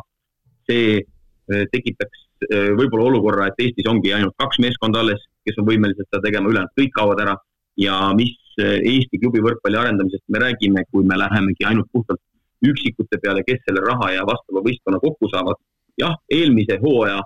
[0.64, 5.68] see äh, tekitaks äh, võib-olla olukorra, et Eestis ongi ainult kaks meeskonda alles, kes on
[5.68, 7.36] võimelised seda tegema, ülejäänud kõik kaovad ära
[7.78, 12.22] ja mis Eesti klubi võrkpalli arendamisest me räägime, kui me lähemegi ainult puhtalt
[12.64, 15.60] üksikute peale, kes selle raha ja vastava võistkonna kokku saavad.
[15.98, 17.20] jah, eelmise hooaja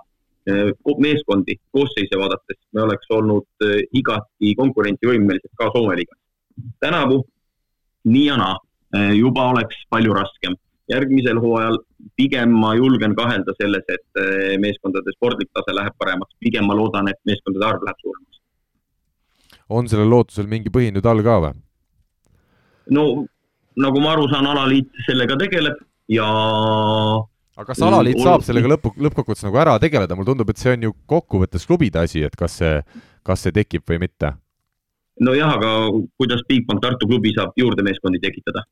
[1.04, 6.18] meeskondi koosseise vaadates me oleks olnud äh, igati konkurentsivõimelised ka Soome liigas.
[6.80, 7.24] tänavu
[8.04, 8.56] nii ja naa
[8.96, 10.56] äh, juba oleks palju raskem.
[10.88, 11.78] järgmisel hooajal
[12.16, 14.20] pigem ma julgen kahelda selles, et
[14.60, 18.40] meeskondade sportlik tase läheb paremaks, pigem ma loodan, et meeskondade arv läheb suuremaks.
[19.68, 21.52] on sellel lootusel mingi põhi nüüd all ka või?
[22.90, 23.04] no
[23.76, 26.28] nagu ma aru saan, alaliit sellega tegeleb ja
[27.58, 30.88] aga kas alaliit saab sellega lõpu, lõppkokkuvõttes nagu ära tegeleda, mulle tundub, et see on
[30.88, 32.76] ju kokkuvõttes klubide asi, et kas see,
[33.26, 34.34] kas see tekib või mitte?
[35.26, 35.70] nojah, aga
[36.20, 38.62] kuidas Bigbank Tartu klubi saab juurde meeskondi tekitada?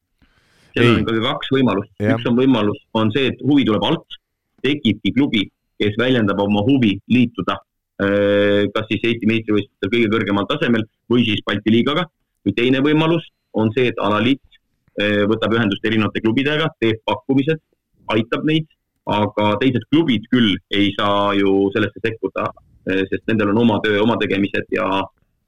[0.77, 4.19] seal on ikkagi kaks võimalust, üks on võimalus, on see, et huvi tuleb alt,
[4.63, 5.47] tekibki klubi,
[5.81, 11.43] kes väljendab oma huvi liituda äh, kas siis Eesti meistrivõistlustel kõige kõrgemal tasemel või siis
[11.47, 12.07] Balti liigaga.
[12.47, 13.27] või teine võimalus
[13.59, 14.61] on see, et alaliit
[15.01, 17.59] äh, võtab ühendust erinevate klubidega, teeb pakkumised,
[18.15, 18.71] aitab neid
[19.07, 22.49] aga teised klubid küll ei saa ju sellesse sekkuda,
[22.91, 24.89] eh, sest nendel on oma töö, oma tegemised ja,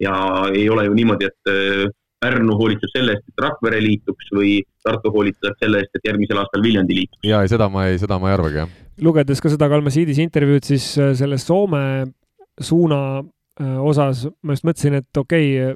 [0.03, 0.19] ja
[0.53, 5.13] ei ole ju niimoodi, et eh, Pärnu hoolitseb selle eest, et Rakvere liituks või Tartu
[5.15, 7.23] hoolitseb selle eest, et järgmisel aastal Viljandi liituks.
[7.27, 8.73] ja, ei seda ma ei, seda ma ei arvagi, jah.
[9.07, 11.83] lugedes ka seda Kalmasiidis intervjuud, siis eh, selle Soome
[12.59, 13.23] suuna
[13.59, 15.75] osas ma just mõtlesin, et okei okay,,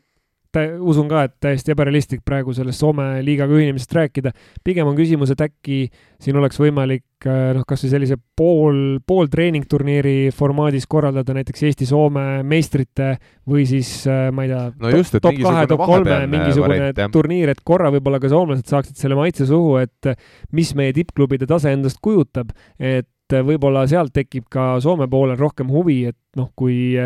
[0.61, 4.33] usun ka, et täiesti ebarealistlik praegu sellest Soome liigaga ühinemisest rääkida.
[4.65, 5.79] pigem on küsimus, et äkki
[6.23, 13.15] siin oleks võimalik äh, noh, kasvõi sellise pool, pooltreeningturniiri formaadis korraldada näiteks Eesti-Soome meistrite
[13.49, 17.55] või siis äh, ma ei tea no, just, top kahe, top kolme mingisugune variant, turniir,
[17.55, 20.13] et korra võib-olla ka soomlased saaksid selle maitse suhu, et
[20.53, 26.03] mis meie tippklubide tase endast kujutab, et võib-olla sealt tekib ka Soome poolel rohkem huvi,
[26.11, 26.99] et noh, kui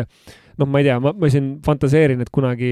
[0.57, 2.71] noh, ma ei tea, ma, ma siin fantaseerin, et kunagi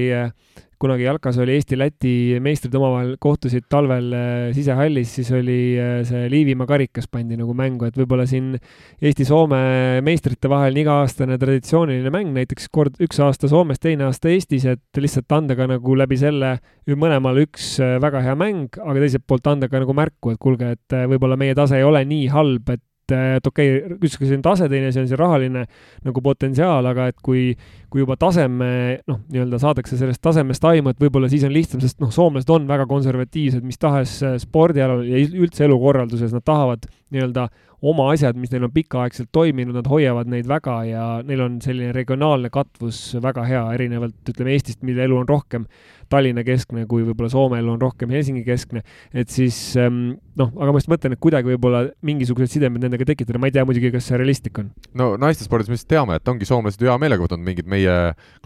[0.80, 2.12] kunagi jalkas oli Eesti-Läti
[2.44, 7.88] meistrid omavahel kohtusid talvel äh, sisehallis, siis oli äh, see Liivimaa karikas pandi nagu mängu,
[7.88, 8.54] et võib-olla siin
[9.00, 14.66] Eesti-Soome meistrite vahel on iga-aastane traditsiooniline mäng, näiteks kord üks aasta Soomes, teine aasta Eestis,
[14.68, 16.58] et lihtsalt anda ka nagu läbi selle
[16.92, 20.74] mõlemal üks äh, väga hea mäng, aga teiselt poolt anda ka nagu märku, et kuulge,
[20.76, 22.84] et võib-olla meie tase ei ole nii halb, et
[23.14, 25.64] et okei okay,, üks asi on tase, teine asi on see rahaline
[26.06, 27.50] nagu potentsiaal, aga et kui,
[27.92, 28.70] kui juba taseme,
[29.06, 32.66] noh, nii-öelda saadakse sellest tasemest aimu, et võib-olla siis on lihtsam, sest noh, soomlased on
[32.68, 37.48] väga konservatiivsed mis tahes äh, spordialal ja üldse elukorralduses, nad tahavad nii-öelda
[37.82, 41.92] oma asjad, mis neil on pikaaegselt toiminud, nad hoiavad neid väga ja neil on selline
[41.96, 45.66] regionaalne katvus väga hea, erinevalt ütleme Eestist, mille elu on rohkem
[46.12, 48.82] Tallinna keskne, kui võib-olla Soome elu on rohkem Helsingi keskne.
[49.12, 53.40] et siis ähm, noh, aga ma just mõtlen, et kuidagi võib-olla mingisugused sidemed nendega tekitada,
[53.42, 54.70] ma ei tea muidugi, kas see realistlik on.
[54.98, 57.96] no naistespordis me lihtsalt teame, et ongi soomlased hea meelega võtnud mingeid meie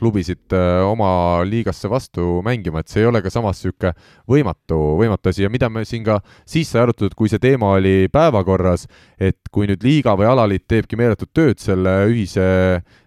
[0.01, 1.11] klubisid äh, oma
[1.49, 3.93] liigasse vastu mängima, et see ei ole ka samas niisugune
[4.31, 8.09] võimatu, võimatu asi ja mida me siin ka siis sai arutatud, kui see teema oli
[8.13, 8.87] päevakorras,
[9.21, 12.45] et kui nüüd liiga või alaliit teebki meeletut tööd selle ühise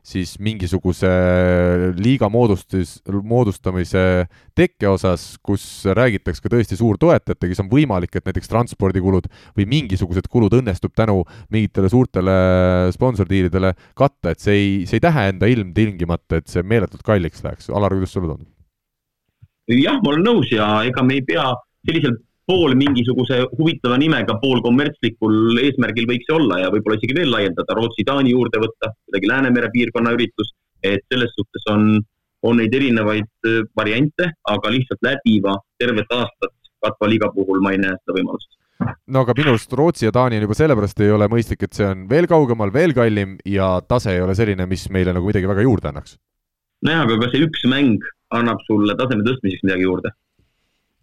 [0.06, 1.10] siis mingisuguse
[1.98, 8.52] liiga moodustis, moodustamise tekke osas, kus räägitakse ka tõesti suurtoetajatega, siis on võimalik, et näiteks
[8.52, 11.23] transpordikulud või mingisugused kulud õnnestub tänu
[11.53, 12.35] mingitele suurtele
[12.94, 17.72] sponsordiilidele katta, et see ei, see ei tähenda ilmtingimata, et see meeletult kalliks läheks.
[17.73, 18.52] Alar, kuidas sulle tundub?
[19.72, 21.45] jah, ma olen nõus ja ega me ei pea
[21.88, 22.18] sellisel
[22.49, 27.78] pool mingisuguse huvitava nimega, pool kommertslikul eesmärgil võiks see olla ja võib-olla isegi veel laiendada,
[27.78, 30.52] Rootsi-Taani juurde võtta, kuidagi Läänemere piirkonna üritus,
[30.84, 31.94] et selles suhtes on,
[32.44, 36.53] on neid erinevaid äh, variante, aga lihtsalt läbiva tervet aastat
[36.84, 38.52] katva liiga puhul ma ei näe seda võimalust
[38.84, 41.88] no aga minu arust Rootsi ja Taani on juba sellepärast ei ole mõistlik, et see
[41.88, 45.64] on veel kaugemal, veel kallim ja tase ei ole selline, mis meile nagu midagi väga
[45.65, 46.18] juurde annaks.
[46.84, 48.03] nojah, aga kas see üks mäng
[48.36, 50.14] annab sulle taseme tõstmiseks midagi juurde?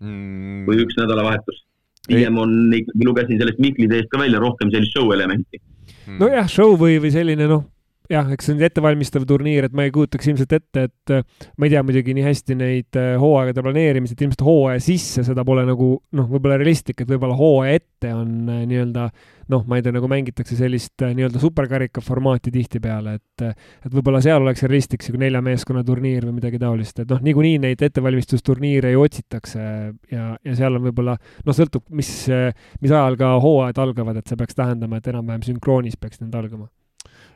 [0.03, 0.63] Mm.
[0.69, 1.65] või üks nädalavahetus.
[2.09, 6.19] pigem on ikkagi, lugesin sellest Mihkli teest ka välja rohkem sellist show elementi mm..
[6.23, 7.67] nojah, show või, või selline noh,
[8.11, 11.25] jah, eks see on ettevalmistav turniir, et ma ei kujutaks ilmselt ette, et äh,
[11.57, 15.45] ma ei tea muidugi nii hästi neid äh, hooaegade planeerimisi, et ilmselt hooaja sisse seda
[15.47, 19.11] pole nagu noh, võib-olla realistlik, et võib-olla hooaja ette on äh, nii-öelda
[19.51, 24.43] noh, ma ei tea, nagu mängitakse sellist nii-öelda superkarika formaati tihtipeale, et et võib-olla seal
[24.45, 29.07] oleks realistlik sihuke nelja meeskonna turniir või midagi taolist, et noh, niikuinii neid ettevalmistusturniire ju
[29.07, 29.63] otsitakse
[30.13, 32.11] ja, ja seal on võib-olla noh, sõltub, mis,
[32.81, 36.69] mis ajal ka hooajad algavad, et see peaks tähendama, et enam-vähem sünkroonis peaks need algama.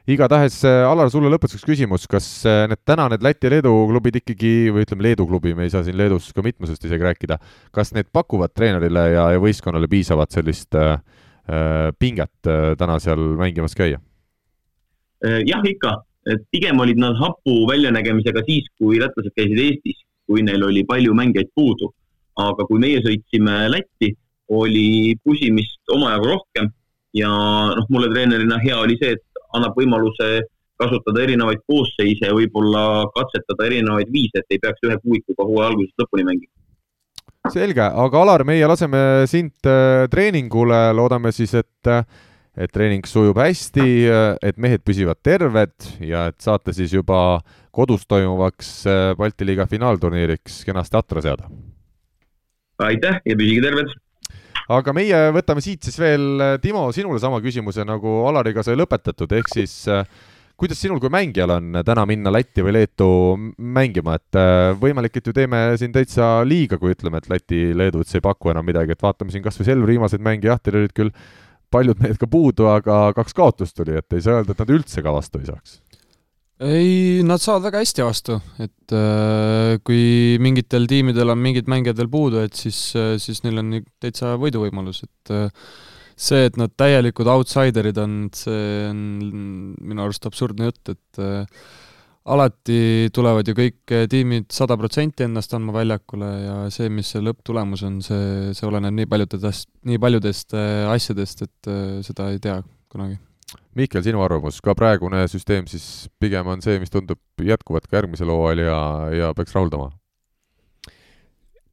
[0.04, 4.18] Igatahes, äh, Alar, sulle lõpetuseks küsimus, kas äh, need täna need Läti ja Leedu klubid
[4.20, 7.38] ikkagi, või ütleme, Leedu klubi, me ei saa siin Leedus ka mitmusest isegi rääkida,
[7.72, 11.23] kas need pakuvad treenerile ja, ja võistkonnale piisavat sellist äh, äh
[11.98, 14.00] pinget äh, täna seal mängimas käia?
[15.24, 15.90] jah, ikka,
[16.28, 21.14] et pigem olid nad hapu väljanägemisega siis, kui lätlased käisid Eestis, kui neil oli palju
[21.16, 21.92] mängijaid puudu.
[22.36, 24.08] aga kui meie sõitsime Lätti,
[24.50, 26.68] oli pusimist omajagu rohkem
[27.14, 27.30] ja
[27.78, 30.42] noh, mulle treenerina hea oli see, et annab võimaluse
[30.80, 36.02] kasutada erinevaid koosseise ja võib-olla katsetada erinevaid viise, et ei peaks ühe kuuikuga hooaja algusest
[36.02, 36.52] lõpuni mängima.
[37.52, 41.92] Selge, aga Alar, meie laseme sind äh, treeningule, loodame siis, et
[42.54, 43.84] et treening sujub hästi,
[44.46, 47.40] et mehed püsivad terved ja et saate siis juba
[47.74, 51.50] kodus toimuvaks äh, Balti liiga finaalturniiriks kenasti atra seada.
[52.78, 53.90] aitäh ja püsige terved!
[54.70, 59.50] aga meie võtame siit siis veel, Timo, sinule sama küsimuse nagu Alariga sai lõpetatud, ehk
[59.52, 60.06] siis äh,
[60.60, 63.08] kuidas sinul kui mängijal on täna minna Lätti või Leetu
[63.58, 68.02] mängima, et äh, võimalik, et ju teeme siin täitsa liiga, kui ütleme, et Läti, Leedu
[68.02, 70.82] üldse ei paku enam midagi, et vaatame siin kas või Selveri viimaseid mänge, jah, teil
[70.82, 71.14] olid küll
[71.74, 75.02] paljud mehed ka puudu, aga kaks kaotust tuli, et ei saa öelda, et nad üldse
[75.02, 75.80] ka vastu ei saaks.
[76.64, 82.12] Ei, nad saavad väga hästi vastu, et äh, kui mingitel tiimidel on mingid mängijad veel
[82.12, 85.66] puudu, et siis äh,, siis neil on täitsa võiduvõimalus, et äh,
[86.16, 89.00] see, et nad täielikud outsiderid on, see on
[89.80, 91.64] minu arust absurdne jutt, et äh,
[92.24, 97.84] alati tulevad ju kõik tiimid sada protsenti ennast andma väljakule ja see, mis see lõpptulemus
[97.84, 102.60] on, see, see oleneb nii paljudest, nii paljudest äh, asjadest, et äh, seda ei tea
[102.92, 103.18] kunagi.
[103.78, 108.32] Mihkel, sinu arvamus, ka praegune süsteem siis pigem on see, mis tundub jätkuvat ka järgmisel
[108.32, 108.78] hooajal ja,
[109.18, 109.90] ja peaks rahuldama?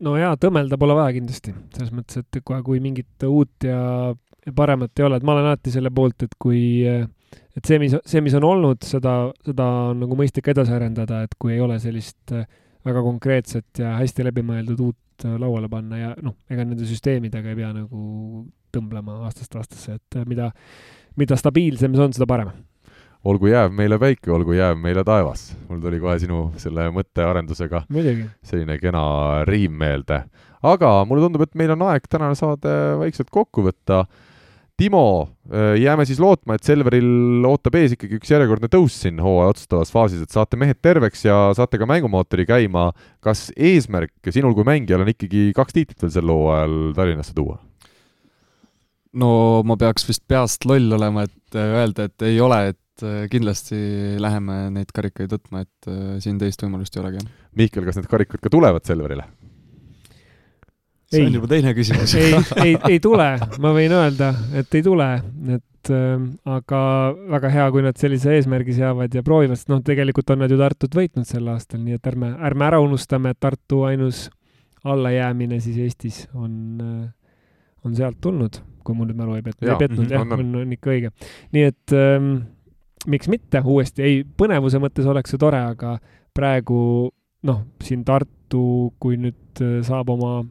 [0.02, 3.80] no jaa, tõmmelda pole vaja kindlasti, selles mõttes, et kohe, kui mingit uut ja,
[4.12, 7.94] ja paremat ei ole, et ma olen alati selle poolt, et kui, et see, mis,
[8.06, 9.16] see, mis on olnud, seda,
[9.46, 12.34] seda on nagu mõistlik edasi arendada, et kui ei ole sellist
[12.86, 17.70] väga konkreetset ja hästi läbimõeldud uut lauale panna ja noh, ega nende süsteemidega ei pea
[17.76, 20.50] nagu tõmblema aastast aastasse, et mida
[21.20, 22.52] mida stabiilsem see on, seda parem.
[23.28, 25.52] olgu jääv meile päike, olgu jääv meile taevas.
[25.70, 28.26] mul tuli kohe sinu selle mõttearendusega Muidugi.
[28.44, 29.04] selline kena
[29.48, 30.24] riim meelde.
[30.64, 34.06] aga mulle tundub, et meil on aeg tänane saade vaikselt kokku võtta.
[34.80, 39.54] Timo, äh, jääme siis lootma, et Selveril ootab ees ikkagi üks järjekordne tõus siin hooaja
[39.54, 42.92] otsustavas faasis, et saate mehed terveks ja saate ka mängumootori käima.
[43.22, 47.60] kas eesmärk sinul kui mängijal on ikkagi kaks tiitlit veel sel hooajal Tallinnasse tuua?
[49.14, 53.28] no ma peaks vist peast loll olema, et äh, öelda, et ei ole, et äh,
[53.30, 55.94] kindlasti läheme neid karikaid võtma, et
[56.24, 57.28] siin teist võimalust ei olegi.
[57.60, 59.28] Mihkel, kas need karikad ka tulevad Selverile?
[61.12, 62.16] See on juba teine küsimus.
[62.20, 62.34] Ei,
[62.64, 63.28] ei, ei tule,
[63.64, 65.08] ma võin öelda, et ei tule,
[65.58, 66.26] et äh,
[66.58, 66.82] aga
[67.38, 70.60] väga hea, kui nad sellise eesmärgi seavad ja proovivad, sest noh, tegelikult on nad ju
[70.62, 74.30] Tartut võitnud sel aastal, nii et ärme, ärme ära unustame, et Tartu ainus
[74.82, 77.10] allajäämine siis Eestis on äh,
[77.86, 80.58] on sealt tulnud, kui mul nüüd mälu ei petnud, ei petnud mhm, jah, on, on,
[80.64, 81.12] on ikka õige.
[81.56, 82.32] nii et ähm,
[83.10, 83.62] miks mitte?
[83.66, 85.96] Uuesti, ei, põnevuse mõttes oleks see tore, aga
[86.36, 86.82] praegu
[87.48, 88.64] noh, siin Tartu,
[89.02, 90.42] kui nüüd äh, saab oma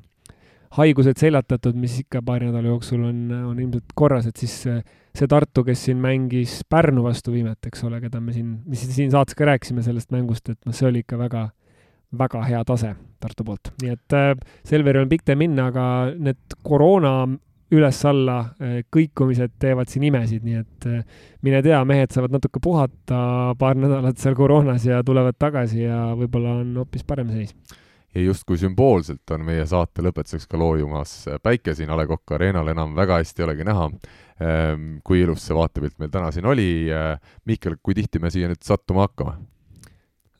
[0.78, 5.64] haigused seljatatud, mis ikka paari nädala jooksul on, on ilmselt korras, et siis see, Tartu,
[5.66, 9.48] kes siin mängis Pärnu vastu viimati, eks ole, keda me siin, mis siin saates ka
[9.50, 11.48] rääkisime sellest mängust, et noh, see oli ikka väga
[12.18, 14.32] väga hea tase Tartu poolt, nii et äh,
[14.66, 15.84] Selveril on pikk tee minna, aga
[16.16, 17.12] need koroona
[17.70, 23.20] üles-alla äh, kõikumised teevad siin imesid, nii et äh, mine tea, mehed saavad natuke puhata
[23.60, 27.54] paar nädalat seal koroonas ja tulevad tagasi ja võib-olla on hoopis parem seis.
[28.14, 32.72] Ja justkui sümboolselt on meie saate lõpetuseks ka loojumas päike siin A Le Coq Arena'l
[32.72, 33.86] enam väga hästi ei olegi näha.
[34.40, 36.88] Ähm, kui ilus see vaatepilt meil täna siin oli.
[37.44, 39.36] Mihkel, kui tihti me siia nüüd sattuma hakkame?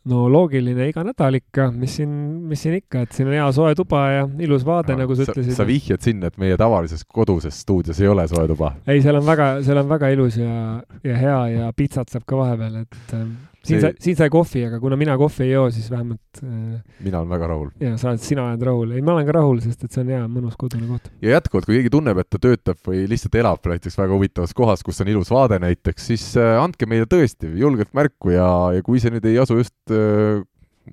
[0.09, 2.13] no loogiline iga nädal ikka, mis siin,
[2.49, 5.53] mis siin ikka, et siin on hea soe tuba ja ilus vaade, nagu sa ütlesid.
[5.57, 8.73] sa vihjad sinna, et meie tavalises koduses stuudios ei ole soe tuba?
[8.87, 10.57] ei, seal on väga, seal on väga ilus ja,
[11.05, 14.79] ja hea ja pitsat saab ka vahepeal, et ähm, siin sai, siin sai kohvi, aga
[14.81, 17.71] kuna mina kohvi ei joo, siis vähemalt äh, mina olen väga rahul.
[17.83, 18.95] jaa, sa oled, sina oled rahul.
[18.97, 21.11] ei, ma olen ka rahul, sest et see on hea, mõnus kodune koht.
[21.25, 24.85] ja jätkuvalt, kui keegi tunneb, et ta töötab või lihtsalt elab näiteks väga huvitavas kohas,
[24.87, 29.03] kus on ilus vaade näiteks, siis äh, andke meile tõesti julgelt märku ja, ja kui
[29.03, 30.41] see nüüd ei asu just äh,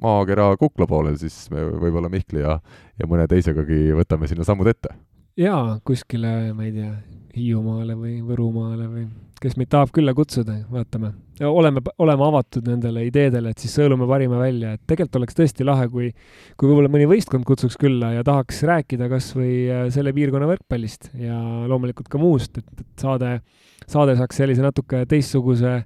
[0.04, 2.58] maakera kukla poolel, siis me võib-olla Mihkli ja,
[3.00, 4.92] ja mõne teisegagi võtame sinna sammud ette.
[5.40, 6.92] jaa, kuskile, ma ei tea,
[7.38, 9.08] Hiiumaale või Võrumaale või
[9.42, 11.12] kes meid tahab külla kutsuda, vaatame.
[11.46, 15.88] oleme, oleme avatud nendele ideedele, et siis sõelume parima välja, et tegelikult oleks tõesti lahe,
[15.92, 16.10] kui,
[16.58, 21.12] kui võib-olla mõni võistkond kutsuks külla ja tahaks rääkida kas või äh, selle piirkonna võrkpallist
[21.22, 21.38] ja
[21.70, 23.38] loomulikult ka muust, et, et saade,
[23.86, 25.78] saade saaks sellise natuke teistsuguse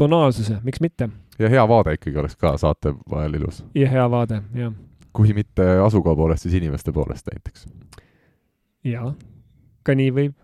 [0.00, 1.10] tonaalsuse, miks mitte.
[1.38, 3.62] ja hea vaade ikkagi oleks ka saate vahel ilus.
[3.76, 4.72] ja hea vaade, jah.
[5.16, 7.68] kui mitte asukoha poolest, siis inimeste poolest näiteks.
[8.84, 9.12] jaa,
[9.84, 10.42] ka nii võib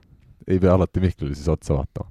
[0.49, 2.11] ei pea alati Mihklile siis otsa vaatama.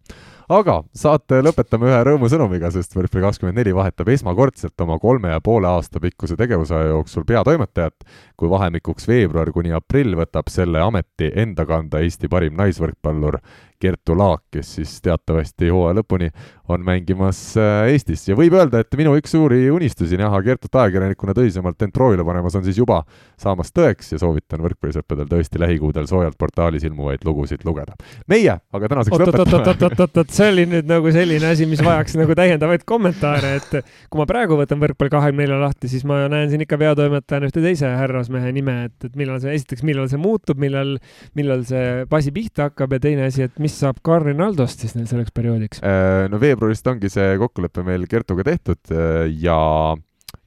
[0.52, 5.70] Aga saate lõpetame ühe rõõmusõnumiga, sest Võrkpalli kakskümmend neli vahetab esmakordselt oma kolme ja poole
[5.70, 8.06] aasta pikkuse tegevusaja jooksul peatoimetajat,
[8.36, 13.40] kui vahemikuks veebruar kuni aprill võtab selle ameti enda kanda Eesti parim naisvõrkpallur
[13.82, 16.30] Kertu Laak, kes siis teatavasti hooaja lõpuni
[16.72, 21.36] on mängimas äh, Eestis ja võib öelda, et minu üks suuri unistusi näha Kertut ajakirjanikuna
[21.38, 23.02] tõsisemalt end proovile panemas on siis juba
[23.42, 27.98] saamas tõeks ja soovitan võrkpallisõppedel tõesti lähikuudel soojalt portaalis ilmuvaid lugusid lugeda.
[28.32, 29.58] meie aga tänaseks lõpetame.
[29.58, 34.28] oot-oot-oot-oot-oot, see oli nüüd nagu selline asi, mis vajaks nagu täiendavaid kommentaare, et kui ma
[34.30, 38.52] praegu võtan võrkpalli kahekümne nelja lahti, siis ma näen siin ikka peatoimetajana ühte teise härrasmehe
[38.56, 40.96] nime, et, et millal see, esiteks, millal see muutub, millal,
[41.38, 45.34] millal see basi pihta hakkab ja teine asi, et mis saab Karin Aldost siis selleks
[45.36, 45.82] perioodiks?
[45.86, 49.58] Äh, no veebruarist ongi see kokkulepe meil Kertuga tehtud äh, ja,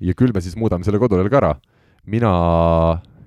[0.01, 1.55] ja küll me siis muudame selle kodulehel ka ära.
[2.05, 2.31] mina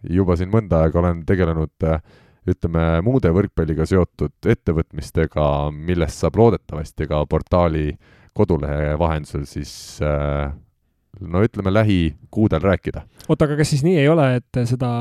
[0.07, 2.01] juba siin mõnda aega olen tegelenud äh,
[2.47, 7.89] ütleme, muude võrkpalliga seotud ettevõtmistega, millest saab loodetavasti ka portaali
[8.37, 9.71] kodulehe vahendusel siis
[10.05, 10.53] äh,
[11.21, 13.01] no ütleme, lähikuudel rääkida.
[13.27, 14.91] oota, aga kas siis nii ei ole, et seda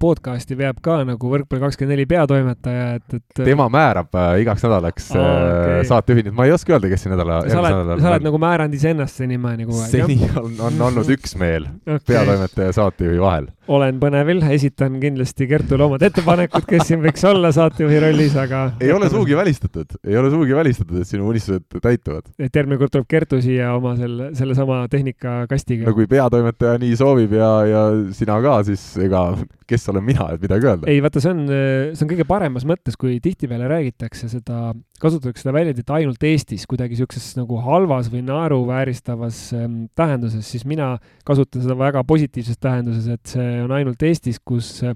[0.00, 5.74] podcast'i veab ka nagu Võrkpalli24 peatoimetaja, et, et tema määrab äh, igaks nädalaks Aa, okay.
[5.80, 8.78] Äh, saatejuhid, ma ei oska öelda, kes siin nädala sa oled, sa oled nagu määranud
[8.78, 9.92] iseennast senimaani kogu aeg?
[9.92, 12.02] seni on, on olnud üksmeel okay.
[12.12, 13.50] peatoimetaja ja saatejuhi vahel.
[13.68, 18.92] olen põnevil, esitan kindlasti Kertule omad ettepanekud, kes siin võiks olla saatejuhi rollis, aga ei
[18.94, 22.30] ole sugugi välistatud, ei ole sugugi välistatud, et sinu unistused täituvad.
[22.38, 27.34] et järgmine kord tuleb Kertu siia oma selle, sellesama tehnikakasti no kui peatoimetaja nii soovib
[27.36, 27.82] ja, ja
[28.16, 29.22] sina ka, siis ega
[29.66, 30.88] kes olen mina, et midagi öelda?
[30.90, 34.70] ei, vaata, see on, see on kõige paremas mõttes, kui tihtipeale räägitakse seda,
[35.02, 40.94] kasutatakse seda väljendit ainult Eestis kuidagi niisuguses nagu halvas või naeruvääristavas ähm, tähenduses, siis mina
[41.26, 44.94] kasutan seda väga positiivses tähenduses, et see on ainult Eestis, kus äh,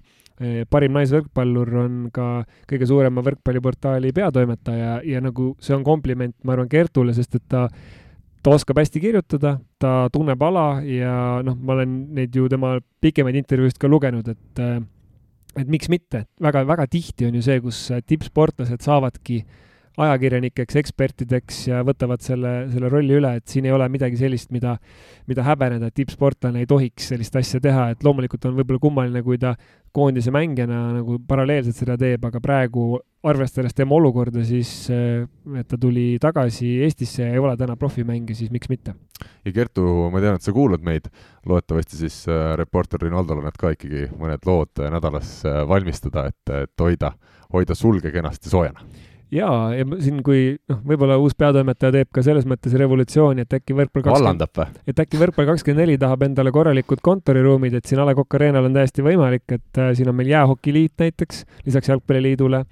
[0.70, 2.28] parim naisvõrkpallur on ka
[2.70, 7.66] kõige suurema võrkpalliportaali peatoimetaja ja nagu see on kompliment, ma arvan, Kertule, sest et ta
[8.42, 13.36] ta oskab hästi kirjutada, ta tunneb ala ja noh, ma olen neid ju tema pikemaid
[13.42, 14.62] intervjuusid ka lugenud, et
[15.58, 19.42] et miks mitte, väga-väga tihti on ju see, kus tippsportlased saavadki
[19.98, 24.76] ajakirjanikeks, ekspertideks ja võtavad selle, selle rolli üle, et siin ei ole midagi sellist, mida,
[25.30, 29.40] mida häbeneda, et tippsportlane ei tohiks sellist asja teha, et loomulikult on võib-olla kummaline, kui
[29.40, 29.56] ta
[29.92, 35.26] koondise mängijana nagu paralleelselt seda teeb, aga praegu arvestades tema olukorda, siis eh,
[35.58, 38.94] et ta tuli tagasi Eestisse ja ei ole täna profimängija, siis miks mitte.
[39.44, 39.84] ja Kertu,
[40.14, 41.10] ma tean, et sa kuulad meid,
[41.50, 46.56] loodetavasti siis äh, reporter Rinaldol on need ka ikkagi mõned lood nädalas äh, valmistada, et,
[46.62, 47.12] et hoida,
[47.52, 48.86] hoida sulge kenasti soojana
[49.34, 53.76] jaa, ja siin, kui noh, võib-olla uus peatoimetaja teeb ka selles mõttes revolutsiooni, et äkki
[53.78, 54.66] võrkpall vallandab või?
[54.90, 58.66] et äkki võrkpall kakskümmend neli tahab endale korralikud kontoriruumid, et siin A Le Coq Arena'l
[58.66, 62.64] on täiesti võimalik, et äh, siin on meil Jäähokiliit näiteks, lisaks Jalgpalliliidule,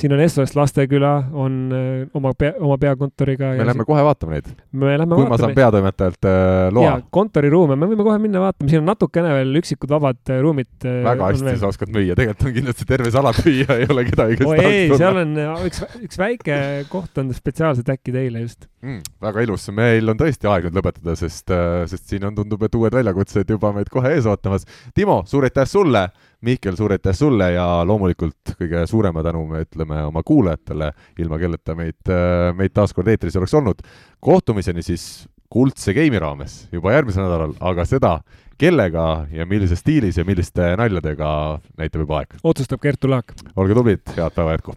[0.00, 3.52] siin on SOS Lasteküla, on äh, oma pea, oma peakontoriga.
[3.58, 3.90] me lähme siin...
[3.92, 4.50] kohe vaatame neid.
[4.72, 5.34] me lähme kui vaatame.
[5.34, 6.88] ma saan peatoimetajalt äh, loa.
[6.88, 10.72] jaa, kontoriruume, me võime kohe minna vaatama, siin on natukene veel üksikud vabad äh, ruumid
[10.88, 11.02] äh,.
[11.06, 14.56] väga hästi sa oskad müüa, tegelikult on kindlasti terve salatüüa, ei ole kedagi, kes oh,
[14.56, 16.56] ei, seal on äh, üks, üks väike
[16.90, 19.02] koht on spetsiaalselt äkki teile just mm,.
[19.22, 22.78] väga ilus, meil on tõesti aeg nüüd lõpetada, sest, äh, sest siin on, tundub, et
[22.78, 24.66] uued väljakutsed juba meid kohe ees ootamas.
[24.96, 26.08] Timo, suur aitäh sulle!
[26.46, 30.92] Mihkel, suur aitäh sulle ja loomulikult kõige suurema tänu me ütleme oma kuulajatele,
[31.22, 33.82] ilma kelleta meid, äh, meid taas kord eetris oleks olnud.
[34.20, 38.16] kohtumiseni siis kuldse geimi raames juba järgmisel nädalal, aga seda,
[38.60, 42.40] kellega ja millises stiilis ja milliste naljadega, näitab juba aeg.
[42.44, 43.36] otsustab Kertu Laak.
[43.56, 44.76] olge tublid, head päeva jätku!